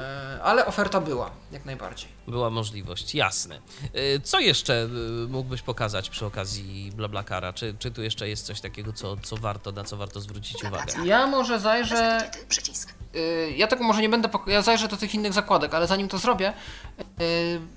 E, 0.00 0.38
ale 0.42 0.66
oferta 0.66 1.00
była, 1.00 1.30
jak 1.52 1.64
najbardziej. 1.64 2.08
Była 2.28 2.50
możliwość, 2.50 3.14
jasne. 3.14 3.58
Y, 4.16 4.20
Co 4.24 4.40
jeszcze 4.40 4.84
y, 5.24 5.28
mógłbyś 5.28 5.62
pokazać 5.62 6.10
przy 6.10 6.26
okazji 6.26 6.92
BlaBlaCara? 6.94 7.52
Czy, 7.52 7.74
czy 7.78 7.90
tu 7.90 8.02
jeszcze 8.02 8.28
jest 8.28 8.46
coś 8.46 8.60
takiego, 8.60 8.92
co, 8.92 9.16
co 9.22 9.36
warto, 9.36 9.72
na 9.72 9.84
co 9.84 9.96
warto 9.96 10.20
zwrócić 10.20 10.64
uwagę? 10.64 10.92
Ja 11.04 11.26
może 11.26 11.60
zajrzę. 11.60 12.30
Przycisk. 12.48 12.94
Ja 13.56 13.66
tego 13.66 13.84
może 13.84 14.00
nie 14.02 14.08
będę. 14.08 14.28
pok- 14.28 14.48
Ja 14.50 14.62
zajrzę 14.62 14.88
do 14.88 14.96
tych 14.96 15.14
innych 15.14 15.32
zakładek, 15.32 15.74
ale 15.74 15.86
zanim 15.86 16.08
to 16.08 16.18
zrobię, 16.18 16.52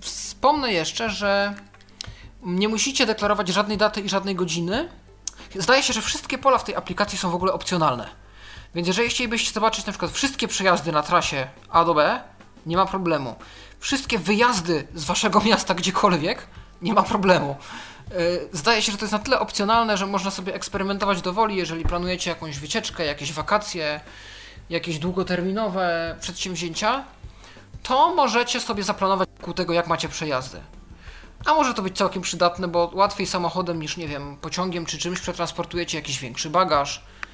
wspomnę 0.01 0.73
jeszcze, 0.73 1.09
że 1.09 1.53
Nie 2.43 2.67
musicie 2.69 3.05
deklarować 3.05 3.47
żadnej 3.47 3.77
daty 3.77 4.01
i 4.01 4.09
żadnej 4.09 4.35
godziny. 4.35 4.89
Zdaje 5.55 5.83
się, 5.83 5.93
że 5.93 6.01
wszystkie 6.01 6.37
pola 6.37 6.57
w 6.57 6.63
tej 6.63 6.75
aplikacji 6.75 7.17
są 7.17 7.31
w 7.31 7.35
ogóle 7.35 7.53
opcjonalne. 7.53 8.09
Więc 8.75 8.87
jeżeli 8.87 9.09
chcielibyście 9.09 9.53
zobaczyć 9.53 9.85
na 9.85 9.91
przykład 9.91 10.11
wszystkie 10.11 10.47
przejazdy 10.47 10.91
na 10.91 11.03
trasie 11.03 11.47
A 11.69 11.85
do 11.85 11.93
B, 11.93 12.21
nie 12.65 12.77
ma 12.77 12.85
problemu. 12.85 13.35
Wszystkie 13.79 14.19
wyjazdy 14.19 14.87
z 14.95 15.03
waszego 15.03 15.41
miasta 15.41 15.73
gdziekolwiek, 15.73 16.47
nie 16.81 16.93
ma 16.93 17.03
problemu. 17.03 17.55
Yy, 18.11 18.49
Zdaje 18.51 18.81
się, 18.81 18.91
że 18.91 18.97
to 18.97 19.05
jest 19.05 19.13
na 19.13 19.19
tyle 19.19 19.39
opcjonalne, 19.39 19.97
że 19.97 20.07
można 20.07 20.31
sobie 20.31 20.53
eksperymentować 20.55 21.21
do 21.21 21.33
woli, 21.33 21.55
jeżeli 21.55 21.83
planujecie 21.83 22.29
jakąś 22.29 22.59
wycieczkę, 22.59 23.05
jakieś 23.05 23.33
wakacje, 23.33 23.99
jakieś 24.69 24.99
długoterminowe 24.99 26.15
przedsięwzięcia, 26.19 27.03
to 27.83 28.15
możecie 28.15 28.59
sobie 28.59 28.83
zaplanować 28.83 29.29
ku 29.41 29.53
tego, 29.53 29.73
jak 29.73 29.87
macie 29.87 30.09
przejazdy. 30.09 30.61
A 31.45 31.53
może 31.53 31.73
to 31.73 31.81
być 31.81 31.97
całkiem 31.97 32.21
przydatne, 32.21 32.67
bo 32.67 32.91
łatwiej 32.93 33.27
samochodem 33.27 33.81
niż, 33.81 33.97
nie 33.97 34.07
wiem, 34.07 34.37
pociągiem 34.41 34.85
czy 34.85 34.97
czymś 34.97 35.19
przetransportujecie 35.19 35.97
jakiś 35.97 36.19
większy 36.19 36.49
bagaż, 36.49 36.97
e, 36.97 37.24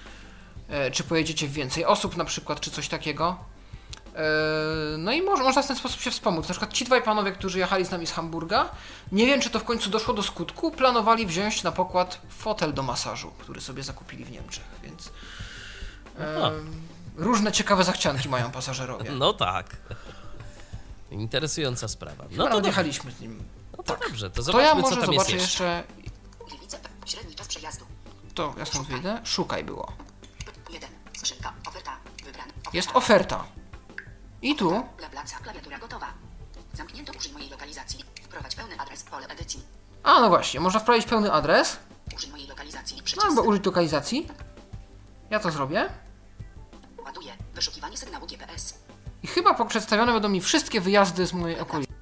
czy 0.92 1.04
pojedziecie 1.04 1.48
w 1.48 1.52
więcej 1.54 1.86
osób 1.86 2.18
na 2.18 2.26
przykład, 2.26 2.60
czy 2.60 2.72
coś 2.72 2.88
takiego. 2.88 3.38
E, 4.16 4.22
No 4.98 5.12
i 5.12 5.22
może, 5.22 5.44
można 5.44 5.62
w 5.64 5.68
ten 5.68 5.76
sposób 5.76 6.02
się 6.02 6.12
wspomóc. 6.12 6.48
Na 6.48 6.52
przykład 6.54 6.74
ci 6.74 6.86
dwaj 6.86 7.02
panowie, 7.04 7.32
którzy 7.32 7.60
jechali 7.60 7.86
z 7.86 7.92
nami 7.92 8.08
z 8.08 8.12
Hamburga, 8.12 8.70
nie 9.12 9.26
wiem 9.26 9.42
czy 9.42 9.50
to 9.50 9.60
w 9.60 9.64
końcu 9.64 9.90
doszło 9.90 10.14
do 10.14 10.24
skutku, 10.24 10.72
planowali 10.72 11.26
wziąć 11.28 11.64
na 11.64 11.72
pokład 11.72 12.22
fotel 12.30 12.74
do 12.74 12.84
masażu, 12.84 13.32
który 13.40 13.62
sobie 13.62 13.84
zakupili 13.84 14.26
w 14.26 14.32
Niemczech, 14.32 14.64
więc 14.84 15.08
e, 16.20 16.36
Aha. 16.38 16.52
różne 17.16 17.52
ciekawe 17.52 17.84
zachcianki 17.84 18.30
mają 18.30 18.52
pasażerowie. 18.52 19.12
No 19.12 19.34
tak. 19.34 19.78
Interesująca 21.12 21.88
sprawa. 21.88 22.24
No 22.32 22.48
to 22.62 22.68
jechaliśmy 22.68 23.12
z 23.12 23.20
nim. 23.20 23.44
no 23.78 23.84
to 23.84 23.98
dobrze, 24.08 24.30
to 24.30 24.44
To 24.44 24.60
ja 24.62 24.66
zobaczmy, 24.76 24.82
może 24.82 24.96
co 24.96 25.02
tam 25.02 25.14
jest 25.14 25.26
zobaczę 25.28 25.42
jeszcze. 25.44 25.84
jeszcze, 25.88 26.48
Gliwice. 26.50 26.80
Średni 27.06 27.36
czas 27.36 27.48
przejazdu. 27.48 27.86
to 28.36 28.54
ja 28.58 28.66
stąd 28.66 28.88
wyjdę, 28.88 29.22
szukaj 29.24 29.64
było. 29.64 29.92
1. 31.22 31.26
Skrzynka. 31.26 31.54
Oferta. 31.68 31.98
Wybrana. 32.24 32.52
Oferta. 32.54 32.70
Jest 32.74 32.90
oferta. 32.94 33.44
I 34.42 34.56
tu. 34.56 34.84
Klawiatura 35.44 35.80
gotowa. 35.80 36.14
Zamknięto. 36.74 37.14
Użyj 37.18 37.32
mojej 37.34 37.50
lokalizacji. 37.50 38.04
Wprowadź 38.24 38.56
pełny 38.56 38.80
adres. 38.80 39.04
Pole 39.04 39.28
edycji. 39.28 39.64
A, 40.04 40.20
no 40.20 40.30
właśnie, 40.30 40.60
można 40.60 40.80
wprowadzić 40.80 41.10
pełny 41.10 41.32
adres, 41.32 41.78
Użyj 42.16 42.30
mojej 42.32 42.48
lokalizacji. 42.48 43.02
no 43.18 43.24
albo 43.24 43.42
użyć 43.42 43.66
lokalizacji. 43.66 44.28
Ja 45.30 45.40
to 45.40 45.52
zrobię. 45.52 45.90
Ładuję. 47.04 47.34
Wyszukiwanie 47.54 47.98
sygnału 47.98 48.28
GPS. 48.28 48.74
I 49.24 49.28
chyba 49.28 49.66
przedstawione 49.66 50.14
będą 50.14 50.30
mi 50.30 50.42
wszystkie 50.42 50.82
wyjazdy 50.82 51.26
z 51.26 51.34
mojej 51.34 51.60
okolicy. 51.60 51.94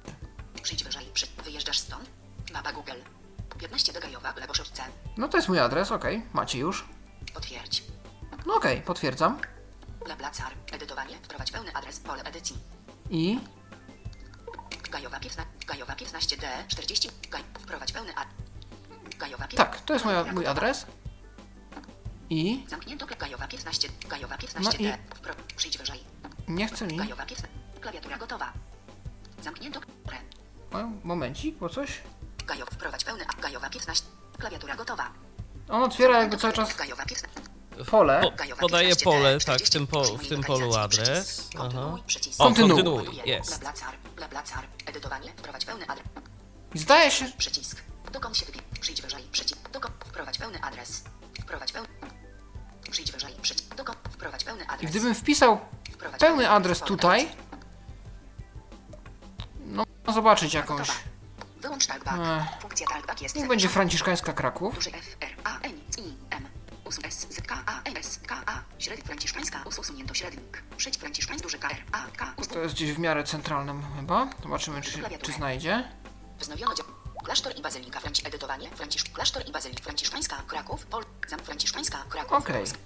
Przyjdź 0.62 0.84
wyżej. 0.84 1.06
Przy... 1.14 1.26
Wyjeżdżasz 1.44 1.78
stąd? 1.78 2.10
Mapa 2.52 2.72
Google. 2.72 2.92
15 3.58 3.92
do 3.92 4.00
Gajowa. 4.00 4.34
No 5.16 5.28
to 5.28 5.36
jest 5.38 5.48
mój 5.48 5.58
adres, 5.58 5.92
okej, 5.92 6.22
macie 6.32 6.58
już. 6.58 6.88
Potwierdź. 7.34 7.89
No 8.46 8.54
okej, 8.54 8.82
potwierdzam. 8.82 9.38
Lablacar. 10.06 10.52
Edytowanie. 10.72 11.16
Wprowadź 11.22 11.50
pełny 11.50 11.74
adres. 11.74 12.00
Pole 12.00 12.22
edycji. 12.22 12.56
I 13.10 13.38
Gajowa 14.90 15.20
15. 15.20 15.44
Gajowa 15.66 15.94
15D. 15.94 16.46
40. 16.68 17.10
Gaj... 17.30 17.42
Wprowadź 17.60 17.92
pełny 17.92 18.14
adres. 18.16 18.34
Gajowa 19.18 19.48
15. 19.48 19.56
tak, 19.56 19.80
to 19.80 19.92
jest 19.92 20.04
moja, 20.04 20.24
mój 20.24 20.46
adres. 20.46 20.86
I 22.30 22.64
Zamknięto. 22.68 23.06
Gajowa 23.06 23.48
15. 23.48 23.88
Gajowa 24.08 24.36
15D. 24.36 24.90
No 25.10 25.16
Wpro... 25.16 25.34
Przyjdź 25.56 25.78
wyżej. 25.78 26.00
nie 26.48 26.66
chce 26.66 26.86
mi. 26.86 26.96
Gajowa 26.96 27.26
15. 27.26 27.48
Klawiatura 27.80 28.18
gotowa. 28.18 28.52
Zamknięto. 29.42 29.80
Momencik, 31.02 31.58
bo 31.58 31.68
coś. 31.68 32.00
Gajow. 32.46 32.70
Wprowadź 32.70 33.04
pełny. 33.04 33.24
Gajowa 33.42 33.70
15. 33.70 34.06
Klawiatura 34.38 34.76
gotowa. 34.76 35.10
On 35.68 35.82
otwiera 35.82 36.18
jakby 36.18 36.36
cały 36.36 36.52
czas 36.52 36.76
Gajowa 36.76 37.04
15. 37.04 37.28
pole. 37.84 38.20
Po, 38.60 38.66
15D, 38.66 39.04
pole, 39.04 39.32
tak, 39.32 39.60
w 39.60 39.70
40. 39.70 39.70
tym, 39.70 39.86
po, 39.86 40.04
w 40.04 40.28
tym 40.28 40.42
polu 40.42 40.74
adres. 40.76 41.48
Aha. 41.58 41.96
O, 42.38 42.44
Kontynuuj. 42.44 43.20
jest. 43.24 43.64
I 46.74 46.78
zdaje 46.78 47.10
się, 47.10 47.24
Przycisk. 47.38 47.82
Dokąd 48.12 48.36
się 48.36 48.46
wybie? 48.46 48.60
Przyjdź 48.80 49.02
wyżej. 49.02 49.22
Przycisk. 49.32 49.70
Dokąd? 49.70 49.94
Wprowadź 50.04 50.38
pełny 50.38 50.60
adres. 50.62 51.04
Wprowadź 51.42 51.72
pełny. 51.72 51.88
Przyjdź 52.90 53.12
wyżej. 53.12 53.34
Przycisk. 53.42 53.74
Dokąd? 53.74 53.98
Wprowadź 54.12 54.44
pełny 54.44 54.64
i 54.64 54.66
adres. 54.66 54.90
gdybym 54.90 55.14
wpisał 55.14 55.60
Wprowadź 55.92 56.20
pełny 56.20 56.50
adres 56.50 56.80
tutaj, 56.80 57.28
no 59.66 59.84
można 60.06 60.14
zobaczyć 60.14 60.54
jakąś. 60.54 60.88
Wyłącz 61.60 61.86
talkback. 61.86 62.16
Ech. 62.18 62.60
Funkcja 62.62 62.86
talkback 62.86 63.22
jest 63.22 63.36
Niech 63.36 63.48
będzie. 63.48 63.68
Franciszkańska 63.68 64.32
Kraków. 64.32 64.74
Duży 64.74 64.90
F, 64.90 65.16
R, 65.20 65.30
A, 65.44 65.58
N, 65.60 65.72
I, 65.98 66.14
M. 66.30 66.48
S, 66.98 67.26
Z, 67.30 67.40
K, 67.40 67.62
A, 67.66 67.82
S, 67.82 68.20
K, 68.26 68.42
A. 68.46 68.62
Średnik 68.78 69.06
franciszkańska. 69.06 69.62
Us- 69.64 69.78
Usunięto 69.78 70.14
średnik. 70.14 70.62
Duży 71.42 71.58
K, 71.58 71.68
R, 71.70 71.82
A, 71.92 72.06
K. 72.16 72.34
To 72.52 72.58
jest 72.58 72.74
gdzieś 72.74 72.92
w 72.92 72.98
miarę 72.98 73.24
centralnym 73.24 73.82
chyba. 73.96 74.28
Zobaczymy, 74.42 74.82
czy, 74.82 75.02
czy 75.22 75.32
znajdzie. 75.32 75.88
Wznowiono. 76.38 76.74
Klasztor 77.24 77.56
i 77.58 77.62
bazylika 77.62 78.00
Franci 78.00 78.26
edytowanie. 78.26 78.70
Francisz 78.70 79.04
klasztor 79.04 79.48
i 79.48 79.52
bazylika 79.52 79.84
Franciszkańska 79.84 80.36
Kraków. 80.46 80.86
Pol. 80.86 81.04
Zam 81.28 81.40
Franciszkańska 81.40 82.04
Kraków. 82.08 82.32
Okej. 82.32 82.56
Polska. 82.56 82.78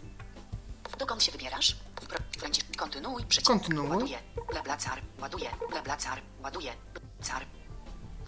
Dokąd 0.99 1.23
się 1.23 1.33
wybierasz? 1.33 1.77
Wpro... 2.03 2.19
Francisz... 2.39 2.65
Kontynuuj. 2.77 3.25
Przycisk. 3.25 3.47
Kontynuuj. 3.47 3.89
Ładuje. 3.89 4.19
Leblacar. 4.55 5.03
Ładuje. 5.19 5.51
Leblacar. 5.75 6.23
Ładuje. 6.43 6.73
Car. 7.23 7.47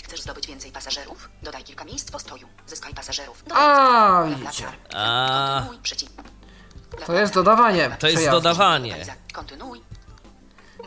Chcesz 0.07 0.21
zdobyć 0.21 0.47
więcej 0.47 0.73
pasażerów? 0.73 1.29
Dodaj 1.43 1.65
kilka 1.65 1.85
miejsc 1.85 2.11
postoju. 2.11 2.49
Zyskaj 2.67 2.95
pasażerów. 2.95 3.45
Dodaj... 3.45 3.63
A, 3.65 4.25
widzicie. 4.25 4.67
A. 4.95 5.55
Kontynuuj. 5.55 5.83
Przycisk. 5.83 6.13
To 7.07 7.13
jest 7.13 7.35
dodawanie. 7.35 7.97
To 7.99 8.07
jest 8.07 8.17
przejazdu. 8.17 8.41
dodawanie. 8.41 9.05
Kontynuuj. 9.33 9.81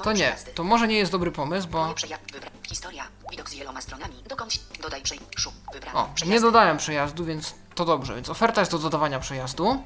To 0.03 0.11
nie, 0.11 0.15
przejazdy. 0.15 0.53
to 0.53 0.63
może 0.63 0.87
nie 0.87 0.95
jest 0.97 1.11
dobry 1.11 1.31
pomysł, 1.31 1.67
bo. 1.67 1.83
Moje 1.83 1.95
przejazdy. 1.95 2.33
Wybra... 2.33 2.51
Historia. 2.69 3.03
Widok 3.31 3.49
z 3.49 3.53
wieloma 3.53 3.81
stronami. 3.81 4.23
Dokądś. 4.27 4.59
Dodaj 4.81 5.01
przej... 5.01 5.19
Szuk. 5.37 5.53
Wybrano. 5.73 5.99
O, 5.99 6.09
nie 6.25 6.41
dodałem 6.41 6.77
przejazdu, 6.77 7.25
więc 7.25 7.53
to 7.75 7.85
dobrze. 7.85 8.15
Więc 8.15 8.29
oferta 8.29 8.61
jest 8.61 8.71
do 8.71 8.79
dodawania 8.79 9.19
przejazdu. 9.19 9.83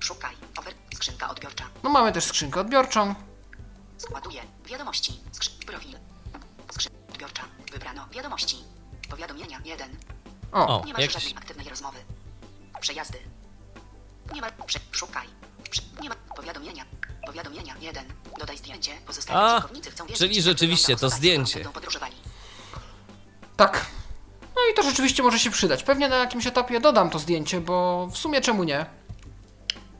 Szukaj. 0.00 0.34
Ofert. 0.58 0.76
Skrzynka 0.94 1.30
odbiorcza. 1.30 1.64
No 1.82 1.90
mamy 1.90 2.12
też 2.12 2.24
skrzynkę 2.24 2.60
odbiorczą. 2.60 3.14
Składuję. 3.98 4.42
Wiadomości. 4.66 5.20
Skrzy... 5.32 5.50
Profil. 5.66 5.98
Skrzynka 6.72 6.98
odbiorcza. 7.12 7.42
Wybrano. 7.74 8.06
Wiadomości. 8.12 8.56
Powiadomienia. 9.10 9.60
1. 9.64 9.88
O, 10.52 10.66
O. 10.80 10.84
Nie 10.86 10.92
ma 10.92 11.00
jakiś- 11.00 11.12
żadnej 11.14 11.34
aktywnej 11.36 11.68
rozmowy. 11.68 11.98
Przejazdy. 12.80 13.18
Nie 14.34 14.40
ma. 14.40 14.46
Prze... 14.66 14.78
Szukaj. 14.92 15.26
Prze... 15.70 15.82
Nie 16.02 16.08
ma. 16.08 16.14
Powiadomienia. 16.36 16.84
Powiadomienia. 17.26 17.74
1. 17.80 18.04
Dodaj 18.40 18.58
zdjęcie. 18.58 18.92
Pozostali 19.06 19.38
A, 19.38 19.52
użytkownicy 19.56 19.90
chcą 19.90 20.04
wiedzieć, 20.04 20.18
czyli 20.18 20.42
rzeczywiście 20.42 20.96
to 20.96 21.10
zdjęcie. 21.10 21.64
tak. 23.56 23.86
No 24.56 24.60
i 24.72 24.74
to 24.74 24.82
rzeczywiście 24.82 25.22
może 25.22 25.38
się 25.38 25.50
przydać. 25.50 25.82
Pewnie 25.82 26.08
na 26.08 26.16
jakimś 26.16 26.46
etapie 26.46 26.80
dodam 26.80 27.10
to 27.10 27.18
zdjęcie, 27.18 27.60
bo 27.60 28.06
w 28.12 28.18
sumie 28.18 28.40
czemu 28.40 28.64
nie? 28.64 28.86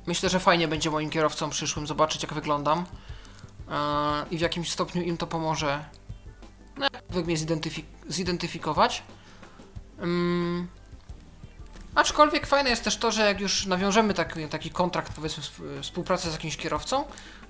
Myślę, 0.07 0.29
że 0.29 0.41
fajnie 0.41 0.69
będzie 0.69 0.91
moim 0.91 1.11
kierowcom 1.11 1.51
przyszłym 1.51 1.87
zobaczyć, 1.87 2.23
jak 2.23 2.35
wyglądam. 2.35 2.87
Eee, 3.71 4.35
I 4.35 4.39
w 4.39 4.41
jakimś 4.41 4.73
stopniu 4.73 5.03
im 5.03 5.17
to 5.17 5.27
pomoże. 5.27 5.85
No, 6.79 6.87
jak 7.17 7.27
mnie 7.27 7.37
zidentyfik- 7.37 7.85
zidentyfikować. 8.09 9.03
Ym, 10.03 10.69
Aczkolwiek 11.95 12.47
fajne 12.47 12.71
jest 12.71 12.85
też 12.85 12.97
to, 12.97 13.13
że 13.13 13.23
jak 13.27 13.41
już 13.41 13.67
nawiążemy 13.67 14.15
taki, 14.15 14.49
taki 14.49 14.71
kontrakt, 14.71 15.13
powiedzmy, 15.17 15.43
sp- 15.49 15.63
współpracę 15.83 16.31
z 16.31 16.33
jakimś 16.33 16.57
kierowcą, 16.57 17.05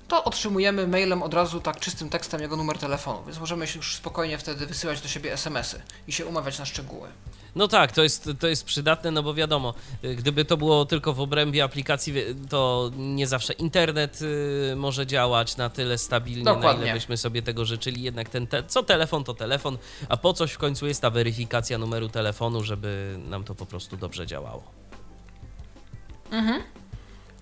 to 0.08 0.24
otrzymujemy 0.24 0.86
mailem 0.88 1.22
od 1.22 1.34
razu 1.34 1.60
tak 1.60 1.80
czystym 1.80 2.10
tekstem 2.10 2.40
jego 2.40 2.56
numer 2.56 2.78
telefonu, 2.78 3.24
więc 3.24 3.38
możemy 3.38 3.66
już 3.76 3.96
spokojnie 3.96 4.38
wtedy 4.38 4.66
wysyłać 4.66 5.00
do 5.00 5.08
siebie 5.08 5.32
SMS-y 5.32 5.82
i 6.08 6.12
się 6.12 6.26
umawiać 6.26 6.58
na 6.58 6.64
szczegóły. 6.64 7.08
No 7.54 7.68
tak, 7.68 7.92
to 7.92 8.02
jest, 8.02 8.30
to 8.40 8.48
jest 8.48 8.64
przydatne, 8.64 9.10
no 9.10 9.22
bo 9.22 9.34
wiadomo, 9.34 9.74
y, 10.04 10.14
gdyby 10.14 10.44
to 10.44 10.56
było 10.56 10.84
tylko 10.84 11.12
w 11.12 11.20
obrębie 11.20 11.64
aplikacji, 11.64 12.14
to 12.48 12.90
nie 12.96 13.26
zawsze 13.26 13.52
internet 13.52 14.22
y, 14.22 14.74
może 14.76 15.06
działać 15.06 15.56
na 15.56 15.70
tyle 15.70 15.98
stabilnie, 15.98 16.44
na 16.44 16.54
Dokładnie. 16.54 16.84
ile 16.84 16.94
byśmy 16.94 17.16
sobie 17.16 17.42
tego 17.42 17.64
życzyli. 17.64 18.02
Jednak 18.02 18.28
ten 18.28 18.46
te, 18.46 18.62
co 18.62 18.82
telefon, 18.82 19.24
to 19.24 19.34
telefon, 19.34 19.78
a 20.08 20.16
po 20.16 20.32
coś 20.32 20.52
w 20.52 20.58
końcu 20.58 20.86
jest 20.86 21.02
ta 21.02 21.10
weryfikacja 21.10 21.78
numeru 21.78 22.08
telefonu, 22.08 22.62
żeby 22.62 23.16
nam 23.28 23.44
to 23.44 23.54
po 23.54 23.66
prostu 23.66 23.96
dobrze 23.96 24.26
działało. 24.26 24.62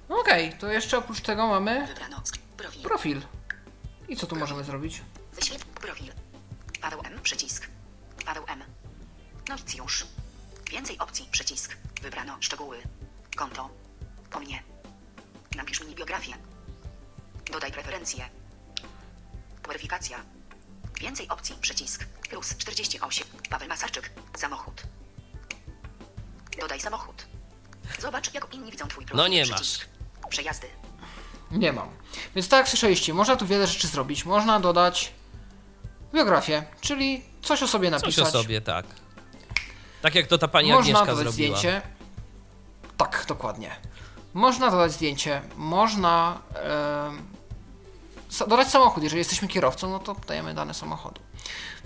Okej, 0.08 0.52
to 0.60 0.68
jeszcze 0.68 0.98
oprócz 0.98 1.20
tego 1.20 1.46
mamy 1.46 1.88
Profil. 2.56 2.82
profil. 2.82 3.20
I 4.08 4.16
co 4.16 4.26
tu 4.26 4.36
możemy 4.36 4.64
zrobić? 4.64 5.02
Wyświetl 5.36 5.64
profil. 5.80 6.12
Paweł 6.80 7.00
M. 7.04 7.18
Przycisk. 7.22 7.68
Paweł 8.26 8.44
M. 8.48 8.62
Nowicjusz. 9.48 10.06
Więcej 10.70 10.98
opcji. 10.98 11.28
Przycisk. 11.30 11.76
Wybrano 12.02 12.36
szczegóły. 12.40 12.82
Konto. 13.36 13.70
Po 14.30 14.40
mnie. 14.40 14.62
Napisz 15.56 15.84
mi 15.84 15.94
biografię. 15.94 16.32
Dodaj 17.52 17.72
preferencje. 17.72 18.28
Weryfikacja. 19.66 20.18
Więcej 21.00 21.28
opcji. 21.28 21.56
Przycisk. 21.60 22.04
Plus 22.30 22.56
48. 22.56 23.26
Paweł 23.50 23.68
Masarczyk. 23.68 24.10
Samochód. 24.36 24.82
Dodaj 26.60 26.80
samochód. 26.80 27.26
Zobacz, 27.98 28.34
jak 28.34 28.54
inni 28.54 28.70
widzą 28.70 28.88
twój 28.88 29.04
profil. 29.04 29.16
No 29.16 29.28
nie 29.28 29.42
Przycisk. 29.42 29.86
Przejazdy. 30.28 30.66
Nie 31.50 31.72
mam. 31.72 31.88
Więc 32.34 32.48
tak 32.48 32.58
jak 32.58 32.68
słyszeliście, 32.68 33.14
można 33.14 33.36
tu 33.36 33.46
wiele 33.46 33.66
rzeczy 33.66 33.88
zrobić. 33.88 34.24
Można 34.24 34.60
dodać 34.60 35.12
biografię, 36.14 36.64
czyli 36.80 37.24
coś 37.42 37.62
o 37.62 37.68
sobie 37.68 37.90
napisać. 37.90 38.14
Coś 38.14 38.34
o 38.34 38.42
sobie, 38.42 38.60
tak. 38.60 38.86
Tak 40.02 40.14
jak 40.14 40.26
to 40.26 40.38
ta 40.38 40.48
pani 40.48 40.68
Można 40.72 40.80
Agnieszka 40.80 41.00
dodać 41.06 41.16
zrobiła. 41.16 41.56
zdjęcie. 41.58 41.82
Tak, 42.96 43.24
dokładnie. 43.28 43.70
Można 44.34 44.70
dodać 44.70 44.92
zdjęcie, 44.92 45.42
można 45.56 46.38
dodać 48.48 48.68
samochód. 48.68 49.02
Jeżeli 49.02 49.18
jesteśmy 49.18 49.48
kierowcą, 49.48 49.90
no 49.90 49.98
to 49.98 50.16
dajemy 50.28 50.54
dane 50.54 50.74
samochodu. 50.74 51.20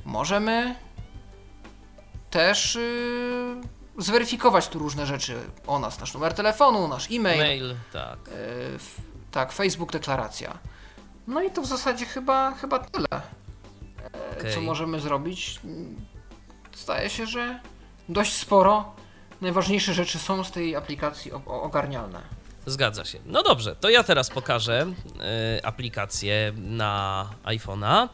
Możemy 0.04 0.74
też 2.30 2.76
y, 2.76 3.56
zweryfikować 3.98 4.68
tu 4.68 4.78
różne 4.78 5.06
rzeczy 5.06 5.36
o 5.66 5.78
nas, 5.78 6.00
nasz 6.00 6.14
numer 6.14 6.34
telefonu, 6.34 6.88
nasz 6.88 7.08
e-mail, 7.10 7.38
Mail, 7.38 7.76
tak. 7.92 8.18
y, 8.28 8.32
f- 8.74 8.96
tak, 9.32 9.52
Facebook 9.52 9.92
deklaracja. 9.92 10.58
No 11.26 11.42
i 11.42 11.50
to 11.50 11.62
w 11.62 11.66
zasadzie 11.66 12.06
chyba, 12.06 12.54
chyba 12.54 12.78
tyle, 12.78 13.06
e, 13.12 14.38
Okej. 14.38 14.54
co 14.54 14.60
możemy 14.60 15.00
zrobić. 15.00 15.60
Zdaje 16.76 17.10
się, 17.10 17.26
że 17.26 17.60
dość 18.08 18.32
sporo. 18.32 18.92
Najważniejsze 19.40 19.94
rzeczy 19.94 20.18
są 20.18 20.44
z 20.44 20.50
tej 20.50 20.76
aplikacji 20.76 21.32
ogarnialne. 21.46 22.22
Zgadza 22.66 23.04
się. 23.04 23.18
No 23.26 23.42
dobrze, 23.42 23.76
to 23.76 23.90
ja 23.90 24.04
teraz 24.04 24.30
pokażę 24.30 24.86
y, 25.58 25.64
aplikację 25.64 26.52
na 26.56 27.28
iPhone'a. 27.44 28.08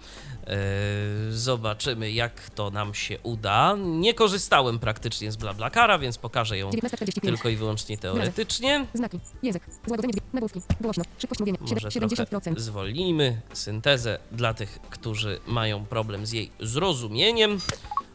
Y, 1.29 1.33
zobaczymy, 1.33 2.13
jak 2.13 2.51
to 2.51 2.71
nam 2.71 2.95
się 2.95 3.19
uda. 3.23 3.77
Nie 3.79 4.15
korzystałem 4.15 4.79
praktycznie 4.79 5.33
z 5.33 5.37
BlaBlaCara, 5.37 5.99
więc 5.99 6.19
pokażę 6.19 6.59
ją 6.59 6.71
19.45. 6.71 7.21
tylko 7.21 7.49
i 7.49 7.57
wyłącznie 7.57 7.99
teoretycznie. 7.99 8.87
Znaki. 8.95 9.21
Język. 9.43 9.63
Złagodzenie. 9.87 10.15
Nagłówki. 10.33 10.61
Głośno. 10.81 11.05
Szybkość 11.19 11.41
mówienia. 11.41 11.59
Może 11.61 11.89
70%. 11.89 12.27
trochę 12.27 12.61
zwolnijmy 12.61 13.41
syntezę 13.53 14.19
dla 14.33 14.55
tych, 14.55 14.79
którzy 14.91 15.41
mają 15.47 15.85
problem 15.85 16.27
z 16.27 16.33
jej 16.33 16.51
zrozumieniem. 16.61 17.59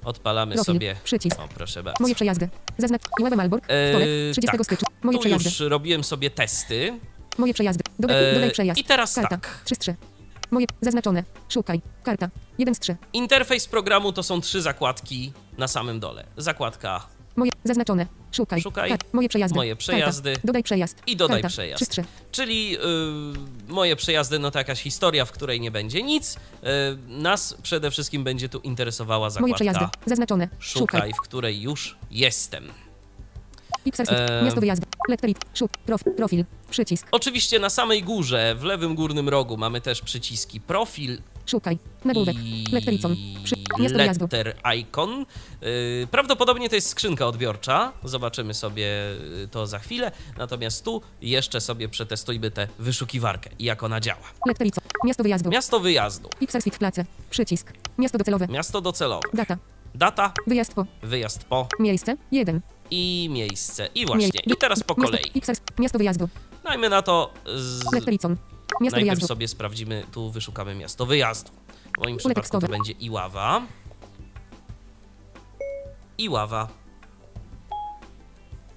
Odpalamy 0.08 0.56
Profil. 0.56 0.74
sobie. 0.74 0.96
Przycisk. 1.04 1.40
O, 1.40 1.48
proszę 1.56 1.84
bardzo. 1.84 2.02
Moje 2.04 2.16
przejazdy. 2.16 2.50
Zaznak. 2.78 3.02
Iława 3.20 3.36
Malbork. 3.36 3.64
Wtorek. 3.64 4.08
Eee, 4.08 4.32
30 4.32 4.58
tak. 4.58 4.66
stycznia. 4.66 4.88
Moje 5.04 5.18
Tu 5.18 5.22
przejazdy. 5.22 5.50
już 5.50 5.60
robiłem 5.60 6.04
sobie 6.04 6.30
testy. 6.30 7.00
Moje 7.38 7.54
przejazdy. 7.54 7.84
Dodaj, 8.00 8.26
Eee, 8.26 8.34
dodaj 8.34 8.52
przejazd. 8.52 8.80
I 8.80 8.84
teraz 8.84 9.16
Karta. 9.16 9.30
tak. 9.30 9.62
3 9.66 9.76
z 9.76 9.78
3. 9.80 9.96
Moje 10.52 10.66
zaznaczone. 10.82 11.24
Szukaj. 11.50 11.82
Karta. 12.04 12.30
1 12.58 12.76
z 12.76 12.80
3. 12.80 12.96
Interfejs 13.14 13.68
programu 13.68 14.14
to 14.14 14.24
są 14.24 14.42
trzy 14.42 14.62
zakładki 14.62 15.34
na 15.58 15.68
samym 15.68 16.00
dole. 16.00 16.26
Zakładka 16.38 17.08
Moje 17.38 17.52
zaznaczone. 17.64 18.08
Szukaj. 18.32 18.62
Szukaj. 18.62 18.90
Kart. 18.90 19.14
Moje 19.14 19.30
przejazdy. 19.30 19.56
Moje 19.56 19.76
przejazdy. 19.76 20.32
Karta. 20.32 20.48
Dodaj 20.48 20.64
przejazd. 20.64 21.04
I 21.08 21.16
dodaj 21.16 21.42
Karta. 21.42 21.54
przejazd. 21.54 21.78
3 21.78 21.86
z 21.86 21.90
3. 21.90 22.04
Czyli 22.32 22.72
yy, 22.72 22.80
moje 23.68 23.96
przejazdy, 23.96 24.40
no 24.40 24.52
to 24.52 24.60
jakaś 24.60 24.82
historia, 24.82 25.26
w 25.26 25.32
której 25.32 25.62
nie 25.62 25.72
będzie 25.72 26.04
nic. 26.04 26.36
Yy, 26.64 26.70
nas 27.08 27.58
przede 27.64 27.92
wszystkim 27.92 28.24
będzie 28.24 28.50
tu 28.50 28.60
interesowała 28.60 29.30
Moje 29.40 29.54
przejazdy. 29.54 29.80
zakładka 29.80 30.10
Zaznaczone. 30.10 30.48
Szukaj, 30.60 30.82
Szukaj. 31.00 31.14
w 31.14 31.22
której 31.22 31.62
już 31.62 31.98
jestem. 32.12 32.72
Eee. 34.10 34.44
Miasto 34.46 34.62
wyjazdu. 34.62 34.86
Letterit. 35.10 35.38
Szuk. 35.54 35.72
Prof, 35.86 36.04
profil. 36.18 36.46
Przycisk. 36.70 37.08
Oczywiście 37.12 37.60
na 37.60 37.70
samej 37.70 38.04
górze, 38.04 38.56
w 38.60 38.64
lewym 38.64 38.96
górnym 38.96 39.30
rogu 39.30 39.58
mamy 39.58 39.82
też 39.82 40.02
przyciski 40.02 40.62
profil 40.62 41.18
Szukaj. 41.48 41.78
Nagłówek. 42.06 42.36
i 42.36 42.66
Lettericon. 42.72 43.16
Przy... 43.44 43.56
Miasto 43.80 43.98
wyjazdu. 43.98 44.24
letter 44.24 44.56
icon. 44.78 45.26
Yy, 45.62 46.08
prawdopodobnie 46.12 46.70
to 46.70 46.76
jest 46.76 46.90
skrzynka 46.90 47.28
odbiorcza. 47.28 47.94
Zobaczymy 48.04 48.54
sobie 48.54 48.86
yy, 48.86 49.48
to 49.52 49.68
za 49.68 49.80
chwilę. 49.80 50.12
Natomiast 50.38 50.86
tu 50.86 51.02
jeszcze 51.22 51.62
sobie 51.62 51.90
przetestujmy 51.90 52.52
tę 52.52 52.68
wyszukiwarkę 52.80 53.50
i 53.60 53.64
jak 53.64 53.84
ona 53.84 54.00
działa. 54.00 54.22
Lettericon. 54.48 54.84
Miasto 55.06 55.24
wyjazdu. 55.24 55.50
Miasto 55.50 55.80
wyjazdu, 55.80 56.30
Pixel 56.40 56.62
Fit 56.62 56.78
Place. 56.78 57.06
Przycisk. 57.30 57.74
Miasto 57.98 58.18
docelowe. 58.18 58.48
miasto 58.48 58.82
docelowe, 58.82 59.30
Data. 59.34 59.58
data, 59.96 60.34
Wyjazd 60.48 60.74
po. 60.74 60.86
wyjazd 61.04 61.44
po 61.46 61.68
Miejsce. 61.80 62.16
1. 62.32 62.62
i 62.92 63.28
miejsce. 63.32 63.90
I 63.96 64.06
właśnie, 64.06 64.40
i 64.46 64.58
teraz 64.60 64.84
po 64.84 64.94
Miasto, 64.94 65.12
kolei. 65.12 65.32
Pixel, 65.32 65.56
miasto 65.80 65.98
wyjazdu. 65.98 66.30
Dajmy 66.64 66.90
na 66.90 67.02
to, 67.02 67.34
z... 67.56 67.94
Lettericon. 67.94 68.36
Miasto 68.82 68.96
najpierw 68.96 69.06
wyjazdu. 69.06 69.28
sobie 69.28 69.48
sprawdzimy, 69.48 70.04
tu 70.12 70.32
wyszukamy 70.32 70.76
miasto 70.76 71.06
wyjazdu. 71.06 71.52
W 71.98 72.04
moim 72.04 72.18
przypadku 72.18 72.60
to 72.60 72.68
będzie 72.68 72.92
Iława. 72.92 73.62
Iława. 76.18 76.68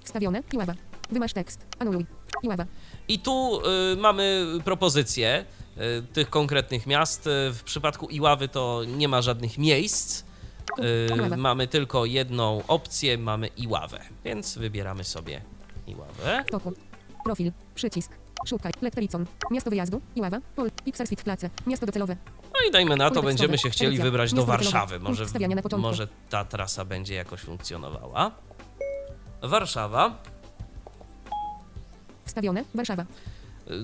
Wstawione. 0.03 0.43
Iława. 0.53 0.73
Wymasz 1.11 1.33
tekst. 1.33 1.65
Anuluj. 1.79 2.05
Iława. 2.43 2.65
I 3.07 3.19
tu 3.19 3.61
y, 3.93 3.95
mamy 3.97 4.45
propozycje 4.65 5.45
y, 5.77 6.03
tych 6.13 6.29
konkretnych 6.29 6.87
miast. 6.87 7.27
Y, 7.27 7.53
W 7.53 7.63
przypadku 7.63 8.07
Iławy 8.09 8.47
to 8.47 8.81
nie 8.87 9.07
ma 9.07 9.21
żadnych 9.21 9.57
miejsc. 9.57 10.23
Y, 11.33 11.37
mamy 11.37 11.67
tylko 11.67 12.05
jedną 12.05 12.61
opcję, 12.67 13.17
mamy 13.17 13.47
Iławę. 13.47 13.99
Więc 14.25 14.57
wybieramy 14.57 15.03
sobie 15.03 15.41
Iławę. 15.87 16.43
Toku. 16.51 16.73
Profil. 17.23 17.51
Przycisk. 17.75 18.11
Szukaj. 18.45 18.71
Lettericon. 18.81 19.25
Miasto 19.51 19.69
wyjazdu. 19.69 20.01
Iława. 20.15 20.39
Pol. 20.55 20.71
Pixel 20.85 21.07
Fit 21.07 21.23
Place. 21.23 21.49
Miasto 21.67 21.85
docelowe. 21.85 22.15
No 22.53 22.69
i 22.69 22.71
dajmy 22.71 22.95
na 22.95 23.11
to, 23.11 23.23
będziemy 23.23 23.57
się 23.57 23.69
chcieli 23.69 23.99
wybrać 23.99 24.33
do. 24.33 24.45
Warszawy. 24.45 24.99
Może, 24.99 25.25
może 25.77 26.07
ta 26.29 26.45
trasa 26.45 26.85
będzie 26.85 27.15
jakoś 27.15 27.41
funkcjonowała. 27.41 28.31
Warszawa. 29.41 30.15
Wstawione. 32.25 32.63
Warszawa. 32.75 33.05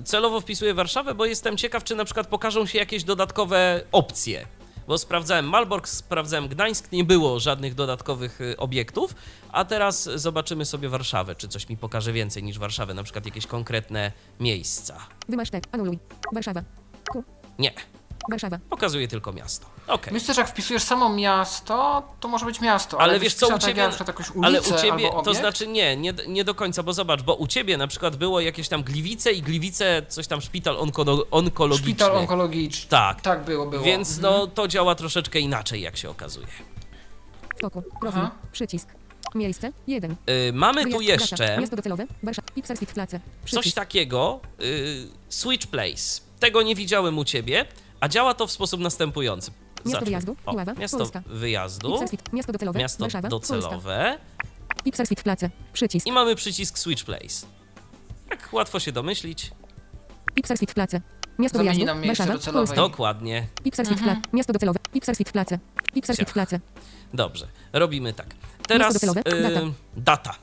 Celowo 0.04 0.40
wpisuję 0.40 0.74
Warszawę, 0.74 1.14
bo 1.14 1.26
jestem 1.26 1.56
ciekaw, 1.56 1.84
czy 1.84 1.94
na 1.94 2.04
przykład 2.04 2.26
pokażą 2.26 2.66
się 2.66 2.78
jakieś 2.78 3.04
dodatkowe 3.04 3.82
opcje. 3.92 4.46
Bo 4.88 4.98
sprawdzałem 4.98 5.48
Malbork, 5.48 5.88
sprawdzałem 5.88 6.48
Gdańsk, 6.48 6.92
nie 6.92 7.04
było 7.04 7.40
żadnych 7.40 7.74
dodatkowych 7.74 8.40
y, 8.40 8.56
obiektów, 8.56 9.14
a 9.52 9.64
teraz 9.64 10.08
zobaczymy 10.14 10.64
sobie 10.64 10.88
Warszawę, 10.88 11.34
czy 11.34 11.48
coś 11.48 11.68
mi 11.68 11.76
pokaże 11.76 12.12
więcej 12.12 12.42
niż 12.42 12.58
Warszawę, 12.58 12.94
na 12.94 13.02
przykład 13.02 13.26
jakieś 13.26 13.46
konkretne 13.46 14.12
miejsca. 14.40 14.96
Wymasz 15.28 15.50
tekst. 15.50 15.74
Anuluj. 15.74 15.98
Warszawa. 16.34 16.62
Q. 17.12 17.24
Nie, 17.58 17.72
Warszawa. 18.30 18.58
pokazuje 18.70 19.08
tylko 19.08 19.32
miasto. 19.32 19.66
Okej. 19.86 20.12
Myślę, 20.12 20.34
że 20.34 20.40
jak 20.40 20.50
wpisujesz 20.50 20.82
samo 20.82 21.08
miasto, 21.08 22.02
to 22.20 22.28
może 22.28 22.46
być 22.46 22.60
miasto. 22.60 23.00
Ale 23.00 23.12
jak 23.12 23.22
wiesz 23.22 23.34
co, 23.34 23.46
u 23.46 23.50
tak 23.50 23.60
ciebie, 23.62 23.82
na 23.82 23.88
przykład 23.88 24.08
jakąś 24.08 24.30
ulicę 24.30 24.46
ale 24.46 24.60
u 24.60 24.64
ciebie, 24.82 25.06
albo 25.08 25.22
to 25.22 25.34
znaczy 25.34 25.66
nie, 25.66 25.96
nie, 25.96 26.14
nie 26.28 26.44
do 26.44 26.54
końca, 26.54 26.82
bo 26.82 26.92
zobacz, 26.92 27.22
bo 27.22 27.34
u 27.34 27.46
ciebie 27.46 27.76
na 27.76 27.86
przykład 27.86 28.16
było 28.16 28.40
jakieś 28.40 28.68
tam 28.68 28.82
Gliwice 28.82 29.32
i 29.32 29.42
Gliwice, 29.42 30.02
coś 30.08 30.26
tam 30.26 30.40
szpital 30.40 30.76
onko- 30.76 31.24
onkologiczny. 31.30 31.90
Szpital 31.92 32.16
onkologiczny. 32.16 32.88
Tak, 32.90 33.20
Tak 33.20 33.44
było, 33.44 33.66
było. 33.66 33.84
więc 33.84 34.16
Mhm. 34.16 34.34
no 34.34 34.46
to 34.46 34.68
działa 34.68 34.94
troszeczkę 34.94 35.38
inaczej, 35.38 35.80
jak 35.80 35.96
się 35.96 36.10
okazuje. 36.10 36.46
W 37.56 37.60
toku. 37.60 37.82
Profil. 38.00 38.20
Aha. 38.20 38.30
Przycisk. 38.52 38.88
Miejsce. 39.34 39.72
1. 39.86 40.10
Y, 40.48 40.52
mamy 40.52 40.86
tu 40.86 40.98
Wyjazd. 40.98 41.22
jeszcze 41.22 41.36
Data. 41.36 41.60
Miasto 41.60 41.76
docelowe. 41.76 42.06
Warszawa. 42.22 42.48
Fit 42.54 42.92
Place. 42.94 43.20
coś 43.46 43.74
takiego, 43.74 44.40
y, 44.60 45.08
Switch 45.28 45.66
Place. 45.66 46.20
Tego 46.40 46.62
nie 46.62 46.74
widziałem 46.74 47.18
u 47.18 47.24
ciebie, 47.24 47.66
a 48.00 48.08
działa 48.08 48.34
to 48.34 48.46
w 48.46 48.52
sposób 48.52 48.80
następujący. 48.80 49.50
Zacznij. 49.84 50.04
wyjazdu, 50.04 50.36
O, 50.46 50.52
Iława, 50.52 50.74
miasto 50.74 50.98
Polska. 50.98 51.22
wyjazdu, 51.26 52.08
Fit. 52.10 52.32
Miasto 52.32 52.52
docelowe. 52.52 52.78
miasto 52.78 53.04
Warszawa. 53.04 53.28
Polska. 53.28 53.54
docelowe 53.54 54.18
Pixel 54.84 55.06
Fit 55.06 55.22
Place. 55.22 55.50
Przycisk. 55.72 56.06
i 56.06 56.12
mamy 56.12 56.34
przycisk 56.34 56.78
Switch 56.78 57.04
Place. 57.04 57.46
Jak 58.30 58.52
łatwo 58.52 58.80
się 58.80 58.92
domyślić. 58.92 59.50
Fit 60.58 60.74
Place. 60.74 61.00
Miasto 61.38 61.58
Zamieni 61.58 61.74
wyjazdu. 61.76 61.86
nam 61.94 62.00
miejsce 62.00 62.22
Warszawa. 62.24 62.38
docelowe. 62.38 62.66
Polska. 62.66 62.76
Dokładnie. 62.76 63.46
Pixel 63.64 63.86
Fit 63.86 63.98
Place. 64.02 64.20
Miasto 64.32 64.52
docelowe. 64.52 64.78
Pixel 64.92 65.14
Fit 65.16 65.32
Place. 65.32 65.58
Ciach. 66.16 66.32
Place. 66.32 66.60
Dobrze, 67.14 67.46
robimy 67.72 68.12
tak. 68.12 68.26
Teraz 68.68 68.94
docelowe, 68.94 69.20
y, 69.20 69.42
data. 69.42 69.60
data. 69.96 70.34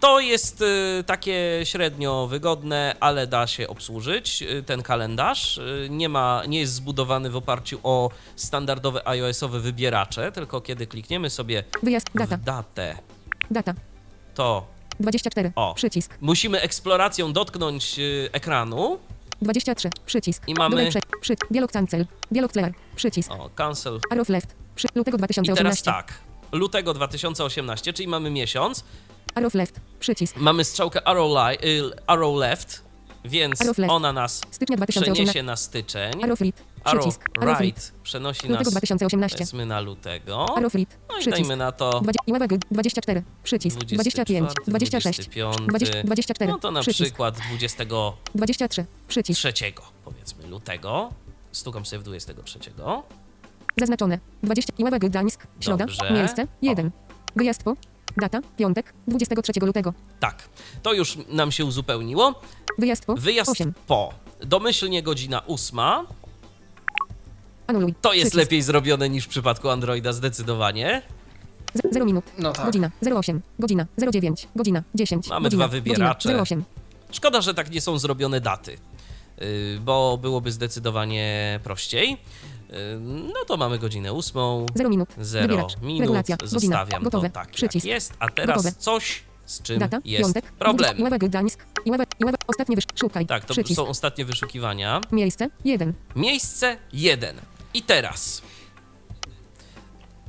To 0.00 0.20
jest 0.20 0.62
y, 0.62 1.04
takie 1.06 1.60
średnio 1.64 2.26
wygodne, 2.26 2.96
ale 3.00 3.26
da 3.26 3.46
się 3.46 3.68
obsłużyć 3.68 4.42
y, 4.42 4.62
ten 4.62 4.82
kalendarz. 4.82 5.58
Y, 5.58 5.86
nie, 5.90 6.08
ma, 6.08 6.42
nie 6.48 6.60
jest 6.60 6.72
zbudowany 6.74 7.30
w 7.30 7.36
oparciu 7.36 7.80
o 7.82 8.10
standardowe 8.36 9.08
iOS-owe 9.08 9.60
wybieracze, 9.60 10.32
tylko 10.32 10.60
kiedy 10.60 10.86
klikniemy 10.86 11.30
sobie 11.30 11.64
Wyjazd. 11.82 12.06
Data. 12.14 12.36
w 12.36 12.40
datę, 12.44 12.96
Data. 13.50 13.74
to 14.34 14.66
24. 15.00 15.52
O. 15.56 15.74
Przycisk. 15.74 16.14
musimy 16.20 16.60
eksploracją 16.60 17.32
dotknąć 17.32 17.96
ekranu. 18.32 18.98
23. 19.42 19.90
Przycisk. 20.06 20.42
I 20.48 20.54
mamy- 20.54 20.88
prze... 20.88 21.00
Przy... 21.20 21.34
Dialog 21.50 21.72
cancel. 21.72 22.06
Dialog 22.30 22.52
clear. 22.52 22.72
Przycisk. 22.96 23.30
O, 23.32 23.50
cancel. 23.54 24.00
Arrow 24.10 24.28
left. 24.28 24.54
Przy... 24.76 24.88
Lutego 24.94 25.16
I 25.16 25.18
2018. 25.18 25.64
teraz 25.64 25.82
tak. 25.82 26.14
Lutego 26.52 26.94
2018, 26.94 27.92
czyli 27.92 28.08
mamy 28.08 28.30
miesiąc. 28.30 28.84
Arrow 29.34 29.54
left. 29.54 29.80
Przycisk. 30.00 30.36
Mamy 30.36 30.64
strzałkę 30.64 31.08
arrow, 31.08 31.30
li- 31.30 31.68
y, 31.68 31.90
arrow 32.06 32.36
left, 32.36 32.82
więc 33.24 33.60
Arrow 33.62 33.78
left. 33.78 33.92
ona 33.92 34.12
nas 34.12 34.40
Stycznia 34.50 34.76
2018. 34.76 35.12
przeniesie 35.24 35.42
na 35.42 35.56
styczeń. 35.56 36.24
Arrow. 36.24 36.38
Arrow 36.90 37.18
Right 37.60 37.92
przenosi 38.02 38.48
nas 38.48 38.68
2018. 38.68 39.36
powiedzmy 39.38 39.66
na 39.66 39.80
lutego. 39.80 40.56
Arrow 40.56 40.74
Read. 40.74 40.98
No 41.08 41.14
i 41.16 41.20
Przycisk. 41.20 41.38
dajmy 41.38 41.56
na 41.56 41.72
to 41.72 42.00
20, 42.00 42.22
Iława 42.26 42.46
G, 42.46 42.58
24. 42.70 43.22
Przycisk. 43.42 43.78
25. 43.78 44.50
26. 44.66 45.28
25. 45.28 45.56
20, 45.68 46.02
24. 46.02 46.52
No 46.52 46.58
to 46.58 46.70
na 46.70 46.80
Przycisk. 46.80 47.04
przykład 47.10 47.38
23 47.54 48.04
23. 48.34 48.86
Przycisk. 49.08 49.40
powiedzmy 50.04 50.46
lutego. 50.46 51.12
Stukam 51.52 51.86
sobie 51.86 52.00
w 52.00 52.02
23. 52.02 52.58
Zaznaczone. 53.76 54.18
20. 54.42 54.72
Iława 54.78 54.98
Gdańsk. 54.98 55.46
Środa. 55.60 55.86
Dobrze. 55.86 56.10
Miejsce. 56.12 56.46
1. 56.62 56.90
Wyjazd 57.36 57.62
po. 57.62 57.74
Data. 58.16 58.40
Piątek. 58.56 58.94
23 59.08 59.52
lutego. 59.60 59.94
Tak, 60.20 60.48
to 60.82 60.92
już 60.92 61.18
nam 61.28 61.52
się 61.52 61.64
uzupełniło. 61.64 62.40
Wyjazd 62.78 63.06
po. 63.06 63.14
Wyjazd 63.14 63.50
8. 63.50 63.74
po. 63.86 64.14
Domyślnie 64.40 65.02
godzina 65.02 65.46
8. 65.46 65.78
Anuluj. 67.68 67.94
To 68.00 68.12
jest 68.12 68.22
Przycisk. 68.30 68.36
lepiej 68.36 68.62
zrobione 68.62 69.08
niż 69.10 69.24
w 69.24 69.28
przypadku 69.28 69.68
Androida 69.70 70.12
zdecydowanie. 70.12 71.02
0 71.92 72.06
minut. 72.06 72.24
No 72.38 72.52
tak. 72.52 72.64
Godzina 72.66 72.90
08. 73.16 73.42
Godzina 73.58 73.86
09. 74.12 74.48
Godzina 74.56 74.82
10. 74.94 75.28
Mamy 75.28 75.44
godzina, 75.44 75.64
dwa 75.64 75.72
wybieracze. 75.72 76.28
Godzina 76.28 76.42
08. 76.42 76.64
Szkoda, 77.12 77.40
że 77.40 77.54
tak 77.54 77.70
nie 77.70 77.80
są 77.80 77.98
zrobione 77.98 78.40
daty, 78.40 78.78
yy, 79.40 79.46
bo 79.80 80.18
byłoby 80.22 80.52
zdecydowanie 80.52 81.60
prościej. 81.64 82.10
Yy, 82.10 82.76
No 83.34 83.44
to 83.46 83.56
mamy 83.56 83.78
godzinę 83.78 84.12
8. 84.12 84.66
0 84.74 84.90
minut. 84.90 85.08
0 85.18 85.48
Wybieracz. 85.48 85.76
minut. 85.82 86.00
Regulacja. 86.00 86.36
Godzina. 86.36 86.60
Zostawiam 86.60 87.02
Gotowe. 87.02 87.28
to 87.30 87.34
tak 87.34 87.50
Przycisk. 87.50 87.84
jak 87.86 87.94
jest. 87.94 88.12
A 88.18 88.28
teraz 88.30 88.56
Gotowe. 88.56 88.72
coś, 88.78 89.22
z 89.46 89.62
czym 89.62 89.78
Data. 89.78 89.98
jest 90.04 90.24
Piątek. 90.24 90.52
problem. 90.52 90.96
Gdańsk. 91.18 91.64
Ostatnie 92.46 92.76
wysz. 92.76 92.84
Szukaj. 92.94 93.26
Tak, 93.26 93.44
to 93.44 93.54
Przycisk. 93.54 93.76
są 93.76 93.86
ostatnie 93.88 94.24
wyszukiwania. 94.24 95.00
Miejsce. 95.12 95.50
1. 95.64 95.94
Miejsce 96.16 96.76
1. 96.92 97.36
I 97.78 97.82
teraz. 97.82 98.42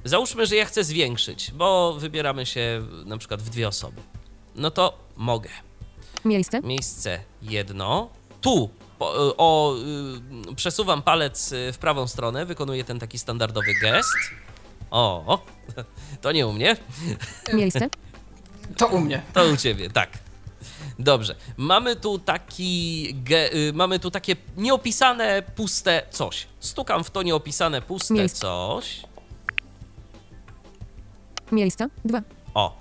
Załóżmy, 0.04 0.46
że 0.46 0.56
ja 0.56 0.66
chcę 0.66 0.84
zwiększyć, 0.84 1.52
bo 1.52 1.94
wybieramy 1.94 2.46
się 2.46 2.84
na 3.06 3.18
przykład 3.18 3.42
w 3.42 3.50
dwie 3.50 3.68
osoby. 3.68 4.02
No 4.56 4.72
to 4.72 5.00
mogę. 5.16 5.50
Miejsce. 6.26 6.62
Miejsce 6.62 7.20
jedno. 7.42 8.10
Tu 8.42 8.70
po, 9.00 9.36
o, 9.38 9.76
y, 10.52 10.56
przesuwam 10.56 11.02
palec 11.02 11.52
y, 11.52 11.74
w 11.74 11.78
prawą 11.78 12.08
stronę, 12.08 12.46
wykonuję 12.46 12.84
ten 12.84 13.00
taki 13.00 13.20
standardowy 13.20 13.74
gest. 13.82 14.14
O, 14.92 15.42
to 16.22 16.32
nie 16.32 16.48
u 16.48 16.54
mnie, 16.54 16.78
Miejsce. 17.54 17.90
To 18.78 18.88
u 18.88 19.00
mnie. 19.00 19.22
to 19.34 19.46
u 19.46 19.58
ciebie, 19.58 19.90
tak. 19.90 20.10
Dobrze. 21.00 21.36
Mamy 21.58 21.96
tu 21.96 22.20
taki. 22.20 23.14
Ge, 23.24 23.54
y, 23.54 23.74
mamy 23.74 24.00
tu 24.00 24.12
takie 24.12 24.36
nieopisane, 24.58 25.42
puste 25.56 26.08
coś. 26.10 26.48
Stukam 26.60 27.04
w 27.04 27.12
to 27.12 27.24
nieopisane, 27.24 27.82
puste 27.82 28.14
Miejsce. 28.14 28.40
coś. 28.40 29.02
Miejsca. 31.52 31.90
2. 32.06 32.22
O, 32.54 32.80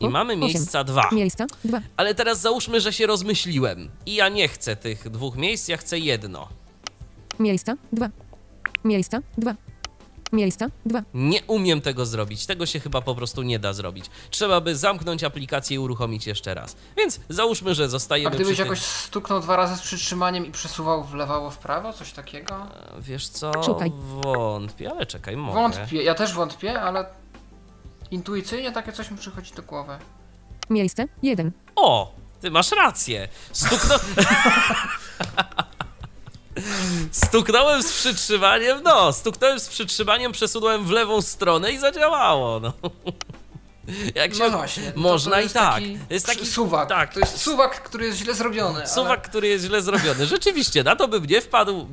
i 0.00 0.08
mamy 0.08 0.32
8. 0.32 0.40
miejsca 0.40 0.84
dwa. 0.84 1.08
Miejsca. 1.12 1.46
2. 1.64 1.80
Ale 1.96 2.14
teraz 2.14 2.40
załóżmy, 2.40 2.80
że 2.80 2.92
się 2.92 3.06
rozmyśliłem. 3.06 3.90
I 4.06 4.14
ja 4.14 4.28
nie 4.28 4.48
chcę 4.48 4.76
tych 4.76 5.08
dwóch 5.10 5.36
miejsc, 5.36 5.68
ja 5.68 5.76
chcę 5.76 5.98
jedno. 5.98 6.48
Miejsca. 7.38 7.74
2. 7.92 8.10
Miejsca. 8.84 9.20
2. 9.38 9.54
Miejsca. 10.32 10.66
2. 10.86 11.02
Nie 11.14 11.42
umiem 11.42 11.80
tego 11.80 12.06
zrobić. 12.06 12.46
Tego 12.46 12.66
się 12.66 12.80
chyba 12.80 13.00
po 13.02 13.14
prostu 13.14 13.42
nie 13.42 13.58
da 13.58 13.72
zrobić. 13.72 14.04
Trzeba 14.30 14.60
by 14.60 14.76
zamknąć 14.76 15.24
aplikację 15.24 15.74
i 15.74 15.78
uruchomić 15.78 16.26
jeszcze 16.26 16.54
raz. 16.54 16.76
Więc 16.96 17.20
załóżmy, 17.28 17.74
że 17.74 17.84
A 17.84 17.88
zostajemy 17.88 18.36
gdybyś 18.36 18.52
przy 18.52 18.62
jakoś 18.62 18.78
tym. 18.80 18.88
stuknął 18.88 19.40
dwa 19.40 19.56
razy 19.56 19.76
z 19.76 19.80
przytrzymaniem 19.82 20.46
i 20.46 20.50
przesuwał 20.50 21.04
w 21.04 21.14
lewo, 21.14 21.50
w 21.50 21.58
prawo, 21.58 21.92
coś 21.92 22.12
takiego? 22.12 22.66
Wiesz 22.98 23.28
co? 23.28 23.62
Szukaj. 23.62 23.92
Wątpię, 23.96 24.90
ale 24.90 25.06
czekaj, 25.06 25.36
mogę. 25.36 25.54
Wątpię, 25.54 26.02
ja 26.02 26.14
też 26.14 26.32
wątpię, 26.32 26.80
ale 26.80 27.06
intuicyjnie 28.10 28.72
takie 28.72 28.92
coś 28.92 29.10
mi 29.10 29.18
przychodzi 29.18 29.54
do 29.54 29.62
głowy. 29.62 29.98
Miejsce. 30.70 31.04
1. 31.22 31.52
O, 31.76 32.14
ty 32.40 32.50
masz 32.50 32.72
rację. 32.72 33.28
Stuknął... 33.52 33.98
Stuknąłem 37.12 37.82
z 37.82 37.92
przytrzymaniem, 37.92 38.80
no, 38.84 39.12
stuknąłem 39.12 39.60
z 39.60 39.68
przytrzymaniem, 39.68 40.32
przesunąłem 40.32 40.84
w 40.84 40.90
lewą 40.90 41.22
stronę 41.22 41.72
i 41.72 41.78
zadziałało, 41.78 42.60
no. 42.60 42.72
Jak 44.14 44.34
się... 44.34 44.38
No 44.38 44.50
właśnie. 44.50 44.92
Można 44.96 45.36
to 45.36 45.40
i 45.42 45.48
tak. 45.48 45.74
Taki 45.74 45.98
Jest 46.10 46.26
taki- 46.26 46.46
suwak. 46.46 46.88
tak. 46.88 47.14
To 47.14 47.20
jest 47.20 47.40
suwak, 47.40 47.82
który 47.82 48.06
jest 48.06 48.18
źle 48.18 48.34
zrobiony. 48.34 48.86
Suwak, 48.86 49.28
który 49.28 49.48
jest 49.48 49.64
źle 49.64 49.82
zrobiony. 49.82 50.26
Rzeczywiście, 50.26 50.84
na 50.84 50.96
to 50.96 51.08
bym 51.08 51.24
nie 51.26 51.40
wpadł. 51.40 51.86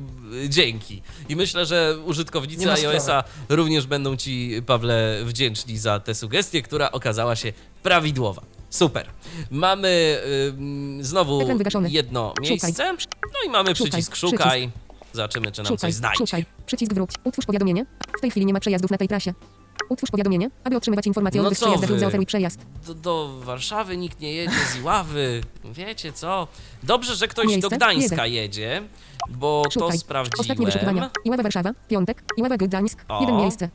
y, 0.44 0.48
Dzięki. 0.48 1.02
I 1.28 1.36
myślę, 1.36 1.66
że 1.66 1.96
użytkownicy 2.04 2.72
iOS-a 2.72 3.24
również 3.48 3.86
będą 3.86 4.16
Ci, 4.16 4.62
Pawle, 4.66 5.18
wdzięczni 5.24 5.78
za 5.78 6.00
tę 6.00 6.14
sugestię, 6.14 6.62
która 6.62 6.90
okazała 6.92 7.36
się 7.36 7.52
prawidłowa. 7.82 8.42
Super. 8.70 9.06
Mamy 9.50 10.20
ym, 10.48 10.98
znowu 11.04 11.40
jedno 11.88 12.34
miejsce. 12.40 12.94
No 13.22 13.46
i 13.46 13.50
mamy 13.50 13.74
przycisk 13.74 14.16
szukaj. 14.16 14.70
Zobaczymy, 15.12 15.52
czy 15.52 15.62
nam 15.62 15.66
Szukaj. 15.66 15.78
coś 15.78 15.94
znajdzie. 15.94 16.26
Szukaj. 16.26 16.44
Przycisk 16.66 16.94
wróć. 16.94 17.10
Utwórz 17.24 17.46
powiadomienie. 17.46 17.86
W 18.18 18.20
tej 18.20 18.30
chwili 18.30 18.46
nie 18.46 18.52
ma 18.52 18.60
przejazdów 18.60 18.90
na 18.90 18.98
tej 18.98 19.08
trasie. 19.08 19.34
Utwórz 19.88 20.10
powiadomienie, 20.10 20.50
aby 20.64 20.76
otrzymywać 20.76 21.06
informacje 21.06 21.42
No 21.42 21.48
o 21.48 21.50
co 21.50 21.56
przejazdach 21.56 21.90
lub 21.90 21.98
zaoferuj 21.98 22.26
przejazd. 22.26 22.60
Do, 22.86 22.94
do 22.94 23.40
Warszawy 23.40 23.96
nikt 23.96 24.20
nie 24.20 24.32
jedzie 24.32 24.56
z 24.72 24.76
Iławy. 24.76 25.40
Wiecie 25.64 26.12
co? 26.12 26.48
Dobrze, 26.82 27.16
że 27.16 27.28
ktoś 27.28 27.44
do 27.46 27.50
Miejsce? 27.50 27.76
Gdańska 27.76 28.26
jedzie, 28.26 28.82
bo 29.28 29.62
to 29.64 29.70
Szukaj. 29.70 29.86
Ostatnie 29.88 30.00
sprawdziłem. 30.00 30.64
wyszukiwania. 30.64 31.10
Iława 31.24 31.42
Warszawa. 31.42 31.72
Piątek. 31.88 32.22
Iława 32.36 32.56
Gdańsk. 32.56 33.04
O. 33.08 33.20
Jeden 33.20 33.36
miejsce. 33.36 33.68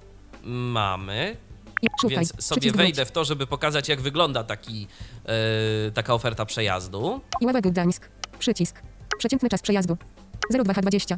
Mamy. 0.44 1.38
Szukaj. 2.02 2.16
Więc 2.16 2.44
sobie 2.44 2.62
Przycisk 2.62 2.78
wejdę 2.78 3.06
w 3.06 3.12
to, 3.12 3.26
żeby 3.26 3.48
pokazać, 3.48 3.90
jak 3.90 4.02
wygląda 4.02 4.44
taki, 4.44 4.88
e, 5.26 5.92
taka 5.92 6.14
oferta 6.14 6.46
przejazdu. 6.46 7.22
Iława 7.42 7.62
Gdańsk. 7.62 8.10
Przycisk. 8.40 8.82
Przeciętny 9.18 9.50
czas 9.50 9.62
przejazdu. 9.62 9.98
02H20. 10.54 11.18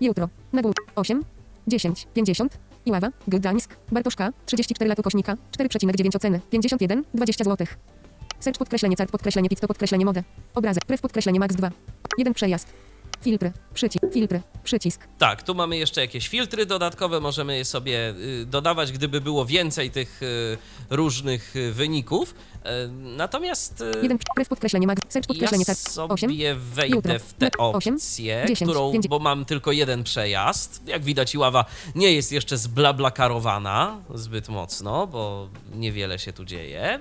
Jutro. 0.00 0.28
Nagłód. 0.52 0.76
8. 0.96 1.24
10. 1.66 2.06
50. 2.14 2.58
Iława. 2.86 3.08
Gdańsk. 3.28 3.76
Bartoszka. 3.92 4.32
34 4.46 4.88
lat 4.88 4.98
ukośnika. 4.98 5.36
4,9 5.58 6.16
oceny. 6.16 6.40
51. 6.50 7.04
20 7.14 7.44
zł. 7.44 7.66
Search 8.40 8.58
podkreślenie 8.58 8.96
cart 8.96 9.10
podkreślenie 9.10 9.48
pizto 9.48 9.68
podkreślenie 9.68 10.04
modę. 10.04 10.22
Obrazek. 10.54 10.84
Pref 10.84 11.00
podkreślenie 11.00 11.40
max 11.40 11.56
2. 11.56 11.70
Jeden 12.18 12.34
przejazd. 12.34 12.85
Filtry. 13.22 13.52
Przycisk. 13.74 14.04
Filtry. 14.12 14.42
Przycisk. 14.64 15.08
Tak, 15.18 15.42
tu 15.42 15.54
mamy 15.54 15.76
jeszcze 15.76 16.00
jakieś 16.00 16.28
filtry 16.28 16.66
dodatkowe, 16.66 17.20
możemy 17.20 17.56
je 17.56 17.64
sobie 17.64 18.10
y, 18.10 18.46
dodawać, 18.46 18.92
gdyby 18.92 19.20
było 19.20 19.44
więcej 19.46 19.90
tych 19.90 20.22
y, 20.22 20.58
różnych 20.90 21.56
y, 21.56 21.72
wyników. 21.72 22.34
Natomiast 22.90 23.84
Jeden. 24.02 24.18
Pref 24.34 24.48
podkreślenie 24.48 24.86
max. 24.86 25.00
Search 25.08 25.24
ja 25.24 25.28
podkreślenie 25.28 25.64
cart. 25.64 25.78
8. 25.96 26.30
sobie 26.30 26.54
wejdę 26.54 26.96
Jutro. 26.96 27.18
w 27.18 27.32
tę 27.32 27.48
opcję, 27.58 28.46
którą, 28.54 28.92
bo 29.08 29.18
mam 29.18 29.44
tylko 29.44 29.72
jeden 29.72 30.04
przejazd. 30.04 30.82
Jak 30.86 31.04
widać, 31.04 31.34
Iława 31.34 31.64
nie 31.94 32.12
jest 32.12 32.32
jeszcze 32.32 32.56
zblablakarowana 32.58 34.00
zbyt 34.14 34.48
mocno, 34.48 35.06
bo 35.06 35.48
niewiele 35.74 36.18
się 36.18 36.32
tu 36.32 36.44
dzieje. 36.44 37.00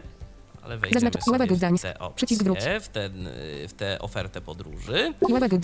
Ale 0.66 0.78
wejdziemy 0.78 1.12
sobie 1.22 1.48
w 1.48 2.44
wróć. 2.44 2.58
opcję, 2.58 2.80
w, 2.80 2.88
ten, 2.88 3.30
w 3.68 3.74
tę 3.78 4.00
ofertę 4.00 4.42
podróży. 4.42 5.14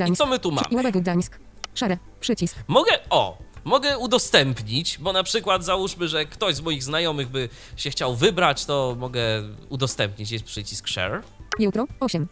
I 0.10 0.16
co 0.16 0.26
my 0.26 0.40
tu 0.40 0.52
mamy? 0.52 0.92
Gdańsk. 0.92 1.40
Szare. 1.76 1.98
Przycisk. 2.20 2.58
Mogę, 2.68 2.92
o, 3.10 3.38
mogę 3.64 3.98
udostępnić, 3.98 4.98
bo 4.98 5.14
na 5.14 5.24
przykład 5.24 5.64
załóżmy, 5.66 6.08
że 6.08 6.26
ktoś 6.26 6.56
z 6.56 6.62
moich 6.62 6.84
znajomych 6.84 7.30
by 7.30 7.50
się 7.76 7.90
chciał 7.90 8.16
wybrać, 8.16 8.66
to 8.66 8.96
mogę 9.00 9.22
udostępnić. 9.70 10.32
Jest 10.32 10.46
przycisk 10.46 10.88
share. 10.88 11.22
Jutro. 11.60 11.88
8. 12.00 12.28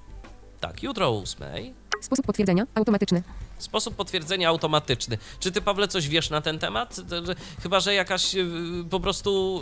Tak, 0.59 0.83
jutro 0.83 1.07
o 1.07 1.21
8. 1.21 1.73
Sposób 2.01 2.25
potwierdzenia. 2.25 2.67
Automatyczny. 2.75 3.23
Sposób 3.59 3.95
potwierdzenia 3.95 4.49
automatyczny. 4.49 5.17
Czy 5.39 5.51
ty, 5.51 5.61
Pawle, 5.61 5.87
coś 5.87 6.07
wiesz 6.07 6.29
na 6.29 6.41
ten 6.41 6.59
temat? 6.59 6.95
Chyba, 7.63 7.79
że 7.79 7.93
jakaś 7.93 8.35
y, 8.35 8.45
po 8.89 8.99
prostu 8.99 9.61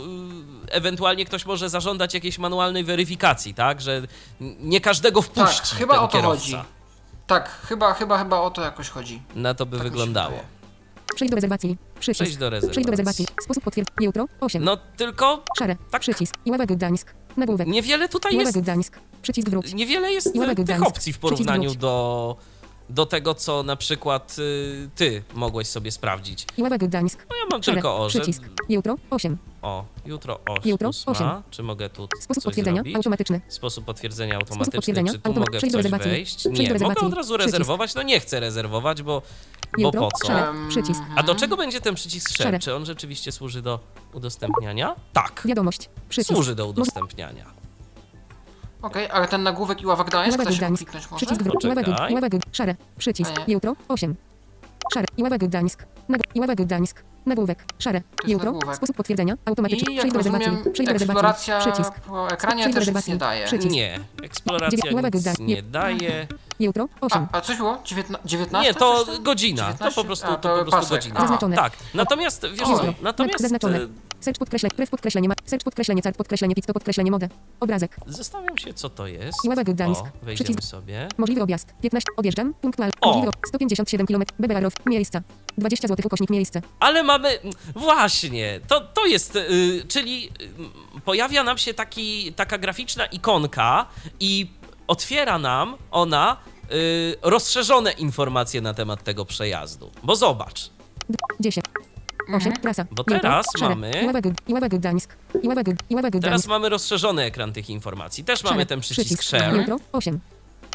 y, 0.68 0.72
ewentualnie 0.72 1.24
ktoś 1.24 1.46
może 1.46 1.68
zażądać 1.70 2.14
jakiejś 2.14 2.38
manualnej 2.38 2.84
weryfikacji, 2.84 3.54
tak? 3.54 3.80
Że 3.80 4.02
nie 4.40 4.80
każdego 4.80 5.22
wpuści 5.22 5.70
Tak, 5.70 5.78
chyba 5.78 5.94
ten 5.94 6.02
o 6.04 6.08
to 6.08 6.12
kierowca. 6.18 6.40
chodzi. 6.40 6.56
Tak, 7.26 7.48
chyba, 7.68 7.94
chyba, 7.94 8.18
chyba 8.18 8.40
o 8.40 8.50
to 8.50 8.62
jakoś 8.62 8.88
chodzi. 8.88 9.22
Na 9.34 9.54
to 9.54 9.66
by 9.66 9.76
Tak 9.76 9.82
wyglądało. 9.86 10.38
Przejdź 11.14 11.30
do 11.30 11.34
rezerwacji. 11.34 11.76
Przycisk. 12.00 12.20
Przejść 12.22 12.36
do 12.36 12.50
rezerwacji. 12.50 12.70
Przejdź 12.72 12.86
do 12.86 12.90
rezerwacji. 12.90 13.26
Sposób 13.42 13.64
potwierdzenia. 13.64 13.96
Jutro. 14.00 14.26
8. 14.40 14.64
No 14.64 14.76
tylko 14.96 15.44
Szare. 15.58 15.76
tak. 15.90 16.00
Przycisk. 16.00 16.34
Iława 16.44 16.66
Gdańsk. 16.66 17.14
Nagłówek. 17.36 17.68
niewiele 17.68 18.08
tutaj 18.08 18.32
Iława 18.34 18.48
jest 18.48 18.60
Gdańsk. 18.60 18.98
Przycisk 19.22 19.48
wróć. 19.48 19.74
Niewiele 19.74 20.12
jest 20.12 20.34
Iława 20.34 20.54
tych 20.54 20.82
opcji 20.82 21.12
w 21.12 21.18
porównaniu 21.18 21.74
do 21.74 22.36
do 22.90 23.06
tego, 23.06 23.34
co 23.34 23.62
na 23.62 23.76
przykład 23.76 24.36
y, 24.38 24.88
ty 24.94 25.22
mogłeś 25.34 25.68
sobie 25.68 25.90
sprawdzić. 25.92 26.46
Gdańsk. 26.78 27.26
No 27.30 27.36
ja 27.36 27.42
mam 27.50 27.60
tylko 27.60 27.98
o, 28.04 28.10
że... 28.10 28.20
Przycisk. 28.20 28.42
Jutro 28.68 28.96
8. 29.10 29.36
O, 29.62 29.84
jutro 30.06 30.34
o 30.48 30.54
Jutro, 30.64 30.88
8. 30.88 31.04
osiem. 31.14 31.42
Czy 31.50 31.62
mogę 31.62 31.90
tu 31.90 32.08
Sposób 32.20 32.44
potwierdzenia 32.44 32.76
zrobić? 32.76 32.96
automatyczny. 32.96 33.40
Sposób 33.48 33.84
potwierdzenia 33.84 34.32
Sposób 34.34 34.48
automatyczny. 34.50 34.78
potwierdzenia 34.78 35.12
Czy 35.12 35.18
tu 35.18 35.30
automa- 35.30 35.46
mogę 35.46 35.58
w 35.58 35.60
coś 35.62 35.72
rezerwacji. 35.72 36.10
wejść? 36.10 36.44
Do 36.44 36.50
Nie, 36.50 36.74
mogę 36.74 37.00
od 37.06 37.14
razu 37.14 37.36
rezerwować? 37.36 37.94
No 37.94 38.02
nie 38.02 38.20
chcę 38.20 38.40
rezerwować, 38.40 39.02
bo, 39.02 39.22
bo 39.78 39.82
Jutro, 39.82 40.00
po 40.00 40.18
co? 40.18 40.26
szare. 40.26 40.48
Em, 40.50 40.68
Przycisk. 40.68 41.00
A 41.16 41.22
do 41.22 41.34
czego 41.34 41.56
będzie 41.56 41.80
ten 41.80 41.94
przycisk? 41.94 42.30
Szare. 42.36 42.58
Czy 42.58 42.74
on 42.74 42.86
rzeczywiście 42.86 43.32
służy 43.32 43.62
do 43.62 43.80
udostępniania? 44.12 44.94
Tak, 45.12 45.42
Wiadomość. 45.44 45.88
Przycisk. 46.08 46.32
służy 46.34 46.54
do 46.54 46.66
udostępniania. 46.66 47.57
Okej, 48.82 49.08
ale 49.10 49.28
ten 49.28 49.42
nagłówek 49.42 49.82
Iława 49.82 50.04
Gdańsk, 50.04 50.28
Iława 50.28 50.44
da 50.44 50.50
się 50.52 50.58
Gdańsk. 50.58 50.82
kliknąć 50.82 51.10
może? 51.10 51.26
Przycisk. 51.26 51.44
Poczekaj. 51.52 51.66
Iława 51.66 51.82
Gdańsk. 51.82 52.10
Iława 52.10 52.28
Gdańsk. 52.28 52.48
Szare. 52.52 52.74
Przycisk. 52.98 53.30
A 53.36 53.38
nie. 53.38 53.54
Jutro 53.54 53.76
8. 53.88 54.14
Szare. 54.94 55.06
Iława 55.16 55.38
Gdańsk. 55.38 55.84
Nag- 56.10 56.20
Iława 56.34 56.54
Gdańsk. 56.54 57.02
Nagłówek. 57.26 57.64
Szare. 57.78 58.02
jest 58.22 58.28
Jutro. 58.32 58.52
nagłówek. 58.52 58.76
Sposób 58.76 58.96
potwierdzenia 58.96 59.34
automatyczny. 59.44 59.92
I 59.92 59.96
jak 59.96 60.00
Przejdź 60.02 60.12
do 60.12 60.18
rezerwacji. 60.18 60.46
rozumiem, 60.50 60.72
Przejdź 60.72 60.86
do 60.88 60.92
rezerwacji. 60.92 61.52
eksploracja 61.52 61.72
Przycisk. 61.72 62.00
po 62.00 62.30
ekranie 62.30 62.62
Przejdź 62.62 62.74
do 62.74 62.80
też 62.80 62.86
nic 62.88 62.96
rezerwacji. 62.96 63.12
nie 63.12 63.18
daje. 63.18 63.46
Przycisk. 63.46 63.70
Nie, 63.74 64.00
eksploracja 64.22 64.78
Dziewię- 64.78 64.94
Ławek 64.94 65.14
nic 65.14 65.22
Gdańsk. 65.22 65.40
nie 65.40 65.62
daje. 65.62 66.26
Jutro 66.60 66.88
8. 67.00 67.26
A, 67.32 67.36
a 67.36 67.40
coś 67.40 67.56
było? 67.56 67.78
Dziewiętna, 67.84 68.18
19? 68.24 68.68
Nie, 68.68 68.74
to 68.74 69.04
godzina. 69.20 69.62
To 69.62 69.68
19? 69.72 70.00
po 70.02 70.04
prostu, 70.06 70.26
A, 70.26 70.28
to 70.30 70.36
to 70.36 70.48
po 70.64 70.70
prostu 70.70 70.70
pasek. 70.80 70.90
godzina. 70.90 71.14
Aha. 71.16 71.24
Zaznaczone. 71.26 71.56
Tak. 71.56 71.72
Natomiast 71.94 72.42
wiesz 72.52 72.68
co? 72.68 72.84
Natomiast 73.02 73.40
Zaznaczone. 73.40 73.78
e, 73.78 73.88
Search 74.20 74.38
podkreślenie, 74.38 74.74
pref 74.76 74.90
podkreślenie, 74.90 75.28
search 75.46 75.64
podkreślenie, 75.64 76.02
cart 76.02 76.16
podkreślenie, 76.16 76.54
fit 76.54 76.66
to 76.66 76.72
podkreślenie, 76.72 77.10
modę. 77.10 77.28
Obrazek. 77.60 77.96
zastanawiam 78.06 78.58
się, 78.58 78.74
co 78.74 78.90
to 78.90 79.06
jest. 79.06 79.38
Iława 79.44 79.64
Gdańsk. 79.64 80.00
O, 80.00 80.08
wejdziemy 80.22 80.44
Przycisk. 80.50 80.70
sobie. 80.70 81.08
Możliwy 81.18 81.42
objazd. 81.42 81.74
15. 81.82 82.06
Odjeżdżam. 82.16 82.54
Punktual. 82.54 82.90
O. 83.00 83.08
Możliwy. 83.08 83.30
157 83.48 84.06
km. 84.06 84.22
Bebelarów. 84.38 84.72
Miejsca. 84.86 85.20
20 85.58 85.88
zł 85.88 86.06
ukośnik 86.06 86.30
miejsce. 86.30 86.62
Ale 86.80 87.02
mamy. 87.02 87.38
Właśnie, 87.74 88.60
to, 88.68 88.80
to 88.80 89.06
jest. 89.06 89.36
y, 89.36 89.82
czyli 89.88 90.28
y, 90.96 91.00
pojawia 91.04 91.42
nam 91.44 91.58
się 91.58 91.74
taki, 91.74 92.32
taka 92.32 92.58
graficzna 92.58 93.06
ikonka 93.06 93.86
i 94.20 94.50
otwiera 94.86 95.38
nam 95.38 95.76
ona 95.90 96.36
y, 96.72 97.16
rozszerzone 97.22 97.92
informacje 97.92 98.60
na 98.60 98.74
temat 98.74 99.04
tego 99.04 99.24
przejazdu. 99.24 99.90
Bo 100.02 100.16
zobacz, 100.16 100.70
D- 101.08 101.16
10. 101.40 101.64
8. 102.32 102.52
Trasa. 102.52 102.84
Bo 102.90 103.02
Jutro. 103.02 103.20
teraz 103.20 103.46
mamy- 103.60 103.90
Iława 104.02 104.18
Iława. 104.46 104.68
Iława 105.42 105.62
Iława 105.90 106.10
teraz 106.10 106.46
mamy 106.46 106.68
rozszerzony 106.68 107.22
ekran 107.22 107.52
tych 107.52 107.70
informacji. 107.70 108.24
Też 108.24 108.44
mamy 108.44 108.66
ten 108.66 108.80
przycisk 108.80 109.22
share. 109.22 109.56
Jutro. 109.56 109.76
8. 109.92 110.20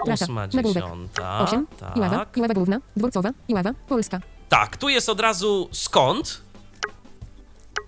Trasa. 0.06 0.26
Ósma, 0.26 0.48
dziesiąta. 0.48 1.40
8. 1.40 1.68
Iława. 1.96 2.18
Tak. 2.18 2.38
Iława 2.38 2.54
Główna. 2.54 2.80
Dworcowa. 2.98 3.32
Iława. 3.48 3.72
Polska. 3.88 4.20
tak, 4.50 4.78
tu 4.78 4.90
jest 4.90 5.10
od 5.10 5.20
razu 5.20 5.70
skąd. 5.72 6.42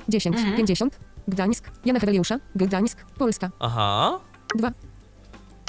10. 0.10 0.38
50. 0.58 1.00
Gdańsk. 1.28 1.72
Jana 1.86 2.00
Heweliusza. 2.00 2.40
Gdańsk. 2.56 3.06
Polska. 3.18 3.50
Aha. 3.60 4.20
2. 4.56 4.72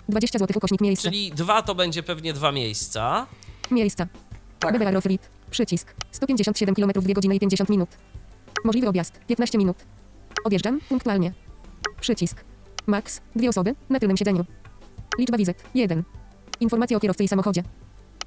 20 0.09 0.39
zł 0.39 0.55
ukośnik 0.57 0.81
miejsce. 0.81 1.09
Czyli 1.09 1.33
dwa 1.33 1.63
to 1.63 1.75
będzie 1.75 2.03
pewnie 2.03 2.33
dwa 2.33 2.53
miejsca. 2.53 3.27
Miejsca. 3.71 4.07
Tak. 4.59 4.73
Bebelarów 4.73 5.07
Rit. 5.07 5.36
Przycisk. 5.57 5.95
157 6.13 6.75
km 6.75 6.93
2 6.93 7.15
godziny 7.15 7.35
i 7.35 7.41
50 7.41 7.71
minut. 7.71 7.89
Możliwy 8.65 8.89
objazd. 8.89 9.21
15 9.29 9.59
minut. 9.59 9.77
Odjeżdżam 10.45 10.81
punktualnie. 10.89 11.33
Przycisk. 12.01 12.45
Max. 12.87 13.21
Dwie 13.37 13.49
osoby 13.49 13.75
na 13.91 13.99
tylnym 13.99 14.17
siedzeniu. 14.17 14.45
Liczba 15.19 15.39
wizyt. 15.39 15.65
1. 15.75 16.03
Informacje 16.61 16.97
o 16.97 17.01
kierowcy 17.01 17.25
i 17.25 17.29
samochodzie. 17.29 17.63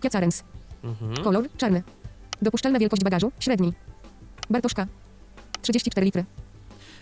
Kiacarens. 0.01 0.43
Mhm. 0.83 1.23
Kolor. 1.23 1.47
Czarny. 1.57 1.83
Dopuszczalna 2.41 2.79
wielkość 2.79 3.03
bagażu. 3.03 3.31
Średni. 3.39 3.73
Bartoszka. 4.49 4.87
34 5.61 6.05
litry. 6.05 6.25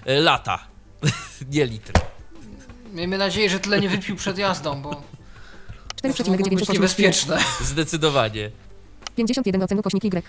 Y, 0.08 0.22
Lata. 0.22 0.60
Nie 1.54 1.66
litry. 1.66 1.94
Miejmy 2.94 3.18
nadzieję, 3.18 3.50
że 3.50 3.60
tyle 3.60 3.80
nie 3.80 3.90
wypił 3.90 4.16
przed 4.16 4.38
jazdą, 4.38 4.82
bo 4.82 4.90
to 4.92 5.02
mogło 6.02 6.14
4,9 6.14 6.56
być 6.56 6.70
niebezpieczne. 6.70 7.40
Zdecydowanie. 7.62 8.52
51 9.16 9.64
ocen 9.64 9.80
ukośnik 9.80 10.06
Y. 10.06 10.24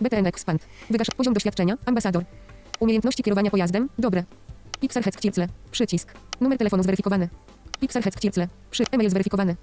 BTN 0.00 0.26
Expand. 0.26 0.66
Wygasz 0.90 1.08
poziom 1.16 1.34
doświadczenia. 1.34 1.76
Ambasador. 1.86 2.24
Umiejętności 2.80 3.22
kierowania 3.22 3.50
pojazdem. 3.50 3.88
Dobre. 3.98 4.24
Pixar 4.80 5.04
Heck 5.04 5.20
Circle. 5.20 5.48
Przycisk. 5.70 6.14
Numer 6.40 6.58
telefonu 6.58 6.82
zweryfikowany. 6.82 7.28
Pixar 7.80 8.02
Heck 8.02 8.20
Circle. 8.20 8.48
Przy 8.70 8.84
e-mail 8.92 9.10
zweryfikowany. 9.10 9.56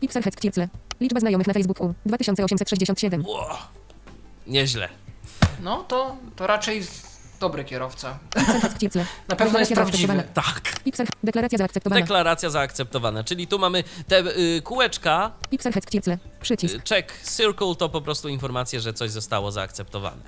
Pixar 0.00 0.22
Heck 0.22 0.40
Circle. 0.40 0.68
Liczba 1.00 1.20
znajomych 1.20 1.46
na 1.46 1.52
Facebooku. 1.54 1.94
2867. 2.06 3.26
Ło. 3.26 3.58
Nieźle. 4.46 4.88
No 5.62 5.84
to, 5.84 6.16
to 6.36 6.46
raczej 6.46 6.82
dobry 7.42 7.64
kierowca. 7.64 8.18
Na 9.28 9.36
pewno 9.36 9.58
jest 9.58 9.72
prawdziwy. 9.72 10.22
Tak. 10.34 10.72
Deklaracja 11.24 11.58
zaakceptowana. 11.58 12.00
Deklaracja 12.00 12.50
zaakceptowana. 12.50 13.24
Czyli 13.24 13.46
tu 13.46 13.58
mamy 13.58 13.84
te 14.08 14.18
y, 14.20 14.62
kółeczka. 14.62 15.32
Przycisk. 16.40 16.74
y, 16.74 16.80
Check 16.88 17.22
circle 17.22 17.74
to 17.78 17.88
po 17.88 18.00
prostu 18.00 18.28
informacje, 18.28 18.80
że 18.80 18.92
coś 18.92 19.10
zostało 19.10 19.52
zaakceptowane. 19.52 20.22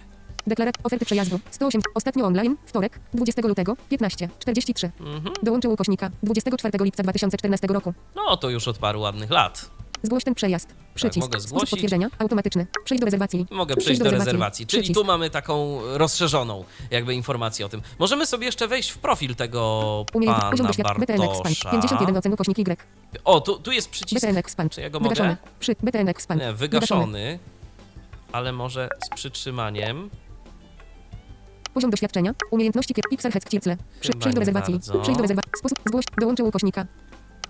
Deklaracja 0.47 0.85
oferty 0.85 1.05
przejazdu. 1.05 1.41
108. 1.51 1.83
Ostatnio 1.95 2.27
online. 2.27 2.57
Wtorek. 2.67 3.01
20 3.15 3.43
lutego. 3.43 3.77
15. 3.89 4.29
43. 4.39 4.91
Mhm. 5.01 5.35
Dołączył 5.43 5.73
ukośnika. 5.73 6.11
24 6.23 6.85
lipca 6.85 7.03
2014 7.03 7.67
roku. 7.67 7.95
No 8.17 8.37
to 8.37 8.51
już 8.51 8.69
od 8.69 8.79
paru 8.79 9.01
ładnych 9.01 9.31
lat. 9.31 9.71
Zgłoś 10.05 10.25
ten 10.25 10.35
przejazd. 10.35 10.75
Przycisk. 10.95 11.21
mogę 11.21 11.33
Sposób 11.33 11.49
zgłosić. 11.49 11.71
potwierdzenia. 11.71 12.09
Automatyczny. 12.19 12.67
Przejdź 12.85 13.01
do 13.01 13.05
rezerwacji. 13.05 13.47
Mogę 13.51 13.77
przejść 13.77 14.01
do 14.01 14.11
rezerwacji. 14.11 14.67
Czyli 14.67 14.83
Przycisk. 14.83 15.01
tu 15.01 15.05
mamy 15.07 15.31
taką 15.31 15.81
rozszerzoną 15.99 16.65
jakby 16.91 17.15
informację 17.15 17.67
o 17.67 17.69
tym. 17.69 17.83
Możemy 17.99 18.27
sobie 18.27 18.47
jeszcze 18.47 18.69
wejść 18.69 18.91
w 18.91 18.99
profil 18.99 19.35
tego 19.35 20.05
Umiejętność. 20.15 20.51
Poziom 20.51 20.67
pana 20.67 20.69
doświadczenia. 20.69 21.01
BTN 21.01 21.23
Expand. 21.23 21.45
Bartosza. 21.45 21.71
51 21.71 22.17
ocen 22.17 22.33
ukośnik 22.33 22.59
Y. 22.59 22.77
O, 23.25 23.41
tu, 23.41 23.59
tu 23.59 23.73
jest 23.73 23.91
przycisk 23.91 24.23
BTN 24.23 24.37
Expand. 24.37 24.73
Czy 24.73 24.81
ja 24.81 24.91
go 24.91 25.01
mogę? 25.01 25.15
Wygaszony. 25.15 25.37
Przy 25.61 25.77
BTN 25.83 26.09
Expand. 26.09 26.41
nie, 26.43 26.53
wygaszony, 26.53 27.39
ale 28.33 28.53
może 28.53 28.89
z 29.07 29.17
przytrzymaniem. 29.17 30.11
Poziom 31.75 31.91
doświadczenia. 31.91 32.35
Umiejętności 32.51 32.95
kier... 32.95 33.05
Pixar 33.11 33.33
Head 33.33 33.49
Circle. 33.51 33.77
Przy, 34.01 34.09
Chyba 34.13 34.21
przejdź 34.21 34.35
do 34.35 34.41
rezerwacji. 34.41 34.81
Przejdź 35.03 35.17
do 35.17 35.23
rezerwacji. 35.23 35.51
Sposób. 35.59 35.79
Zgłoś. 35.87 36.05
Dołączył 36.21 36.47
ukośnika. 36.47 36.87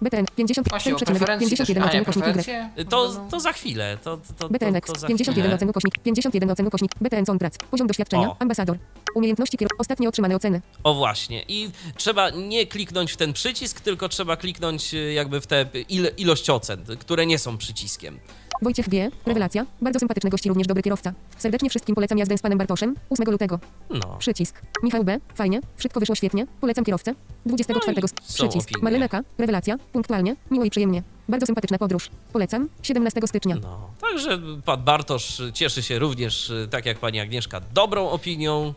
BTN 0.05 0.27
50. 0.37 0.69
Właśnie 0.69 0.95
o 0.95 0.99
4,51 0.99 1.05
preferencji 1.07 1.57
też. 1.57 1.59
51 1.69 1.83
A 1.83 1.87
ocen 1.87 1.97
nie, 1.99 2.03
ukośnik 2.03 2.25
Y. 2.27 2.33
preferencje? 2.33 2.71
To, 2.91 3.27
to 3.31 3.41
za 3.41 3.53
chwilę. 3.53 3.99
To, 4.05 4.19
to, 4.39 4.49
BTN 4.49 4.73
to, 4.73 4.79
Ex. 4.79 4.93
to 4.93 4.99
za 4.99 5.07
51 5.07 5.43
chwilę. 5.43 5.55
ocen 5.57 5.69
ukośnik. 5.69 5.95
51 5.99 6.51
ocen 6.51 6.67
ukośnik. 6.67 6.93
BTN 7.01 7.25
Contract. 7.25 7.63
Poziom 7.71 7.87
doświadczenia. 7.87 8.29
O. 8.29 8.37
Ambasador. 8.39 8.77
Umiejętności 9.15 9.57
kier... 9.59 9.69
Ostatnio 9.79 10.09
otrzymane 10.09 10.37
oceny. 10.37 10.61
O 10.85 10.95
właśnie. 10.95 11.43
I 11.49 11.71
trzeba 11.97 12.31
nie 12.31 12.67
kliknąć 12.67 13.13
w 13.13 13.17
ten 13.17 13.33
przycisk, 13.33 13.81
tylko 13.81 14.09
trzeba 14.09 14.37
kliknąć 14.37 14.95
y, 14.95 15.13
jakby 15.13 15.41
w 15.41 15.47
tę 15.47 15.67
il, 15.89 16.09
ilość 16.17 16.51
ocen, 16.51 16.85
które 16.99 17.27
nie 17.27 17.39
są 17.39 17.59
przyciskiem. 17.59 18.19
Wojciech 18.63 18.89
G. 18.89 19.11
Rewelacja. 19.27 19.67
Bardzo 19.81 19.99
sympatyczny 19.99 20.31
gość 20.31 20.47
i 20.47 20.49
również 20.49 20.67
dobry 20.67 20.83
kierowca. 20.83 21.13
Serdecznie 21.39 21.71
wszystkim 21.71 21.95
polecam 21.95 22.19
jazdę 22.19 22.39
z 22.39 22.43
panem 22.43 22.59
Bartoszem. 22.59 22.95
8 23.11 23.31
lutego. 23.31 23.59
No. 23.91 24.17
Przycisk. 24.19 24.63
Michał 24.83 25.05
B. 25.05 25.19
Fajnie. 25.35 25.61
Wszystko 25.77 26.01
wyszło 26.01 26.15
świetnie. 26.15 26.47
Polecam 26.61 26.85
kierowcę. 26.85 27.15
24. 27.47 27.97
No 28.03 28.09
przycisk. 28.29 28.69
opinie. 28.71 28.83
Marlena 28.83 29.09
K. 29.09 29.21
Rewelacja. 29.39 29.77
Punktualnie. 29.93 30.37
Miło 30.51 30.65
i 30.65 30.71
przyjemnie. 30.71 31.03
Bardzo 31.29 31.47
sympatyczna 31.47 31.79
podróż. 31.79 32.11
Polecam. 32.33 32.69
17 32.83 33.21
stycznia. 33.27 33.57
No, 33.63 33.91
także 34.01 34.39
pan 34.65 34.83
Bartosz 34.83 35.43
cieszy 35.55 35.83
się 35.83 35.99
również, 35.99 36.53
tak 36.71 36.87
jak 36.87 36.99
pani 36.99 37.21
Agnieszka, 37.21 37.61
dobrą 37.75 38.11
opinią. 38.11 38.75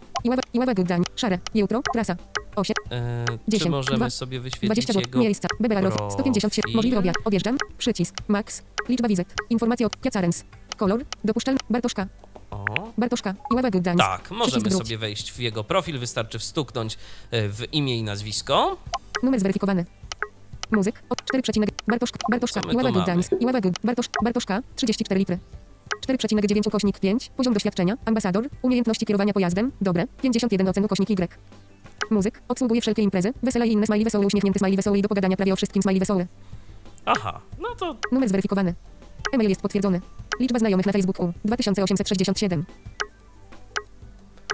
Iława, 0.53 0.73
Gdań. 0.73 1.03
Szare. 1.15 1.39
Jutro. 1.55 1.81
Trasa. 1.93 2.15
8. 2.55 2.73
E, 2.91 3.25
czy 3.27 3.37
10, 3.47 3.71
możemy 3.71 3.97
dwa, 3.97 4.09
sobie 4.09 4.39
wyświetlić 4.39 4.71
20 4.71 4.93
zł. 4.93 5.01
jego 5.07 5.19
Miejsca. 5.19 5.47
Bebelarów. 5.59 5.93
157. 6.13 6.61
profil? 6.61 6.75
Możliwy 6.75 6.97
obiad. 6.97 7.15
Odjeżdżam. 7.25 7.57
Przycisk. 7.77 8.15
Max. 8.27 8.63
Liczba 8.89 9.07
wizyt. 9.07 9.33
Informacje 9.49 9.85
o 9.85 9.89
Piacarens. 9.89 10.43
Kolor. 10.77 11.05
Dopuszczalny. 11.23 11.59
Bartoszka. 11.69 12.07
O, 12.51 12.65
Bartoszka. 12.97 13.33
Iława 13.51 13.69
Gdań. 13.69 13.97
tak, 13.97 14.31
możemy 14.31 14.71
sobie 14.71 14.97
wejść 14.97 15.31
w 15.31 15.39
jego 15.39 15.63
profil, 15.63 15.99
wystarczy 15.99 16.39
wstuknąć 16.39 16.97
e, 17.31 17.49
w 17.49 17.73
imię 17.73 17.97
i 17.97 18.03
nazwisko. 18.03 18.77
Numer 19.23 19.39
zweryfikowany. 19.39 19.85
Muzyk. 20.71 21.03
O 21.09 21.15
4, 21.15 21.43
Bartoszka. 21.87 22.19
Bartoszka. 22.31 22.61
Iława? 22.71 23.03
Gdańsk. 23.03 23.31
Iława 23.39 23.61
Gd. 23.61 23.79
Bartosz, 23.83 24.09
Bartoszka. 24.23 24.61
34 24.75 25.19
litry. 25.19 25.39
4,9 26.07 26.67
ukośnik 26.67 26.99
5. 26.99 27.31
Poziom 27.37 27.53
doświadczenia. 27.53 27.97
Ambasador. 28.05 28.49
Umiejętności 28.61 29.05
kierowania 29.05 29.33
pojazdem. 29.33 29.71
Dobre. 29.81 30.07
51 30.21 30.67
ocen 30.67 30.85
ukośnik 30.85 31.09
Y. 31.09 31.27
Muzyk. 32.11 32.41
Obsługuje 32.47 32.81
wszelkie 32.81 33.01
imprezy. 33.01 33.33
Wesela 33.43 33.65
i 33.65 33.71
inne 33.71 33.85
smajli 33.85 34.05
wesoły, 34.05 34.25
uśmiechnięty 34.25 34.59
smajli 34.59 34.77
wesoły 34.77 34.97
i 34.97 35.01
do 35.01 35.09
pogadania 35.09 35.37
prawie 35.37 35.53
o 35.53 35.55
wszystkim 35.55 35.81
smajli 35.81 35.99
wesoły. 35.99 36.27
Aha, 37.05 37.39
no 37.59 37.75
to 37.79 37.95
Numer 38.11 38.29
zweryfikowany. 38.29 38.73
E-mail 39.33 39.49
jest 39.49 39.61
potwierdzony. 39.61 40.01
Liczba 40.39 40.59
znajomych 40.59 40.85
na 40.85 40.91
Facebooku 40.91 41.33
2867. 41.45 42.65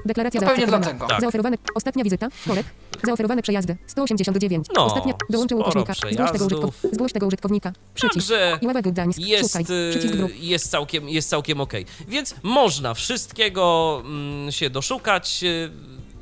Deklaracja 0.05 0.41
To 0.41 0.47
pewnie 0.47 0.67
zaakceptowana. 0.67 0.83
dlatego. 0.85 1.07
Tak. 1.07 1.21
Zaoferowane. 1.21 1.57
Ostatnia 1.75 2.03
wizyta. 2.03 2.29
Wtorek. 2.29 2.65
Zaoferowane 3.03 3.41
przejazdy. 3.41 3.77
189. 3.87 4.67
No, 4.75 4.85
Ostatnia. 4.85 5.13
Dołączył 5.29 5.59
ukośnika. 5.59 5.93
Zgłoś 5.93 6.31
tego, 6.31 6.45
użytkow... 6.45 6.75
Zgłoś 6.91 7.13
tego 7.13 7.27
użytkownika. 7.27 7.73
Przycisk. 7.93 8.29
Także 8.29 8.81
Gdańsk. 8.91 9.19
jest. 9.19 9.49
Przycisk 9.55 10.13
y, 10.13 10.17
grup. 10.17 10.31
jest 10.39 10.69
całkiem, 10.71 11.09
jest 11.09 11.29
całkiem 11.29 11.61
ok. 11.61 11.73
Więc 12.07 12.35
można 12.43 12.93
wszystkiego 12.93 14.01
mm, 14.05 14.51
się 14.51 14.69
doszukać. 14.69 15.43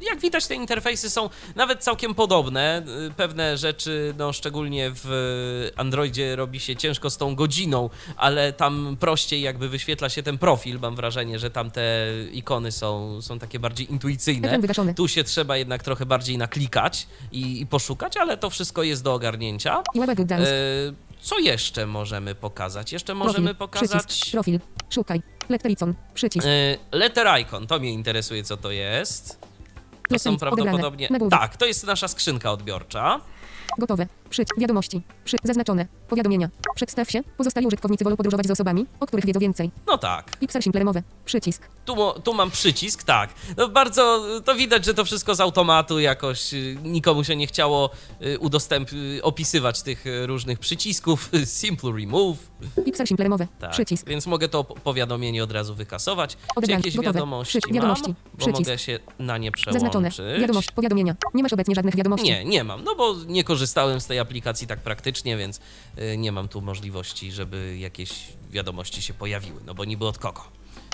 Y, 0.02 0.06
Jak 0.06 0.20
widać, 0.20 0.48
te 0.48 0.56
interfejsy 0.56 1.10
są 1.10 1.30
nawet 1.56 1.84
całkiem 1.84 2.16
podobne. 2.16 2.84
Y, 3.08 3.14
Pewne 3.14 3.58
rzeczy, 3.58 4.14
no 4.18 4.34
szczególnie 4.34 4.92
w 4.94 5.72
Androidzie, 5.76 6.36
robi 6.36 6.60
się 6.60 6.76
ciężko 6.76 7.10
z 7.10 7.18
tą 7.18 7.36
godziną, 7.36 7.90
ale 8.18 8.54
tam 8.54 8.98
prościej 9.00 9.42
jakby 9.42 9.70
wyświetla 9.70 10.10
się 10.10 10.24
ten 10.24 10.38
profil. 10.38 10.80
Mam 10.80 10.96
wrażenie, 10.96 11.40
że 11.40 11.52
tam 11.52 11.72
te 11.72 12.08
ikony 12.32 12.72
są, 12.72 13.22
są 13.22 13.40
takie 13.40 13.60
bardziej 13.60 13.92
intuicyjne. 13.92 14.60
Tu 14.94 15.08
się 15.08 15.24
trzeba 15.24 15.58
jednak 15.58 15.84
trochę 15.84 16.06
bardziej 16.06 16.38
naklikać 16.38 17.08
i, 17.32 17.62
i 17.62 17.66
poszukać, 17.66 18.18
ale 18.18 18.38
to 18.38 18.50
wszystko 18.50 18.84
jest 18.84 19.04
do 19.04 19.14
ogarnięcia. 19.14 19.84
E, 20.32 20.94
Co 21.22 21.40
jeszcze 21.40 21.86
możemy 21.86 22.36
pokazać? 22.36 22.94
Jeszcze 22.94 23.14
możemy 23.14 23.56
Profil. 23.56 23.56
pokazać 23.56 24.06
Przycisk. 24.06 24.32
Profil. 24.32 24.60
Szukaj. 24.90 25.22
Lettericon. 25.50 25.94
Przycisk. 26.14 26.48
e, 26.48 26.78
letter 26.92 27.28
icon. 27.42 27.68
To 27.68 27.80
mnie 27.80 27.92
interesuje, 27.94 28.44
co 28.44 28.58
to 28.58 28.72
jest. 28.72 29.40
To 30.12 30.20
są 30.20 30.38
prawdopodobnie. 30.38 31.10
Tak, 31.30 31.58
to 31.58 31.66
jest 31.66 31.86
nasza 31.86 32.08
skrzynka 32.08 32.52
odbiorcza. 32.52 33.22
Gotowe. 33.78 34.08
Przyć. 34.32 34.48
Wiadomości. 34.58 35.02
Przy. 35.26 35.38
Zaznaczone. 35.44 35.88
Powiadomienia. 36.08 36.50
Przedstaw 36.76 37.12
się. 37.12 37.24
Pozostali 37.38 37.68
użytkownicy 37.68 38.04
wolą 38.04 38.16
podróżować 38.18 38.48
z 38.48 38.52
osobami, 38.52 38.86
o 39.00 39.08
których 39.08 39.26
wiedzą 39.26 39.40
więcej. 39.40 39.72
No 39.88 39.98
tak. 39.98 40.38
Pixel 40.38 40.62
simplemowe. 40.62 41.04
Przycisk. 41.26 41.68
Tu, 41.86 41.96
mo- 41.96 42.14
tu 42.14 42.34
mam 42.34 42.52
przycisk, 42.52 43.04
tak. 43.04 43.30
No 43.58 43.70
bardzo 43.70 44.24
to 44.46 44.56
widać, 44.56 44.86
że 44.86 44.94
to 44.94 45.06
wszystko 45.06 45.36
z 45.36 45.40
automatu 45.42 46.00
jakoś 46.00 46.54
y, 46.54 46.78
nikomu 46.84 47.24
się 47.24 47.36
nie 47.36 47.48
chciało 47.48 47.90
y, 48.22 48.40
udostęp 48.40 48.94
y, 48.94 49.20
opisywać 49.24 49.82
tych 49.82 50.04
różnych 50.26 50.60
przycisków. 50.60 51.30
Simple 51.46 51.92
remove. 51.92 52.38
Pixel 52.86 53.08
simplemowe. 53.08 53.48
Tak. 53.60 53.72
Przycisk. 53.72 54.08
Więc 54.08 54.28
mogę 54.28 54.50
to 54.50 54.64
po- 54.64 54.76
powiadomienie 54.76 55.44
od 55.44 55.52
razu 55.52 55.76
wykasować. 55.76 56.36
Czy 56.36 56.42
Odebrane. 56.56 56.80
jakieś 56.80 56.96
Gotowe. 56.96 57.14
wiadomości 57.14 57.60
Przy- 57.60 57.68
mam? 57.70 57.76
wiadomości. 57.76 58.14
Bo 58.34 58.38
Przycisk. 58.38 58.60
mogę 58.60 58.78
się 58.78 59.00
na 59.20 59.38
nie 59.38 59.52
przełączyć. 59.52 59.82
Zaznaczone. 59.94 60.40
Wiadomość. 60.40 60.72
Powiadomienia. 60.72 61.16
Nie 61.34 61.44
masz 61.44 61.54
obecnie 61.54 61.76
żadnych 61.76 61.96
wiadomości. 61.96 62.28
Nie, 62.28 62.46
nie 62.46 62.64
mam, 62.64 62.84
no 62.84 62.96
bo 62.96 63.16
nie 63.28 63.44
korzystałem 63.44 64.02
z 64.02 64.08
tej 64.08 64.20
aplikacji 64.22 64.68
tak 64.68 64.80
praktycznie, 64.80 65.38
więc 65.38 65.60
y, 65.98 66.18
nie 66.18 66.32
mam 66.32 66.48
tu 66.48 66.62
możliwości, 66.62 67.32
żeby 67.32 67.78
jakieś 67.80 68.28
wiadomości 68.50 69.02
się 69.02 69.14
pojawiły, 69.14 69.62
no 69.66 69.74
bo 69.74 69.86
niby 69.86 70.08
od 70.08 70.18
kogo. 70.18 70.44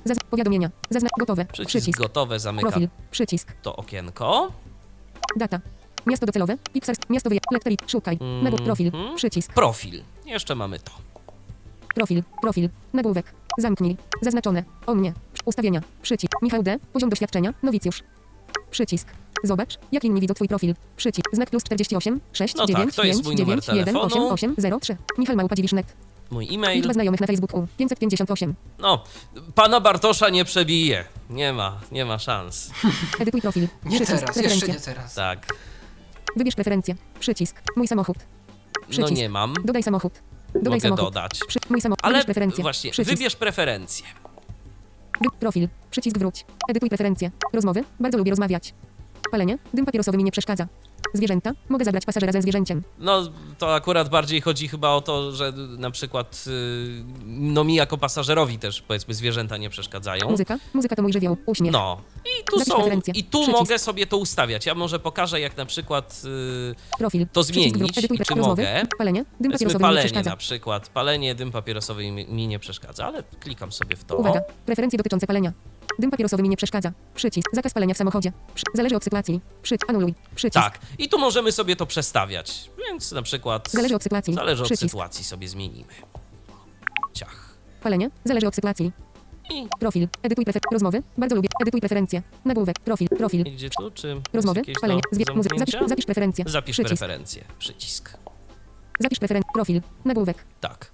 Zaz- 0.06 0.18
powiadomienia. 0.30 0.70
Zazna- 0.90 1.10
gotowe. 1.20 1.46
Przycisk, 1.46 1.70
Przycisk. 1.70 2.00
gotowe, 2.00 2.40
zamykam 2.40 2.72
Profil. 2.72 2.90
Przycisk. 3.12 3.54
to 3.62 3.76
okienko. 3.76 4.52
Data. 5.38 5.60
Miasto 6.06 6.26
docelowe. 6.26 6.58
Pixel. 6.74 6.96
Miasto 7.10 7.30
wyjazd. 7.30 7.46
Letterik. 7.52 7.80
Szukaj. 7.88 8.18
Nagłówek. 8.44 8.66
Profil. 8.66 8.88
Mhm. 8.88 9.16
Przycisk. 9.16 9.54
Profil. 9.54 10.04
Jeszcze 10.26 10.56
mamy 10.56 10.80
to. 10.80 10.92
Profil. 11.96 12.24
Profil. 12.42 12.70
Nagłówek. 12.94 13.34
Zamknij. 13.58 13.98
Zaznaczone. 14.22 14.64
O 14.86 14.96
mnie. 14.96 15.14
Ustawienia. 15.46 15.82
Przycisk. 16.02 16.32
Michał 16.42 16.64
D. 16.64 16.80
Poziom 16.94 17.10
doświadczenia. 17.10 17.54
Nowicjusz. 17.64 18.04
Przycisk. 18.72 19.08
Zobacz, 19.44 19.78
jak 19.92 20.04
inni 20.04 20.22
widzą 20.22 20.34
twój 20.34 20.48
profil. 20.48 20.76
Przycisk. 20.98 21.26
Znak 21.34 21.50
plus 21.50 21.64
48 21.64 22.20
6 22.34 22.56
No 22.56 22.68
tak, 22.68 22.76
9 22.76 22.96
to 22.96 23.04
jest 23.04 23.20
5 23.24 23.26
mój 23.26 23.36
numer 23.36 23.62
9 23.62 23.78
1 23.80 23.96
8 23.96 24.10
telefonu. 24.10 24.34
8 24.34 24.56
0 24.58 24.80
3. 24.80 24.98
Michał 25.18 25.36
Małpa 25.36 25.56
Dziwisz.net. 25.56 25.94
Mój 26.32 26.56
e-mail. 26.56 26.78
Liczba 26.78 26.94
znajomych 26.94 27.22
na 27.22 27.28
Facebooku 27.28 27.68
558. 27.78 28.56
No, 28.80 29.04
pana 29.56 29.80
Bartosza 29.82 30.30
nie 30.30 30.46
przebije. 30.46 31.06
Nie 31.30 31.54
ma, 31.54 31.80
nie 31.92 32.06
ma 32.06 32.20
szans. 32.20 32.72
Edytuj 33.20 33.42
profil. 33.42 33.68
Nie 33.86 33.90
Przycisk. 34.00 34.12
teraz, 34.20 34.22
jeszcze 34.22 34.42
Preferencje. 34.42 34.74
nie 34.74 34.80
teraz. 34.80 35.14
Tak. 35.14 35.48
Wybierz 36.36 36.56
preferencje. 36.56 36.96
Przycisk. 37.20 37.62
Mój 37.76 37.88
samochód. 37.88 38.18
No 38.18 38.88
Przycisk. 38.90 39.12
nie 39.12 39.30
mam. 39.30 39.54
Dodaj 39.66 39.84
samochód. 39.84 40.14
Dodaj 40.56 40.70
Mogę 40.70 40.82
samochód. 40.82 41.06
dodać. 41.06 41.32
Przy, 41.48 41.60
mój 41.70 41.82
samochód. 41.82 42.00
Ale 42.04 42.14
Wybierz 42.14 42.26
preferencje. 42.26 42.62
właśnie, 42.62 42.92
Przycisk. 42.92 43.18
wybierz 43.18 43.36
preferencje. 43.36 44.06
Wy- 45.22 45.30
Profil. 45.40 45.68
Przycisk 45.92 46.18
wróć. 46.18 46.46
Edytuj 46.70 46.90
preferencje. 46.90 47.32
Rozmowy. 47.54 47.84
Bardzo 48.00 48.18
lubię 48.18 48.30
rozmawiać. 48.32 48.74
Palenie. 49.32 49.57
Dym 49.74 49.86
papierosowy 49.86 50.18
mi 50.18 50.24
nie 50.24 50.32
przeszkadza. 50.32 50.68
Zwierzęta. 51.13 51.51
Mogę 51.70 51.86
zabrać 51.86 52.05
pasażera 52.05 52.32
ze 52.32 52.41
zwierzęciem. 52.41 52.84
No, 52.99 53.22
to 53.57 53.76
akurat 53.76 54.09
bardziej 54.09 54.41
chodzi 54.41 54.68
chyba 54.68 54.89
o 54.89 55.01
to, 55.01 55.32
że 55.32 55.51
na 55.78 55.91
przykład 55.91 56.43
y, 56.47 57.03
no 57.26 57.63
mi 57.63 57.76
jako 57.76 57.97
pasażerowi 57.97 58.59
też 58.59 58.82
powiedzmy 58.82 59.13
zwierzęta 59.13 59.57
nie 59.57 59.70
przeszkadzają. 59.70 60.30
Muzyka. 60.30 60.57
Muzyka 60.74 60.95
to 60.95 61.01
mój 61.01 61.13
żywioł. 61.13 61.38
Uśmiech. 61.45 61.72
No. 61.74 62.01
I 62.26 62.43
tu 62.43 62.59
Zapisz 62.59 62.74
są 62.74 63.11
i 63.13 63.24
tu 63.24 63.39
Przycisk. 63.39 63.59
mogę 63.59 63.80
sobie 63.80 64.07
to 64.07 64.18
ustawiać. 64.18 64.65
Ja 64.65 64.76
może 64.76 64.99
pokażę 64.99 65.39
jak 65.39 65.57
na 65.57 65.65
przykład 65.65 66.22
y, 66.26 66.97
Profil. 66.97 67.28
To 67.34 67.41
Przycisk 67.41 67.53
zmienić 67.53 67.78
wróć. 67.78 67.97
Edytuj 67.97 68.18
czy 68.18 68.24
rozmowy. 68.36 68.49
mogę? 68.63 68.82
Palenie. 68.97 69.26
Dym 69.39 69.51
papierosowy 69.51 69.84
mi 69.84 69.84
nie 69.84 69.89
palenie 69.89 70.05
przeszkadza. 70.05 70.30
na 70.30 70.38
przykład. 70.38 70.89
Palenie, 70.89 71.36
dym 71.36 71.51
papierosowy 71.51 72.11
mi, 72.11 72.26
mi 72.28 72.47
nie 72.47 72.59
przeszkadza, 72.59 73.05
ale 73.05 73.24
klikam 73.39 73.72
sobie 73.72 73.95
w 73.95 74.03
to. 74.03 74.18
Uwaga. 74.18 74.41
Preferencje 74.65 74.97
dotyczące 74.97 75.28
palenia. 75.28 75.53
Dym 76.00 76.12
papierosowy 76.12 76.44
mi 76.44 76.50
nie 76.50 76.58
przeszkadza. 76.58 76.92
Przycisk. 77.16 77.50
Zakaz 77.54 77.74
palenia 77.74 77.94
w 77.94 77.98
samochodzie. 77.98 78.32
Przy... 78.56 78.64
Zależy 78.74 78.96
od 78.96 79.04
sytuacji. 79.04 79.42
Przycisk. 79.62 79.90
Anuluj. 79.90 80.14
Przycisk. 80.36 80.64
Tak. 80.64 80.80
I 80.98 81.10
tu 81.10 81.20
możemy 81.20 81.52
sobie 81.52 81.76
to 81.76 81.86
przestawiać. 81.86 82.70
Więc 82.88 83.12
na 83.12 83.22
przykład 83.22 83.72
Zależy 83.72 83.96
od 83.96 84.04
sytuacji. 84.04 84.34
zależy 84.34 84.64
od 84.64 84.68
Przycisk. 84.70 84.92
sytuacji 84.92 85.24
sobie 85.26 85.48
zmienimy. 85.48 85.94
Ciach. 87.14 87.50
Palenie. 87.82 88.10
Zależy 88.26 88.48
od 88.48 88.56
sytuacji. 88.56 88.92
I 89.50 89.68
Profil. 89.80 90.08
Edytuj 90.24 90.46
prefer... 90.46 90.62
Rozmowy. 90.72 91.04
Bardzo 91.18 91.36
lubię. 91.36 91.50
Edytuj 91.62 91.80
preferencje. 91.82 92.22
Nagłówek. 92.46 92.80
Profil. 92.80 93.08
Profil. 93.10 93.44
gdzie 93.44 93.70
tu? 93.70 93.92
Czy 93.92 94.22
Rozmowy. 94.34 94.62
Palenie. 94.82 95.02
Zwie... 95.12 95.26
Muzy... 95.36 95.50
Zapisz, 95.58 95.76
zapisz 95.88 96.06
preferencje. 96.06 96.46
Zapisz 96.48 96.76
Przycisk. 96.76 96.90
preferencje. 96.90 97.44
Przycisk. 97.60 98.18
Zapisz 99.00 99.20
preferencje. 99.20 99.52
Profil. 99.54 99.82
Nagłówek. 100.06 100.38
Tak. 100.62 100.92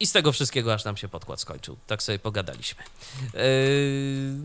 I 0.00 0.06
z 0.06 0.12
tego 0.12 0.32
wszystkiego 0.32 0.74
aż 0.74 0.84
nam 0.84 0.96
się 0.96 1.08
podkład 1.08 1.40
skończył. 1.40 1.76
Tak 1.86 2.02
sobie 2.02 2.18
pogadaliśmy. 2.18 2.82
Yy, 3.34 3.40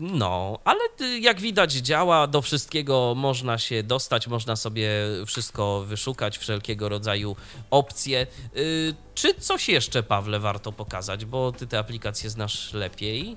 no, 0.00 0.58
ale 0.64 0.80
y, 1.00 1.18
jak 1.18 1.40
widać 1.40 1.72
działa, 1.72 2.26
do 2.26 2.42
wszystkiego 2.42 3.14
można 3.16 3.58
się 3.58 3.82
dostać, 3.82 4.26
można 4.26 4.56
sobie 4.56 4.90
wszystko 5.26 5.80
wyszukać, 5.80 6.38
wszelkiego 6.38 6.88
rodzaju 6.88 7.36
opcje. 7.70 8.26
Yy, 8.54 8.94
czy 9.14 9.34
coś 9.34 9.68
jeszcze, 9.68 10.02
Pawle, 10.02 10.40
warto 10.40 10.72
pokazać, 10.72 11.24
bo 11.24 11.52
ty 11.52 11.66
te 11.66 11.78
aplikacje 11.78 12.30
znasz 12.30 12.72
lepiej? 12.72 13.36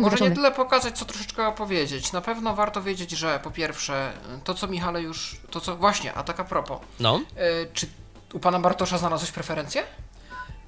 Może 0.00 0.16
nie 0.28 0.30
tyle 0.30 0.52
pokazać, 0.52 0.98
co 0.98 1.04
troszeczkę 1.04 1.46
opowiedzieć. 1.46 2.12
Na 2.12 2.20
pewno 2.20 2.54
warto 2.54 2.82
wiedzieć, 2.82 3.10
że 3.10 3.40
po 3.44 3.50
pierwsze, 3.50 4.12
to 4.44 4.54
co 4.54 4.66
Michale 4.66 5.02
już, 5.02 5.36
to 5.50 5.60
co, 5.60 5.76
właśnie, 5.76 6.14
a 6.14 6.22
tak 6.22 6.40
a 6.40 6.44
propos, 6.44 6.78
No. 7.00 7.20
yy, 7.36 7.68
czy 7.74 7.86
u 8.34 8.38
pana 8.38 8.58
Bartosza 8.60 8.98
znalazłeś 8.98 9.30
preferencje? 9.30 9.82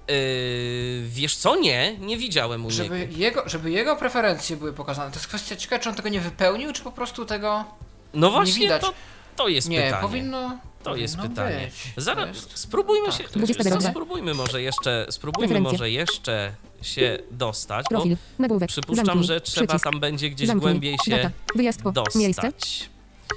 Yy, 0.09 0.15
wiesz 1.09 1.37
co? 1.37 1.57
Nie, 1.57 1.99
nie 1.99 2.17
widziałem 2.17 2.67
u 2.67 2.71
Żeby 2.71 2.99
niego. 2.99 3.13
jego, 3.19 3.43
żeby 3.49 3.71
jego 3.71 3.97
preferencje 3.97 4.57
były 4.57 4.73
pokazane. 4.73 5.11
To 5.11 5.17
jest 5.17 5.27
kwestia 5.29 5.57
ciekawa, 5.57 5.83
czy 5.83 5.89
on 5.89 5.95
tego 5.95 6.09
nie 6.09 6.21
wypełnił, 6.21 6.73
czy 6.73 6.83
po 6.83 6.93
prostu 6.93 7.25
tego 7.25 7.65
No 8.15 8.31
właśnie, 8.31 8.61
widać. 8.61 8.83
to, 8.83 8.93
to 9.37 9.49
jest 9.49 9.69
nie, 9.69 9.83
pytanie. 9.83 10.03
powinno. 10.03 10.59
To 10.83 10.97
jest 10.97 11.17
powinno 11.17 11.35
pytanie. 11.35 11.65
Być. 11.97 12.05
Zaraz 12.05 12.29
jest... 12.37 12.59
spróbujmy 12.59 13.07
tak. 13.07 13.17
się. 13.17 13.25
Co, 13.81 13.81
spróbujmy 13.81 14.35
może 14.35 14.63
jeszcze. 14.63 15.07
Spróbujmy 15.11 15.49
Preferencje. 15.49 15.73
może 15.73 15.91
jeszcze 15.91 16.53
się 16.83 17.19
dostać. 17.31 17.87
Profil. 17.89 18.17
Nagłówek. 18.39 18.69
przypuszczam, 18.69 19.07
Zamknij. 19.07 19.27
że 19.27 19.41
trzeba 19.41 19.67
Przycisk. 19.67 19.85
tam 19.85 20.01
będzie 20.01 20.31
gdzieś 20.31 20.47
Zamknij. 20.49 20.63
głębiej 20.71 20.97
się 21.05 21.11
Data. 21.11 21.31
Wyjazd 21.57 21.83
po. 21.83 21.93
Miejsce. 22.15 22.53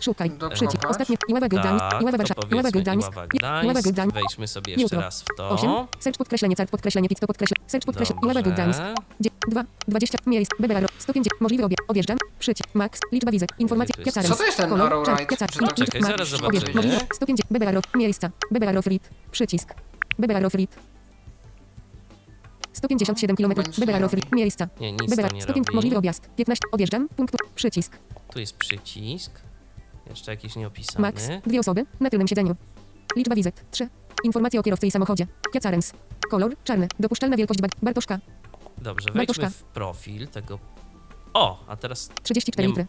Szukaj. 0.02 0.30
Do 0.30 0.50
Przycisk. 0.50 0.86
Ostatnie. 0.90 1.16
Iława 1.28 1.48
Gdańsk. 1.48 1.80
Tak, 1.90 2.02
Iława 2.02 2.12
to 2.12 2.18
Warszawa. 2.18 2.42
Iława 2.42 2.50
powiedzmy 2.72 2.82
Gdańsk. 2.82 3.12
Iława 3.14 3.64
Iława 3.64 3.80
Gdańsk. 3.82 3.92
Gdańsk. 3.92 4.14
Wejdźmy 4.14 4.48
sobie 4.48 4.72
jeszcze 4.74 4.84
Jutro. 4.84 5.02
raz 5.02 5.22
w 5.22 5.26
to. 5.38 5.50
8. 5.50 5.70
Search 6.00 6.18
podkreślenie 6.18 6.56
car 6.56 6.68
podkreślenie 6.68 7.10
pit 7.10 7.20
to 7.20 7.28
podkreślenie. 7.28 7.70
Search 7.70 7.86
podkreślenie. 7.86 8.22
Iława 8.24 8.42
Gdańsk. 8.42 8.80
Dobrze. 8.80 9.30
2. 9.50 9.64
20. 9.88 10.18
Miejsc. 10.26 10.52
Bebera. 10.60 10.88
150. 10.98 11.42
Możliwy 11.42 11.66
obie. 11.66 11.76
Odjeżdżam. 11.88 12.18
Przycisk. 12.40 12.70
Max. 12.74 13.00
Liczba 13.12 13.32
wizyt. 13.32 13.50
Informacje. 13.60 13.94
to 13.96 14.04
Piacarem. 14.04 14.32
Co 14.32 14.38
to 14.38 14.46
jest 14.46 14.58
ten 14.58 14.82
Arrow 14.82 15.08
piacar, 15.30 15.50
Czy 15.52 15.60
to- 15.60 15.66
liczba, 15.66 15.86
Czekaj, 15.86 16.02
Max. 16.02 16.12
zaraz 16.14 16.28
zobaczymy. 16.28 16.74
Możliwe. 16.74 16.98
150. 17.14 17.48
Bebera. 17.52 17.82
Miejsca. 17.96 18.30
Frit. 18.84 19.10
Przycisk. 19.32 19.74
Bebera. 20.20 20.50
Frit. 20.50 20.76
157 22.74 23.36
km. 23.36 23.50
Nic 23.68 23.78
nie 23.78 23.86
robi. 23.86 24.10
Frit. 24.10 24.32
Miejsca. 24.32 24.68
Nie, 24.80 24.92
nic 24.92 25.10
Bebera. 25.10 25.30
to 25.30 25.36
nie 25.36 25.42
105. 25.42 25.68
robi. 25.68 25.76
Możliwy 25.76 25.98
objazd. 25.98 26.30
15. 26.36 26.62
Odjeżdżam. 26.72 27.08
Punkt. 27.10 27.36
Przycisk. 27.56 27.98
Tu 28.34 28.40
jest 28.40 28.58
przycisk. 28.58 29.32
Jeszcze 30.10 30.32
jakiś 30.32 30.56
nieopisany. 30.56 31.02
Max. 31.02 31.28
Dwie 31.48 31.60
osoby. 31.60 31.86
Na 32.00 32.10
tylnym 32.10 32.28
siedzeniu. 32.28 32.56
Liczba 33.16 33.36
wizyt. 33.36 33.66
3. 33.72 33.90
Informacje 34.24 34.60
o 34.60 34.64
kierowcy 34.64 34.88
i 34.88 34.92
samochodzie. 34.92 35.28
Kiacarens. 35.54 35.94
Kolor. 36.32 36.56
Czarny. 36.64 36.88
Dopuszczalna 37.00 37.38
wielkość 37.38 37.60
bag- 37.62 37.76
Bartoszka. 37.84 38.20
Dobrze, 38.78 39.10
Bartoszka. 39.14 39.42
wejdźmy 39.42 39.50
w 39.60 39.64
profil 39.64 40.28
tego. 40.28 40.60
O, 41.34 41.64
a 41.68 41.76
teraz 41.76 42.10
34 42.24 42.68
Nie- 42.68 42.72
litry. 42.72 42.86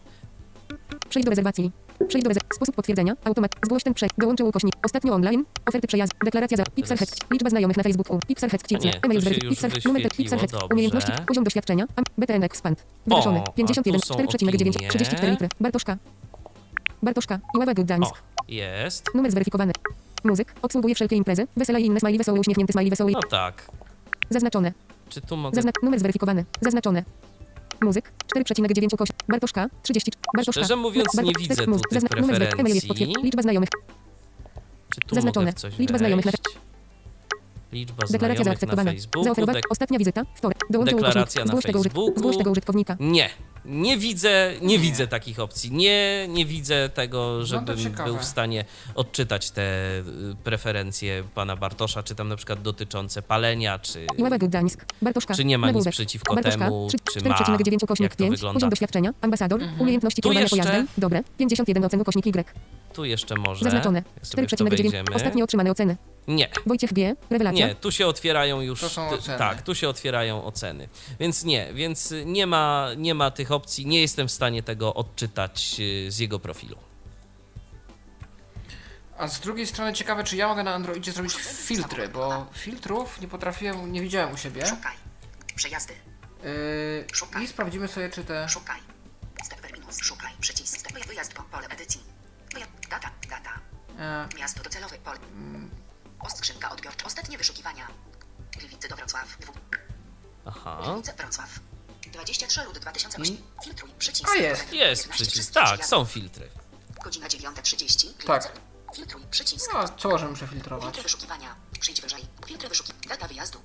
Przejdź 1.09 1.25
do 1.25 1.29
rezerwacji. 1.29 1.71
Przejdź 2.07 2.23
do 2.23 2.29
bez... 2.29 2.37
Sposób 2.55 2.75
potwierdzenia. 2.75 3.15
Automat. 3.25 3.55
Zgłoś 3.65 3.83
ten 3.83 3.93
przejść. 3.93 4.15
Dołączył 4.17 4.47
ukośnik. 4.47 4.73
Ostatnio 4.85 5.13
online. 5.13 5.45
Oferty 5.69 5.87
przejazd. 5.87 6.13
Deklaracja 6.25 6.57
za. 6.57 6.63
Pixel 6.63 6.97
Teraz- 6.97 7.09
Hex. 7.09 7.31
Liczba 7.31 7.49
znajomych 7.49 7.77
na 7.77 7.83
Facebooku. 7.83 8.19
Pixel 8.27 8.49
Hex. 8.49 8.63
A 8.73 8.77
nie, 8.85 8.93
to 8.93 8.99
Email 9.03 9.21
się 9.21 9.29
weryf- 9.29 9.43
już 9.43 9.49
Pixel 9.49 9.69
Numer 9.85 10.01
wyświetliło, 10.01 10.09
Pixel 10.17 10.39
Hex. 10.39 10.51
dobrze. 10.51 10.67
Umiejętności. 10.73 11.11
Poziom 11.27 11.43
doświadczenia. 11.43 11.85
Am- 11.95 12.03
BTN 12.17 12.43
Expand. 12.43 12.85
Wyrażony. 13.07 13.39
a 13.47 13.51
51. 13.51 14.01
tu 14.01 14.07
są 14.07 14.13
4,9. 14.15 14.69
opinie. 14.75 14.89
34 14.89 15.31
litry. 15.31 15.49
Bartoszka. 15.59 15.97
Bartoszka. 17.03 17.39
Iława 17.55 17.73
Gdańsk. 17.73 18.11
O, 18.15 18.43
jest. 18.47 19.05
Numer 19.15 19.31
zweryfikowany. 19.31 19.73
Muzyk. 20.23 20.53
Obsługuje 20.61 20.95
wszelkie 20.95 21.15
imprezy. 21.15 21.47
Wesela 21.57 21.79
i 21.79 21.85
inne 21.85 21.99
smajli 21.99 22.17
wesoły 22.17 22.39
uśmiechnięty 22.39 22.73
smajli 22.73 22.89
wesoły. 22.89 23.11
No 23.11 23.19
tak. 23.29 23.71
Zaznaczone. 24.29 24.71
Czy 25.09 25.21
tu 25.21 25.37
mogę... 25.37 25.55
Zazna 25.55 25.71
numer 25.83 25.99
zweryfikowany. 25.99 26.45
Zaznaczone. 26.61 27.03
Muzyk 27.81 28.11
4,9 28.35 28.97
koś. 28.97 29.09
Bartoszka 29.27 29.67
30. 29.83 30.11
Bartoszka. 30.35 30.61
Szczerze 30.61 30.75
mówiąc, 30.75 31.13
nie 31.13 31.23
Bartosz- 31.23 31.39
widzę 31.39 31.67
mus- 31.67 31.81
tu 31.81 31.89
tych 31.89 32.01
zazna- 32.01 32.21
numer 32.21 32.35
zwe- 32.35 32.59
email 32.59 32.75
jest 32.75 32.87
preferencji. 32.87 32.89
potwier- 33.17 33.23
Liczba 33.23 33.41
znajomych. 33.41 33.69
Czy 34.89 35.01
tu 35.07 35.15
Zaznaczone. 35.15 35.45
mogę 35.45 35.57
w 35.57 35.61
coś 35.61 35.77
Liczba 35.79 35.97
znajomych 35.97 36.25
na- 36.25 36.31
wejść? 36.31 36.57
Liczba 37.71 37.93
Deklaracja 37.93 38.17
znajomych 38.19 38.37
na 38.39 38.43
zaakceptowana. 38.43 38.91
Facebooku. 38.91 39.33
Dek- 39.45 39.61
Ostatnia 39.69 39.99
wizyta. 39.99 40.21
Wtorek. 40.35 40.57
Dołączył 40.69 40.97
Deklaracja 40.97 41.21
ukośnik. 41.21 41.45
na 41.45 41.47
Zgłoś 41.51 41.63
tego, 41.65 41.83
Facebooku. 41.83 42.19
zgłoś 42.19 42.37
tego 42.37 42.51
użytkownika. 42.51 42.97
Nie. 42.99 43.29
Nie 43.65 43.97
widzę, 43.97 44.53
nie 44.61 44.79
widzę 44.79 45.07
takich 45.07 45.39
opcji. 45.39 45.71
Nie, 45.71 46.27
nie 46.29 46.45
widzę 46.45 46.89
tego, 46.89 47.45
żebym 47.45 47.77
ciekawe. 47.77 48.09
był 48.09 48.19
w 48.19 48.25
stanie 48.25 48.65
odczytać 48.95 49.51
te 49.51 49.61
y, 49.99 50.03
preferencje 50.43 51.23
pana 51.35 51.55
Bartosza, 51.55 52.03
czy 52.03 52.15
tam 52.15 52.27
na 52.27 52.35
przykład 52.35 52.61
dotyczące 52.61 53.21
palenia, 53.21 53.79
czy, 53.79 54.05
Gdańsk. 54.39 54.85
Bartoszka. 55.01 55.33
czy 55.35 55.45
nie 55.45 55.57
ma 55.57 55.71
nic 55.71 55.87
przeciwko 55.89 56.35
Bartoszka, 56.35 56.59
temu, 56.65 56.87
trzy- 56.87 57.21
czy 57.21 57.29
ma, 57.29 57.35
4,9 57.35 57.83
ukośnik 57.83 58.03
jak 58.05 58.15
to 58.15 58.23
5. 58.23 58.31
wygląda. 58.35 58.53
Poziom 58.57 58.69
doświadczenia. 58.69 59.13
Ambasador. 59.21 59.61
Umiejętności 59.79 60.21
Tu 60.21 60.29
kierowania 60.29 60.41
jeszcze- 60.41 60.57
pojazdem. 60.57 60.87
Dobre. 60.97 61.23
51 61.37 61.85
ocen 61.85 62.01
ukośnik 62.01 62.25
Y. 62.25 62.53
Tu 62.93 63.05
jeszcze 63.05 63.35
może, 63.35 63.63
Zaznaczone. 63.63 64.03
jak 64.15 64.27
sobie 64.27 64.47
w 64.47 64.49
to 64.49 64.55
4,9. 64.55 64.69
wejdziemy. 64.69 65.15
Ostatnie 65.15 65.43
otrzymane 65.43 65.71
oceny. 65.71 65.97
Nie, 66.27 66.49
Wojciech 66.65 66.93
G. 66.93 67.15
Rewelacja. 67.29 67.67
Nie, 67.67 67.75
tu 67.75 67.91
się 67.91 68.07
otwierają 68.07 68.61
już. 68.61 68.81
To 68.81 68.89
są 68.89 69.09
oceny. 69.09 69.37
Tak, 69.37 69.61
tu 69.61 69.75
się 69.75 69.89
otwierają 69.89 70.43
oceny. 70.43 70.89
Więc 71.19 71.43
nie, 71.43 71.73
więc 71.73 72.13
nie 72.25 72.47
ma, 72.47 72.87
nie 72.97 73.13
ma 73.13 73.31
tych 73.31 73.51
opcji. 73.51 73.85
Nie 73.85 74.01
jestem 74.01 74.27
w 74.27 74.31
stanie 74.31 74.63
tego 74.63 74.93
odczytać 74.93 75.75
y, 75.79 76.11
z 76.11 76.19
jego 76.19 76.39
profilu. 76.39 76.77
A 79.17 79.27
z 79.27 79.39
drugiej 79.39 79.67
strony 79.67 79.93
ciekawe, 79.93 80.23
czy 80.23 80.35
ja 80.37 80.47
mogę 80.47 80.63
na 80.63 80.73
Androidzie 80.73 81.11
zrobić 81.11 81.33
filtry, 81.35 82.07
bo 82.07 82.47
filtrów 82.53 83.21
nie 83.21 83.27
potrafiłem, 83.27 83.91
nie 83.91 84.01
widziałem 84.01 84.33
u 84.33 84.37
siebie. 84.37 84.65
Szukaj. 84.65 84.95
Przejazdy. 85.55 85.93
Yy, 87.33 87.43
I 87.43 87.47
sprawdzimy 87.47 87.87
sobie, 87.87 88.09
czy 88.09 88.23
te... 88.23 88.49
Szukaj. 88.49 88.79
Step 89.43 89.73
minus. 89.77 89.97
Szukaj. 90.01 90.31
Przycisk. 90.39 90.79
Step 90.79 91.07
wyjazd 91.07 91.33
po 91.33 91.43
pole 91.43 91.67
edycji. 91.67 92.01
Data. 92.89 93.11
Data. 93.29 93.59
E, 93.99 94.27
Miasto 94.37 94.63
docelowe. 94.63 94.97
Pole. 94.97 95.19
Skrzynka 96.29 96.71
odbiorcza. 96.71 97.05
Ostatnie 97.05 97.37
wyszukiwania. 97.37 97.87
Gliwice 98.57 98.87
do 98.87 98.95
Wrocław. 98.95 99.37
Dwu. 99.39 99.53
Aha. 100.45 100.81
Gliwice 100.85 101.13
Wrocław. 101.13 101.49
23 102.11 102.63
lutego 102.63 102.79
2008. 102.79 103.37
Filtruj. 103.63 103.91
Przycisk. 103.99 104.29
A, 104.31 104.35
jest. 104.35 104.73
Jest 104.73 105.05
11 105.05 105.09
przycisk. 105.09 105.53
Tak, 105.53 105.85
są 105.85 106.05
filtry. 106.05 106.49
Godzina 107.03 107.27
9.30. 107.27 108.07
Tak. 108.25 108.51
Filtruj. 108.95 109.21
Przycisk. 109.31 109.73
no, 109.73 109.89
co 109.89 110.09
możemy 110.09 110.33
przefiltrować? 110.33 110.83
Filtry 110.83 111.03
wyszukiwania. 111.03 111.55
Przyjdź 111.79 112.01
wyżej. 112.01 112.25
Filtry 112.45 112.69
wyszukiwania. 112.69 113.09
Data 113.09 113.27
wyjazdu. 113.27 113.61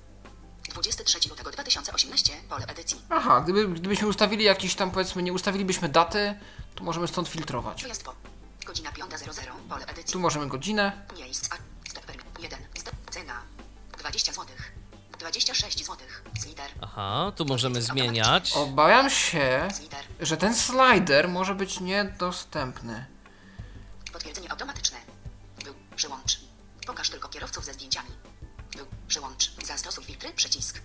23 0.69 1.29
lutego 1.29 1.51
2018. 1.51 2.33
Pole 2.49 2.65
edycji. 2.65 3.01
Aha, 3.09 3.41
gdyby, 3.41 3.67
gdybyśmy 3.67 4.07
ustawili 4.07 4.43
jakiś 4.43 4.75
tam, 4.75 4.91
powiedzmy, 4.91 5.23
nie 5.23 5.33
ustawilibyśmy 5.33 5.89
daty, 5.89 6.39
to 6.75 6.83
możemy 6.83 7.07
stąd 7.07 7.27
filtrować. 7.27 7.81
Wyjazd 7.83 8.03
po. 8.03 8.15
Godzina 8.65 8.91
5.00. 8.91 9.51
Pole 9.69 9.85
edycji. 9.85 10.13
Tu 10.13 10.19
możemy 10.19 10.47
godzinę. 10.47 11.05
Miejsc. 11.17 11.49
20 14.09 14.33
zł. 14.33 14.45
26 15.19 15.77
zł. 15.85 15.97
Slider. 16.39 16.71
Aha, 16.81 17.31
tu 17.35 17.45
możemy 17.45 17.81
zmieniać. 17.81 18.53
Obawiam 18.53 19.09
się, 19.09 19.67
że 20.19 20.37
ten 20.37 20.55
slider 20.55 21.29
może 21.29 21.55
być 21.55 21.79
niedostępny. 21.79 23.05
Potwierdzenie 24.13 24.51
automatyczne. 24.51 24.97
Był. 25.63 25.73
Przyłącz. 25.95 26.39
Pokaż 26.87 27.09
tylko 27.09 27.29
kierowców 27.29 27.65
ze 27.65 27.73
zdjęciami. 27.73 28.09
Był. 28.75 28.85
Przyłącz. 29.07 29.51
Zastosuj 29.65 30.03
filtry. 30.03 30.33
Przycisk. 30.33 30.81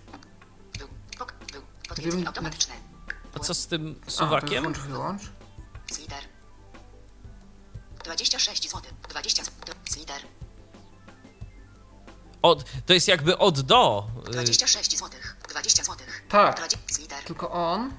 Był. 0.77 0.87
Pok. 1.17 1.33
Był. 1.51 1.61
Potwierdzenie 1.89 2.27
automatyczne. 2.27 2.73
A 3.35 3.39
co 3.39 3.53
z 3.53 3.67
tym 3.67 4.01
A, 4.07 4.11
suwakiem? 4.11 4.63
włącz, 4.63 4.77
wyłącz. 4.77 5.21
Slider. 5.91 6.23
26 8.03 8.63
zł. 8.71 8.81
20 9.09 9.43
zł. 9.43 9.75
Slider. 9.89 10.21
Od, 12.43 12.63
to 12.85 12.93
jest 12.93 13.07
jakby 13.07 13.37
od 13.37 13.61
do. 13.61 14.07
y, 14.27 14.31
26 14.31 14.91
zł. 14.97 15.09
20 15.49 15.83
zł. 15.83 15.97
Tak. 16.29 16.57
20. 16.57 16.79
Slider. 16.87 17.23
Tylko 17.23 17.51
on, 17.51 17.93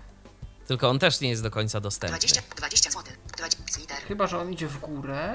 Tylko 0.67 0.91
on 0.91 0.99
też 0.99 1.21
nie 1.21 1.29
jest 1.29 1.43
do 1.43 1.51
końca 1.51 1.81
dostępny. 1.81 2.19
20. 2.19 2.43
20 2.57 2.91
zł. 2.91 3.05
20. 3.37 3.63
Slider. 3.71 3.97
chyba 3.97 4.27
że 4.27 4.39
on 4.39 4.53
idzie 4.53 4.67
w 4.67 4.81
górę. 4.81 5.35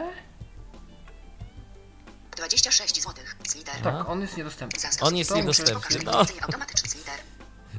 26 2.37 3.01
zł. 3.01 3.13
Slider. 3.47 3.75
Tak, 3.83 4.09
on 4.09 4.21
jest 4.21 4.37
niedostępny. 4.37 4.79
On 5.01 5.15
jest 5.17 5.35
niedostępny, 5.35 5.99
no. 6.05 6.25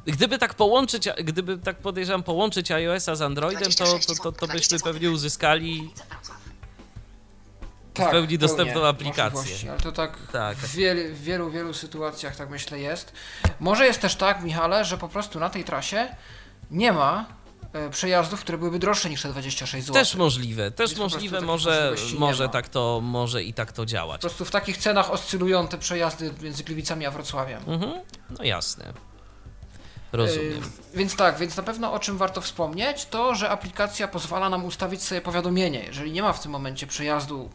Gdyby 0.05 0.37
tak 0.37 0.53
połączyć, 0.53 1.09
gdyby 1.23 1.57
tak 1.57 1.77
podejrzewam, 1.77 2.23
połączyć 2.23 2.71
iOS-a 2.71 3.15
z 3.15 3.21
Androidem, 3.21 3.71
to, 3.71 3.99
to, 3.99 4.15
to, 4.15 4.31
to 4.31 4.47
byśmy 4.47 4.79
pewnie 4.79 5.11
uzyskali 5.11 5.93
Tak, 7.93 8.11
pełni 8.11 8.37
dostępną 8.37 8.73
pełnię 8.73 8.87
aplikację. 8.89 9.71
Ale 9.71 9.79
to 9.79 9.91
tak, 9.91 10.17
Tak. 10.31 10.57
w 10.57 10.75
wielu, 10.75 11.15
w 11.15 11.21
wielu, 11.21 11.51
wielu 11.51 11.73
sytuacjach 11.73 12.35
tak 12.35 12.49
myślę 12.49 12.79
jest. 12.79 13.13
Może 13.59 13.85
jest 13.85 14.01
też 14.01 14.15
tak, 14.15 14.43
Michale, 14.43 14.85
że 14.85 14.97
po 14.97 15.09
prostu 15.09 15.39
na 15.39 15.49
tej 15.49 15.63
trasie 15.63 16.07
nie 16.71 16.91
ma 16.91 17.25
e, 17.73 17.89
przejazdów, 17.89 18.41
które 18.41 18.57
byłyby 18.57 18.79
droższe 18.79 19.09
niż 19.09 19.21
te 19.21 19.29
26 19.29 19.85
zł. 19.87 19.93
Też 19.93 20.15
możliwe, 20.15 20.71
też 20.71 20.89
Więc 20.89 20.97
po 20.97 21.03
możliwe, 21.03 21.41
może, 21.41 21.95
może 22.17 22.49
tak 22.49 22.69
to, 22.69 22.99
może 23.03 23.43
i 23.43 23.53
tak 23.53 23.71
to 23.71 23.81
Po 23.81 23.85
działać. 23.85 24.21
prostu 24.21 24.45
w 24.45 24.51
takich 24.51 24.77
cenach 24.77 25.11
oscylują 25.11 25.67
te 25.67 25.77
przejazdy 25.77 26.33
między 26.41 26.63
Gliwicami 26.63 27.05
a 27.05 27.11
Wrocławiem. 27.11 27.63
Mhm, 27.67 27.91
no 28.37 28.43
jasne. 28.43 28.93
Rozumiem. 30.11 30.51
Yy, 30.51 30.61
więc 30.93 31.15
tak, 31.15 31.37
więc 31.37 31.57
na 31.57 31.63
pewno 31.63 31.93
o 31.93 31.99
czym 31.99 32.17
warto 32.17 32.41
wspomnieć, 32.41 33.05
to 33.05 33.35
że 33.35 33.49
aplikacja 33.49 34.07
pozwala 34.07 34.49
nam 34.49 34.65
ustawić 34.65 35.03
sobie 35.03 35.21
powiadomienie. 35.21 35.83
Jeżeli 35.83 36.11
nie 36.11 36.21
ma 36.21 36.33
w 36.33 36.41
tym 36.41 36.51
momencie 36.51 36.87
przejazdu 36.87 37.49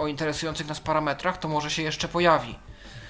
o 0.00 0.06
interesujących 0.06 0.66
nas 0.68 0.80
parametrach, 0.80 1.38
to 1.38 1.48
może 1.48 1.70
się 1.70 1.82
jeszcze 1.82 2.08
pojawi. 2.08 2.54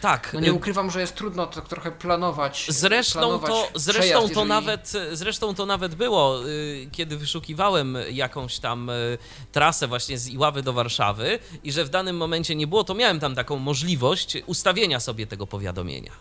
Tak, 0.00 0.30
No 0.34 0.40
nie 0.40 0.48
y, 0.48 0.52
ukrywam, 0.52 0.90
że 0.90 1.00
jest 1.00 1.14
trudno 1.14 1.46
to 1.46 1.60
trochę 1.60 1.92
planować. 1.92 2.66
Zresztą 2.68 3.18
planować 3.20 3.50
to, 3.50 3.68
zresztą, 3.74 4.00
przejazd, 4.00 4.22
to 4.22 4.28
jeżeli- 4.28 4.48
nawet, 4.48 4.92
zresztą 5.12 5.54
to 5.54 5.66
nawet 5.66 5.94
było, 5.94 6.48
y, 6.48 6.88
kiedy 6.92 7.16
wyszukiwałem 7.16 7.96
jakąś 8.10 8.58
tam 8.58 8.90
y, 8.90 9.18
trasę 9.52 9.86
właśnie 9.88 10.18
z 10.18 10.28
Iławy 10.28 10.62
do 10.62 10.72
Warszawy 10.72 11.38
i 11.64 11.72
że 11.72 11.84
w 11.84 11.88
danym 11.88 12.16
momencie 12.16 12.54
nie 12.56 12.66
było, 12.66 12.84
to 12.84 12.94
miałem 12.94 13.20
tam 13.20 13.34
taką 13.34 13.58
możliwość 13.58 14.36
ustawienia 14.46 15.00
sobie 15.00 15.26
tego 15.26 15.46
powiadomienia. 15.46 16.12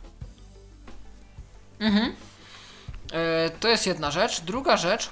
E, 3.12 3.50
To 3.60 3.68
jest 3.68 3.88
jedna 3.88 4.12
rzecz. 4.12 4.42
Druga 4.42 4.78
rzecz. 4.78 5.10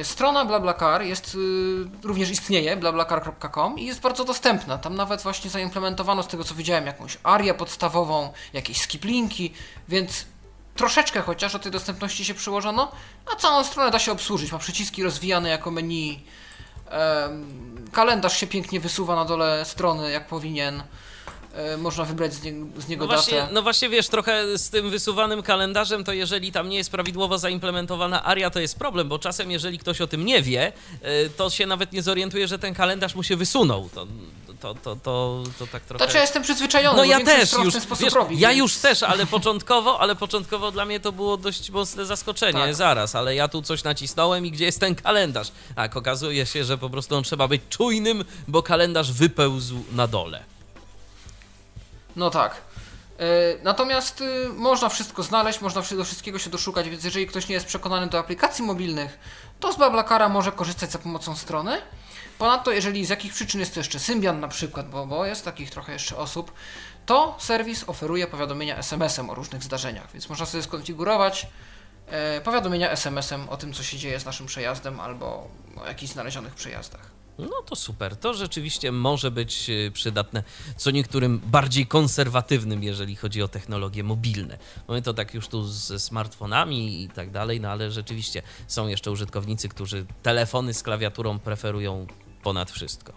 E, 0.00 0.04
Strona 0.04 0.44
BlaBlaCar 0.44 1.02
jest, 1.02 1.34
y, 1.34 2.06
również 2.06 2.30
istnieje, 2.30 2.76
blablacar.com 2.76 3.78
i 3.78 3.86
jest 3.86 4.00
bardzo 4.00 4.24
dostępna. 4.24 4.78
Tam 4.78 4.94
nawet 4.94 5.22
właśnie 5.22 5.50
zaimplementowano 5.50 6.22
z 6.22 6.26
tego 6.26 6.44
co 6.44 6.54
widziałem 6.54 6.86
jakąś 6.86 7.18
arię 7.22 7.54
podstawową, 7.54 8.32
jakieś 8.52 8.80
skiplinki, 8.80 9.52
więc 9.88 10.26
troszeczkę 10.76 11.20
chociaż 11.20 11.52
do 11.52 11.58
tej 11.58 11.72
dostępności 11.72 12.24
się 12.24 12.34
przyłożono, 12.34 12.92
a 13.32 13.36
całą 13.36 13.64
stronę 13.64 13.90
da 13.90 13.98
się 13.98 14.12
obsłużyć. 14.12 14.52
Ma 14.52 14.58
przyciski 14.58 15.02
rozwijane 15.02 15.48
jako 15.48 15.70
menu. 15.70 16.24
Kalendarz 17.92 18.36
się 18.36 18.46
pięknie 18.46 18.80
wysuwa 18.80 19.16
na 19.16 19.24
dole 19.24 19.64
strony, 19.64 20.10
jak 20.10 20.26
powinien. 20.26 20.82
E, 21.58 21.76
Można 21.76 22.04
wybrać 22.04 22.34
z, 22.34 22.42
nie, 22.42 22.52
z 22.78 22.88
niego 22.88 23.06
No 23.06 23.12
właśnie, 23.14 23.38
datę. 23.38 23.52
no 23.52 23.62
właśnie 23.62 23.88
wiesz, 23.88 24.08
trochę 24.08 24.58
z 24.58 24.70
tym 24.70 24.90
wysuwanym 24.90 25.42
kalendarzem, 25.42 26.04
to 26.04 26.12
jeżeli 26.12 26.52
tam 26.52 26.68
nie 26.68 26.76
jest 26.76 26.90
prawidłowo 26.90 27.38
zaimplementowana 27.38 28.24
aria, 28.24 28.50
to 28.50 28.60
jest 28.60 28.78
problem, 28.78 29.08
bo 29.08 29.18
czasem 29.18 29.50
jeżeli 29.50 29.78
ktoś 29.78 30.00
o 30.00 30.06
tym 30.06 30.24
nie 30.24 30.42
wie, 30.42 30.72
y, 31.26 31.30
to 31.36 31.50
się 31.50 31.66
nawet 31.66 31.92
nie 31.92 32.02
zorientuje, 32.02 32.48
że 32.48 32.58
ten 32.58 32.74
kalendarz 32.74 33.14
mu 33.14 33.22
się 33.22 33.36
wysunął. 33.36 33.88
To, 33.94 34.06
to, 34.60 34.74
to, 34.74 34.96
to, 34.96 35.42
to 35.58 35.66
tak 35.66 35.82
trochę... 35.82 36.04
Znaczy 36.04 36.16
ja 36.16 36.22
jestem 36.22 36.42
przyzwyczajony, 36.42 36.96
No 36.96 37.04
ja 37.04 37.20
też 37.24 37.52
już, 37.52 37.68
w 37.68 37.72
ten 37.72 37.80
sposób 37.82 38.04
wiesz, 38.04 38.14
robi. 38.14 38.38
ja 38.40 38.48
więc- 38.48 38.58
już 38.58 38.76
też, 38.76 39.02
ale 39.02 39.26
początkowo, 39.26 40.00
ale 40.00 40.16
początkowo 40.16 40.70
dla 40.72 40.84
mnie 40.84 41.00
to 41.00 41.12
było 41.12 41.36
dość 41.36 41.70
mocne 41.70 42.06
zaskoczenie, 42.06 42.60
Tak. 42.60 42.74
zaraz, 42.74 43.14
ale 43.14 43.34
ja 43.34 43.48
tu 43.48 43.62
coś 43.62 43.84
nacisnąłem 43.84 44.46
i 44.46 44.50
gdzie 44.50 44.64
jest 44.64 44.80
ten 44.80 44.94
kalendarz? 44.94 45.52
Tak, 45.76 45.96
okazuje 45.96 46.46
się, 46.46 46.64
że 46.64 46.78
po 46.78 46.90
prostu 46.90 47.16
on 47.16 47.22
trzeba 47.22 47.48
być 47.48 47.62
czujnym, 47.70 48.24
bo 48.48 48.62
kalendarz 48.62 49.12
wypełzł 49.12 49.76
na 49.92 50.06
dole. 50.06 50.42
No 52.18 52.30
tak. 52.30 52.54
E, 53.18 53.24
Natomiast 53.62 54.20
y, 54.20 54.48
można 54.48 54.88
wszystko 54.88 55.22
znaleźć, 55.22 55.60
można 55.60 55.82
do 55.96 56.04
wszystkiego 56.04 56.38
się 56.38 56.50
doszukać, 56.50 56.90
więc 56.90 57.04
jeżeli 57.04 57.26
ktoś 57.26 57.48
nie 57.48 57.54
jest 57.54 57.66
przekonany 57.66 58.06
do 58.06 58.18
aplikacji 58.18 58.64
mobilnych, 58.64 59.18
to 59.60 59.72
z 59.72 59.76
BlaBlaCara 59.76 60.28
może 60.28 60.52
korzystać 60.52 60.90
za 60.90 60.98
pomocą 60.98 61.36
strony. 61.36 61.78
Ponadto, 62.38 62.70
jeżeli 62.70 63.06
z 63.06 63.08
jakich 63.08 63.32
przyczyn 63.32 63.60
jest 63.60 63.74
to 63.74 63.80
jeszcze 63.80 63.98
Symbian 63.98 64.40
na 64.40 64.48
przykład, 64.48 64.90
bo, 64.90 65.06
bo 65.06 65.26
jest 65.26 65.44
takich 65.44 65.70
trochę 65.70 65.92
jeszcze 65.92 66.16
osób, 66.16 66.52
to 67.06 67.36
serwis 67.38 67.84
oferuje 67.86 68.26
powiadomienia 68.26 68.76
SMS-em 68.76 69.30
o 69.30 69.34
różnych 69.34 69.62
zdarzeniach, 69.62 70.12
więc 70.12 70.28
można 70.28 70.46
sobie 70.46 70.62
skonfigurować 70.62 71.46
e, 72.06 72.40
powiadomienia 72.40 72.90
SMS-em 72.90 73.48
o 73.48 73.56
tym, 73.56 73.72
co 73.72 73.82
się 73.82 73.98
dzieje 73.98 74.20
z 74.20 74.24
naszym 74.24 74.46
przejazdem 74.46 75.00
albo 75.00 75.48
o 75.76 75.86
jakichś 75.86 76.12
znalezionych 76.12 76.54
przejazdach. 76.54 77.17
No 77.38 77.62
to 77.66 77.76
super. 77.76 78.16
To 78.16 78.34
rzeczywiście 78.34 78.92
może 78.92 79.30
być 79.30 79.70
y, 79.70 79.90
przydatne 79.94 80.42
co 80.76 80.90
niektórym 80.90 81.40
bardziej 81.46 81.86
konserwatywnym, 81.86 82.82
jeżeli 82.82 83.16
chodzi 83.16 83.42
o 83.42 83.48
technologie 83.48 84.04
mobilne. 84.04 84.58
Mamy 84.88 85.02
to 85.02 85.14
tak 85.14 85.34
już 85.34 85.48
tu 85.48 85.64
ze 85.64 85.98
smartfonami 85.98 87.02
i 87.02 87.08
tak 87.08 87.30
dalej, 87.30 87.60
no 87.60 87.70
ale 87.70 87.90
rzeczywiście 87.90 88.42
są 88.66 88.88
jeszcze 88.88 89.10
użytkownicy, 89.10 89.68
którzy 89.68 90.06
telefony 90.22 90.74
z 90.74 90.82
klawiaturą 90.82 91.38
preferują 91.38 92.06
ponad 92.42 92.70
wszystko. 92.70 93.12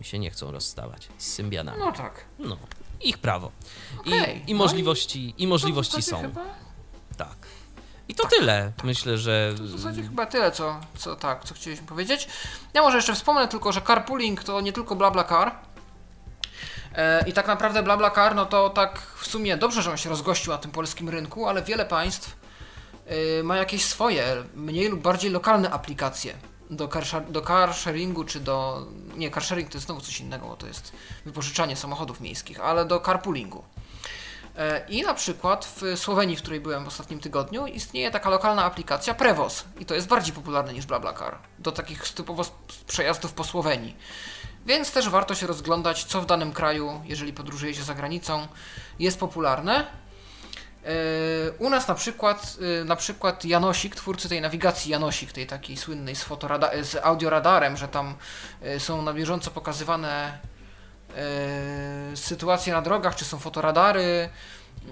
I 0.00 0.04
się 0.04 0.18
nie 0.18 0.30
chcą 0.30 0.50
rozstawać 0.50 1.08
z 1.18 1.26
Symbianami. 1.26 1.78
No 1.80 1.92
tak. 1.92 2.24
No, 2.38 2.56
ich 3.00 3.18
prawo. 3.18 3.52
Okej, 4.00 4.42
I, 4.46 4.50
i 4.50 4.54
no 4.54 4.58
możliwości, 4.58 5.34
i 5.38 5.46
możliwości 5.46 5.96
To 5.96 6.02
w 6.02 6.04
są. 6.04 6.20
Chyba. 6.22 6.61
I 8.08 8.14
to 8.14 8.28
tyle. 8.28 8.72
Myślę, 8.84 9.18
że 9.18 9.52
w 9.52 9.68
zasadzie 9.68 10.02
chyba 10.02 10.26
tyle, 10.26 10.52
co, 10.52 10.80
co 10.98 11.16
tak, 11.16 11.44
co 11.44 11.54
chcieliśmy 11.54 11.86
powiedzieć. 11.86 12.28
Ja 12.74 12.82
może 12.82 12.96
jeszcze 12.96 13.14
wspomnę 13.14 13.48
tylko, 13.48 13.72
że 13.72 13.82
carpooling 13.82 14.44
to 14.44 14.60
nie 14.60 14.72
tylko 14.72 14.96
BlaBlaCar. 14.96 15.54
E, 16.94 17.28
I 17.28 17.32
tak 17.32 17.46
naprawdę 17.46 17.82
BlaBlaCar, 17.82 18.34
no 18.34 18.46
to 18.46 18.70
tak 18.70 18.98
w 18.98 19.26
sumie 19.26 19.56
dobrze, 19.56 19.82
że 19.82 19.90
on 19.90 19.96
się 19.96 20.10
rozgościł 20.10 20.52
na 20.52 20.58
tym 20.58 20.70
polskim 20.70 21.08
rynku, 21.08 21.48
ale 21.48 21.62
wiele 21.62 21.86
państw 21.86 22.36
e, 23.06 23.42
ma 23.42 23.56
jakieś 23.56 23.84
swoje, 23.84 24.36
mniej 24.54 24.88
lub 24.88 25.00
bardziej 25.00 25.30
lokalne 25.30 25.70
aplikacje 25.70 26.34
do 26.70 26.88
car, 26.88 27.04
do 27.30 27.42
car 27.42 27.74
sharingu, 27.74 28.24
czy 28.24 28.40
do... 28.40 28.86
Nie, 29.16 29.30
car 29.30 29.44
sharing 29.44 29.68
to 29.68 29.76
jest 29.76 29.86
znowu 29.86 30.00
coś 30.00 30.20
innego, 30.20 30.46
bo 30.46 30.56
to 30.56 30.66
jest 30.66 30.92
wypożyczanie 31.24 31.76
samochodów 31.76 32.20
miejskich, 32.20 32.60
ale 32.60 32.84
do 32.84 33.00
carpoolingu. 33.00 33.64
E, 34.56 34.84
I 34.88 35.02
na 35.02 35.14
przykład 35.14 35.64
w 35.64 35.98
Słowenii, 35.98 36.36
w 36.36 36.42
której 36.42 36.60
byłem 36.60 36.84
w 36.84 36.88
ostatnim 36.88 37.20
tygodniu, 37.20 37.66
istnieje 37.66 38.10
taka 38.10 38.30
lokalna 38.30 38.64
aplikacja 38.64 39.14
Prevoz 39.14 39.64
i 39.80 39.86
to 39.86 39.94
jest 39.94 40.08
bardziej 40.08 40.34
popularne 40.34 40.72
niż 40.72 40.86
BlaBlaCar 40.86 41.38
do 41.58 41.72
takich 41.72 42.08
typowo 42.08 42.44
przejazdów 42.86 43.32
po 43.32 43.44
Słowenii. 43.44 43.96
Więc 44.66 44.92
też 44.92 45.08
warto 45.08 45.34
się 45.34 45.46
rozglądać, 45.46 46.04
co 46.04 46.20
w 46.20 46.26
danym 46.26 46.52
kraju, 46.52 47.00
jeżeli 47.04 47.32
podróżuje 47.32 47.74
się 47.74 47.82
za 47.82 47.94
granicą, 47.94 48.48
jest 48.98 49.20
popularne. 49.20 49.86
E, 50.84 50.88
U 51.58 51.70
nas 51.70 51.88
na 51.88 51.94
przykład, 51.94 52.56
e, 52.80 52.84
na 52.84 52.96
przykład 52.96 53.44
Janosik, 53.44 53.96
twórcy 53.96 54.28
tej 54.28 54.40
nawigacji 54.40 54.90
Janosik, 54.90 55.32
tej 55.32 55.46
takiej 55.46 55.76
słynnej 55.76 56.16
z, 56.16 56.24
fotorada- 56.24 56.82
z 56.82 56.96
audioradarem, 57.02 57.76
że 57.76 57.88
tam 57.88 58.14
są 58.78 59.02
na 59.02 59.14
bieżąco 59.14 59.50
pokazywane 59.50 60.38
sytuacje 62.14 62.72
na 62.72 62.82
drogach, 62.82 63.16
czy 63.16 63.24
są 63.24 63.38
fotoradary 63.38 64.28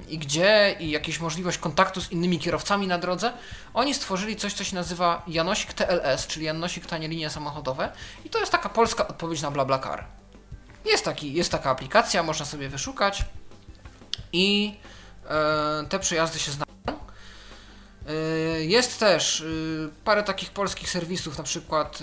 i 0.09 0.19
gdzie, 0.19 0.77
i 0.81 0.91
jakieś 0.91 1.21
możliwość 1.21 1.59
kontaktu 1.59 2.01
z 2.01 2.13
innymi 2.13 2.39
kierowcami 2.39 2.87
na 2.87 2.99
drodze. 2.99 3.33
Oni 3.75 3.95
stworzyli 3.95 4.37
coś, 4.37 4.53
co 4.53 4.65
się 4.65 4.75
nazywa 4.75 5.23
Janosik 5.27 5.73
TLS, 5.73 6.27
czyli 6.27 6.47
Janosik 6.47 6.87
Tanie 6.87 7.09
Linie 7.09 7.31
Samochodowe 7.31 7.93
i 8.25 8.31
to 8.31 8.39
jest 8.39 8.53
taka 8.53 8.69
polska 8.69 9.09
odpowiedź 9.09 9.43
na 9.43 9.51
BlaBlaCar. 9.51 10.05
Jest, 10.85 11.05
taki, 11.05 11.33
jest 11.35 11.51
taka 11.53 11.71
aplikacja, 11.71 12.23
można 12.23 12.47
sobie 12.47 12.69
wyszukać 12.69 13.25
i 14.33 14.75
e, 15.31 15.85
te 15.89 15.99
przejazdy 15.99 16.39
się 16.39 16.53
znajdą. 16.53 17.05
E, 18.09 18.13
Jest 18.65 19.01
też 19.01 19.45
parę 20.05 20.23
takich 20.23 20.51
polskich 20.51 20.91
serwisów, 20.91 21.39
na 21.39 21.45
przykład 21.45 21.99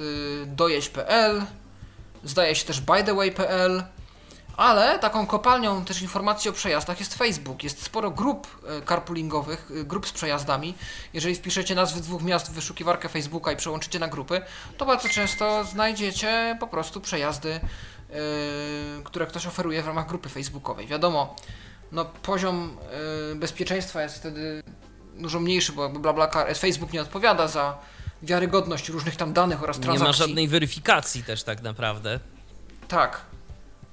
dojeźdź.pl, 0.46 1.46
zdaje 2.24 2.56
się 2.56 2.66
też 2.66 2.82
bytheway.pl, 2.82 3.84
ale 4.58 5.00
taką 5.00 5.28
kopalnią 5.28 5.86
też 5.86 6.02
informacji 6.02 6.50
o 6.50 6.54
przejazdach 6.54 7.00
jest 7.00 7.16
Facebook. 7.16 7.64
Jest 7.64 7.84
sporo 7.84 8.12
grup 8.12 8.48
e, 8.68 8.82
carpoolingowych, 8.88 9.72
e, 9.82 9.84
grup 9.84 10.08
z 10.08 10.12
przejazdami. 10.12 10.74
Jeżeli 11.14 11.36
wpiszecie 11.36 11.76
nazwy 11.76 12.02
dwóch 12.02 12.24
miast 12.24 12.52
w 12.52 12.54
wyszukiwarkę 12.54 13.10
Facebooka 13.10 13.52
i 13.52 13.56
przełączycie 13.56 14.00
na 14.00 14.08
grupy, 14.08 14.42
to 14.78 14.86
bardzo 14.86 15.10
często 15.10 15.64
znajdziecie 15.64 16.58
po 16.60 16.68
prostu 16.68 17.02
przejazdy, 17.02 17.54
e, 17.54 17.60
które 19.04 19.26
ktoś 19.26 19.48
oferuje 19.48 19.84
w 19.84 19.88
ramach 19.88 20.08
grupy 20.08 20.30
facebookowej. 20.30 20.88
Wiadomo, 20.88 21.36
no 21.92 22.06
poziom 22.06 22.78
e, 23.32 23.36
bezpieczeństwa 23.36 24.02
jest 24.02 24.18
wtedy 24.18 24.64
dużo 25.18 25.40
mniejszy, 25.40 25.72
bo 25.72 25.84
jakby 25.84 26.00
BlaBlaCar, 26.00 26.56
Facebook 26.56 26.94
nie 26.94 27.02
odpowiada 27.02 27.48
za 27.48 27.78
wiarygodność 28.22 28.90
różnych 28.90 29.16
tam 29.16 29.34
danych 29.34 29.64
oraz 29.64 29.78
nie 29.78 29.84
transakcji. 29.84 30.08
ma 30.22 30.28
żadnej 30.28 30.48
weryfikacji 30.48 31.24
też 31.24 31.44
tak 31.44 31.62
naprawdę. 31.62 32.20
Tak. 32.88 33.22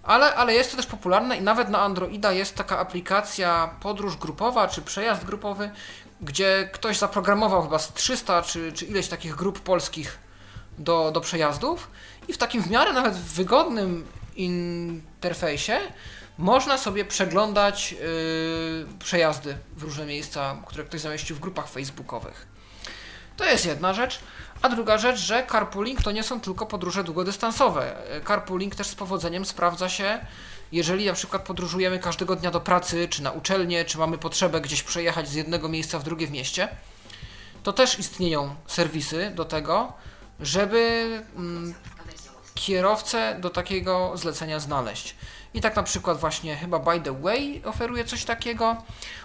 Ale, 0.05 0.35
ale 0.35 0.55
jest 0.55 0.71
to 0.71 0.77
też 0.77 0.87
popularne 0.87 1.37
i 1.37 1.43
nawet 1.43 1.69
na 1.69 1.81
Androida 1.81 2.33
jest 2.33 2.55
taka 2.55 2.79
aplikacja 2.79 3.75
podróż 3.81 4.17
grupowa 4.17 4.69
czy 4.69 4.83
przejazd 4.83 5.25
grupowy, 5.25 5.71
gdzie 6.21 6.71
ktoś 6.73 6.99
zaprogramował 6.99 7.63
chyba 7.63 7.79
z 7.79 7.93
300 7.93 8.43
czy, 8.43 8.73
czy 8.73 8.85
ileś 8.85 9.09
takich 9.09 9.35
grup 9.35 9.61
polskich 9.61 10.19
do, 10.79 11.11
do 11.11 11.21
przejazdów 11.21 11.91
i 12.29 12.33
w 12.33 12.39
takim 12.39 12.63
w 12.63 12.71
miarę 12.71 12.93
nawet 12.93 13.15
wygodnym 13.15 14.07
interfejsie 14.37 15.81
można 16.39 16.79
sobie 16.79 17.05
przeglądać 17.05 17.93
yy, 17.93 17.99
przejazdy 18.99 19.59
w 19.77 19.83
różne 19.83 20.07
miejsca, 20.07 20.57
które 20.67 20.85
ktoś 20.85 21.01
zamieścił 21.01 21.37
w 21.37 21.41
grupach 21.41 21.69
facebookowych. 21.69 22.47
To 23.37 23.45
jest 23.45 23.67
jedna 23.67 23.95
rzecz. 23.95 24.21
A 24.63 24.69
druga 24.69 24.99
rzecz, 24.99 25.19
że 25.19 25.47
carpooling 25.51 26.03
to 26.03 26.13
nie 26.13 26.23
są 26.23 26.41
tylko 26.41 26.67
podróże 26.67 27.05
długodystansowe. 27.05 27.97
Carpooling 28.27 28.75
też 28.75 28.87
z 28.87 28.95
powodzeniem 28.95 29.45
sprawdza 29.45 29.89
się, 29.89 30.27
jeżeli 30.73 31.07
na 31.07 31.13
przykład 31.13 31.43
podróżujemy 31.43 31.99
każdego 31.99 32.37
dnia 32.37 32.51
do 32.51 32.61
pracy, 32.61 33.09
czy 33.09 33.23
na 33.23 33.31
uczelnię, 33.31 33.85
czy 33.85 33.99
mamy 33.99 34.19
potrzebę 34.19 34.61
gdzieś 34.61 34.83
przejechać 34.83 35.29
z 35.29 35.35
jednego 35.35 35.69
miejsca 35.69 35.99
w 35.99 36.03
drugie 36.03 36.27
w 36.27 36.31
mieście, 36.31 36.69
to 37.63 37.73
też 37.73 37.99
istnieją 37.99 38.55
serwisy 38.67 39.33
do 39.35 39.45
tego, 39.45 39.93
żeby 40.41 41.09
mm, 41.37 41.75
kierowcę 42.55 43.37
do 43.41 43.51
takiego 43.51 44.13
zlecenia 44.17 44.61
znaleźć. 44.61 45.17
I 45.55 45.61
tak 45.61 45.77
na 45.77 45.83
przykład 45.83 46.19
właśnie 46.19 46.57
chyba 46.57 46.79
By 46.79 47.01
The 47.01 47.21
Way 47.21 47.63
oferuje 47.65 48.05
coś 48.05 48.25
takiego. 48.25 48.77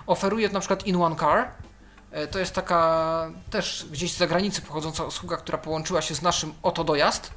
Oferuje 0.07 0.49
na 0.49 0.59
przykład 0.59 0.87
In 0.87 0.95
One 0.95 1.15
Car. 1.15 1.51
E, 2.11 2.27
To 2.27 2.39
jest 2.39 2.53
taka 2.53 3.31
też 3.49 3.85
gdzieś 3.91 4.13
z 4.13 4.17
zagranicy 4.17 4.61
pochodząca 4.61 5.03
usługa, 5.03 5.37
która 5.37 5.57
połączyła 5.57 6.01
się 6.01 6.15
z 6.15 6.21
naszym 6.21 6.53
Oto 6.63 6.83
Dojazd. 6.83 7.31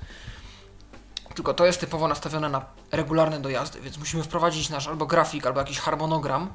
Tylko 1.35 1.55
to 1.55 1.67
jest 1.67 1.81
typowo 1.81 2.09
nastawione 2.09 2.49
na 2.49 2.65
regularne 2.93 3.41
dojazdy, 3.41 3.81
więc 3.81 3.99
musimy 3.99 4.23
wprowadzić 4.23 4.71
nasz 4.71 4.89
albo 4.89 5.07
grafik, 5.07 5.47
albo 5.47 5.61
jakiś 5.61 5.79
harmonogram 5.79 6.53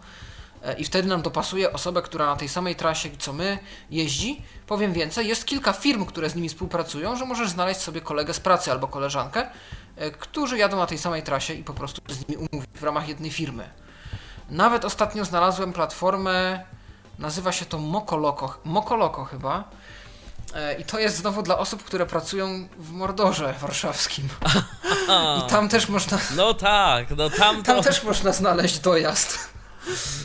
e, 0.63 0.73
i 0.73 0.85
wtedy 0.85 1.07
nam 1.07 1.21
dopasuje 1.21 1.73
osobę, 1.73 2.01
która 2.01 2.25
na 2.25 2.35
tej 2.35 2.49
samej 2.49 2.75
trasie 2.75 3.09
co 3.19 3.33
my 3.33 3.59
jeździ. 3.89 4.41
Powiem 4.67 4.93
więcej, 4.93 5.27
jest 5.27 5.45
kilka 5.45 5.73
firm, 5.73 6.05
które 6.05 6.29
z 6.29 6.35
nimi 6.35 6.49
współpracują, 6.49 7.15
że 7.15 7.25
możesz 7.25 7.49
znaleźć 7.49 7.79
sobie 7.79 8.01
kolegę 8.01 8.33
z 8.33 8.39
pracy 8.39 8.71
albo 8.71 8.87
koleżankę, 8.87 9.47
e, 9.95 10.11
którzy 10.11 10.57
jadą 10.57 10.77
na 10.77 10.85
tej 10.85 10.97
samej 10.97 11.23
trasie 11.23 11.53
i 11.53 11.63
po 11.63 11.73
prostu 11.73 12.01
z 12.13 12.27
nimi 12.27 12.47
umówić 12.51 12.69
w 12.73 12.83
ramach 12.83 13.07
jednej 13.07 13.31
firmy. 13.31 13.69
Nawet 14.49 14.85
ostatnio 14.85 15.25
znalazłem 15.25 15.73
platformę, 15.73 16.63
nazywa 17.19 17.51
się 17.51 17.65
to 17.65 17.77
Mokoloko, 17.77 18.57
Mokoloko 18.65 19.25
chyba. 19.25 19.63
E, 20.55 20.73
I 20.73 20.83
to 20.85 20.99
jest 20.99 21.17
znowu 21.17 21.41
dla 21.43 21.57
osób, 21.57 21.83
które 21.83 22.05
pracują 22.05 22.67
w 22.77 22.91
Mordorze 22.91 23.55
warszawskim. 23.61 24.29
I 25.39 25.49
tam 25.49 25.69
też 25.69 25.89
można, 25.89 26.17
No 26.35 26.53
tak, 26.53 27.07
no 27.17 27.29
tam 27.29 27.57
to... 27.57 27.73
tam 27.73 27.83
też 27.83 28.03
można 28.03 28.33
znaleźć 28.33 28.79
dojazd. 28.79 29.49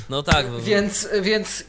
No 0.08 0.22
tak, 0.22 0.50
bo 0.50 0.60
Więc, 0.60 1.08
więc 1.22 1.64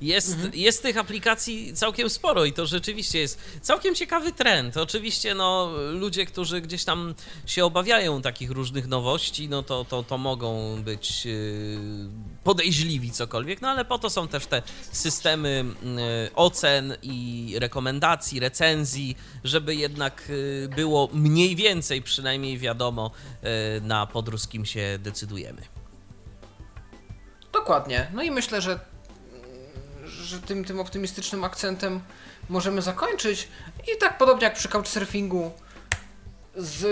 jest, 0.00 0.36
jest 0.54 0.82
tych 0.82 0.96
aplikacji 0.96 1.74
całkiem 1.74 2.10
sporo 2.10 2.44
i 2.44 2.52
to 2.52 2.66
rzeczywiście 2.66 3.18
jest 3.18 3.40
całkiem 3.60 3.94
ciekawy 3.94 4.32
trend. 4.32 4.76
Oczywiście 4.76 5.34
no, 5.34 5.72
ludzie, 5.92 6.26
którzy 6.26 6.60
gdzieś 6.60 6.84
tam 6.84 7.14
się 7.46 7.64
obawiają 7.64 8.22
takich 8.22 8.50
różnych 8.50 8.86
nowości, 8.86 9.48
no 9.48 9.62
to, 9.62 9.84
to, 9.84 10.02
to 10.02 10.18
mogą 10.18 10.76
być 10.82 11.24
yy, 11.26 11.78
podejrzliwi 12.44 13.10
cokolwiek, 13.10 13.60
no 13.60 13.68
ale 13.68 13.84
po 13.84 13.98
to 13.98 14.10
są 14.10 14.28
też 14.28 14.46
te 14.46 14.62
systemy 14.92 15.64
yy, 15.82 15.90
ocen 16.34 16.96
i 17.02 17.54
rekomendacji, 17.58 18.40
recenzji, 18.40 19.16
żeby 19.44 19.74
jednak 19.74 20.24
yy, 20.28 20.68
było 20.76 21.08
mniej 21.12 21.56
więcej 21.56 22.02
przynajmniej 22.02 22.58
wiadomo 22.58 23.10
na 23.82 24.06
podróż, 24.06 24.40
z 24.40 24.48
kim 24.48 24.66
się 24.66 24.98
decydujemy. 25.02 25.62
Dokładnie. 27.52 28.10
No 28.14 28.22
i 28.22 28.30
myślę, 28.30 28.60
że, 28.60 28.78
że 30.28 30.40
tym, 30.40 30.64
tym 30.64 30.80
optymistycznym 30.80 31.44
akcentem 31.44 32.00
możemy 32.48 32.82
zakończyć. 32.82 33.48
I 33.94 33.98
tak 33.98 34.18
podobnie 34.18 34.44
jak 34.44 34.54
przy 34.54 34.68
couchsurfingu 34.68 35.52
z, 36.56 36.86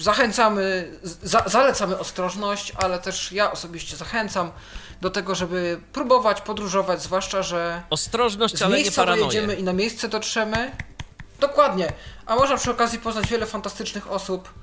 zachęcamy, 0.00 0.92
za, 1.02 1.44
zalecamy 1.46 1.98
ostrożność, 1.98 2.72
ale 2.76 2.98
też 2.98 3.32
ja 3.32 3.52
osobiście 3.52 3.96
zachęcam 3.96 4.50
do 5.00 5.10
tego, 5.10 5.34
żeby 5.34 5.80
próbować 5.92 6.40
podróżować, 6.40 7.02
zwłaszcza, 7.02 7.42
że 7.42 7.82
Ostrożność, 7.90 8.62
ale 8.62 8.82
nie 8.82 8.90
paranoję. 8.90 9.54
i 9.54 9.62
na 9.62 9.72
miejsce 9.72 10.08
dotrzemy. 10.08 10.72
Dokładnie. 11.40 11.92
A 12.26 12.36
można 12.36 12.56
przy 12.56 12.70
okazji 12.70 12.98
poznać 12.98 13.28
wiele 13.28 13.46
fantastycznych 13.46 14.12
osób. 14.12 14.54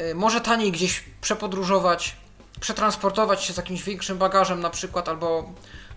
Y, 0.00 0.14
Może 0.14 0.40
taniej 0.40 0.72
gdzieś 0.72 1.04
przepodróżować, 1.20 2.16
przetransportować 2.60 3.44
się 3.44 3.52
z 3.52 3.56
jakimś 3.56 3.82
większym 3.82 4.18
bagażem 4.18 4.60
na 4.60 4.70
przykład, 4.70 5.08
albo 5.08 5.52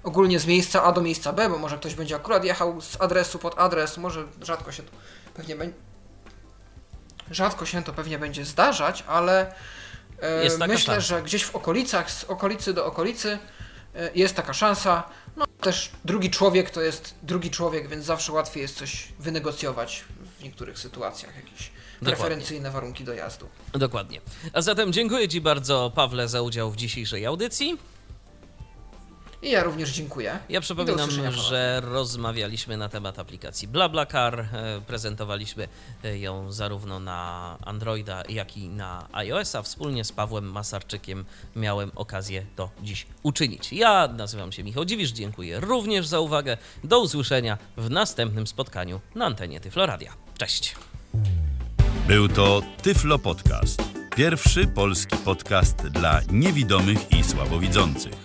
ogólnie 0.05 0.39
z 0.39 0.45
miejsca 0.45 0.83
A 0.83 0.91
do 0.91 1.01
miejsca 1.01 1.33
B, 1.33 1.49
bo 1.49 1.57
może 1.57 1.77
ktoś 1.77 1.95
będzie 1.95 2.15
akurat 2.15 2.43
jechał 2.43 2.81
z 2.81 3.01
adresu 3.01 3.39
pod 3.39 3.59
adres, 3.59 3.97
może 3.97 4.23
rzadko 4.41 4.71
się 4.71 4.83
to 4.83 4.91
pewnie 5.33 5.55
będzie 5.55 5.77
rzadko 7.31 7.65
się 7.65 7.83
to 7.83 7.93
pewnie 7.93 8.19
będzie 8.19 8.45
zdarzać, 8.45 9.03
ale 9.07 9.53
e, 10.19 10.67
myślę, 10.67 10.77
szansa. 10.77 10.99
że 11.01 11.21
gdzieś 11.21 11.43
w 11.43 11.55
okolicach, 11.55 12.11
z 12.11 12.23
okolicy 12.23 12.73
do 12.73 12.85
okolicy 12.85 13.39
e, 13.95 14.09
jest 14.15 14.35
taka 14.35 14.53
szansa. 14.53 15.03
No 15.35 15.45
też 15.61 15.91
drugi 16.05 16.29
człowiek 16.29 16.69
to 16.69 16.81
jest 16.81 17.15
drugi 17.23 17.51
człowiek, 17.51 17.87
więc 17.87 18.05
zawsze 18.05 18.31
łatwiej 18.31 18.61
jest 18.61 18.77
coś 18.77 19.07
wynegocjować 19.19 20.05
w 20.39 20.43
niektórych 20.43 20.79
sytuacjach, 20.79 21.35
jakieś 21.35 21.71
preferencyjne 21.99 22.71
warunki 22.71 23.03
dojazdu. 23.03 23.49
Dokładnie. 23.73 24.21
A 24.53 24.61
zatem 24.61 24.93
dziękuję 24.93 25.29
Ci 25.29 25.41
bardzo, 25.41 25.91
Pawle, 25.95 26.27
za 26.27 26.41
udział 26.41 26.71
w 26.71 26.75
dzisiejszej 26.75 27.25
audycji. 27.25 27.77
I 29.41 29.51
ja 29.51 29.63
również 29.63 29.91
dziękuję. 29.91 30.39
Ja 30.49 30.61
przypominam, 30.61 31.11
że 31.31 31.81
rozmawialiśmy 31.83 32.77
na 32.77 32.89
temat 32.89 33.19
aplikacji 33.19 33.67
BlaBlaCar. 33.67 34.39
E, 34.39 34.81
Prezentowaliśmy 34.87 35.67
e, 36.03 36.17
ją 36.17 36.51
zarówno 36.51 36.99
na 36.99 37.57
Androida, 37.65 38.23
jak 38.29 38.57
i 38.57 38.69
na 38.69 39.07
iOS-a. 39.11 39.61
Wspólnie 39.61 40.03
z 40.03 40.11
Pawłem 40.11 40.51
Masarczykiem 40.51 41.25
miałem 41.55 41.91
okazję 41.95 42.45
to 42.55 42.69
dziś 42.83 43.07
uczynić. 43.23 43.73
Ja 43.73 44.07
nazywam 44.07 44.51
się 44.51 44.63
Michał 44.63 44.85
Dziwisz, 44.85 45.11
dziękuję 45.11 45.59
również 45.59 46.07
za 46.07 46.19
uwagę. 46.19 46.57
Do 46.83 46.99
usłyszenia 46.99 47.57
w 47.77 47.89
następnym 47.89 48.47
spotkaniu 48.47 49.01
na 49.15 49.25
antenie 49.25 49.59
Tyfloradia. 49.59 50.13
Cześć! 50.37 50.75
Był 52.07 52.27
to 52.27 52.61
Tyflo 52.81 53.19
Podcast. 53.19 53.81
Pierwszy 54.15 54.67
polski 54.67 55.17
podcast 55.17 55.75
dla 55.87 56.21
niewidomych 56.31 57.11
i 57.11 57.23
słabowidzących. 57.23 58.24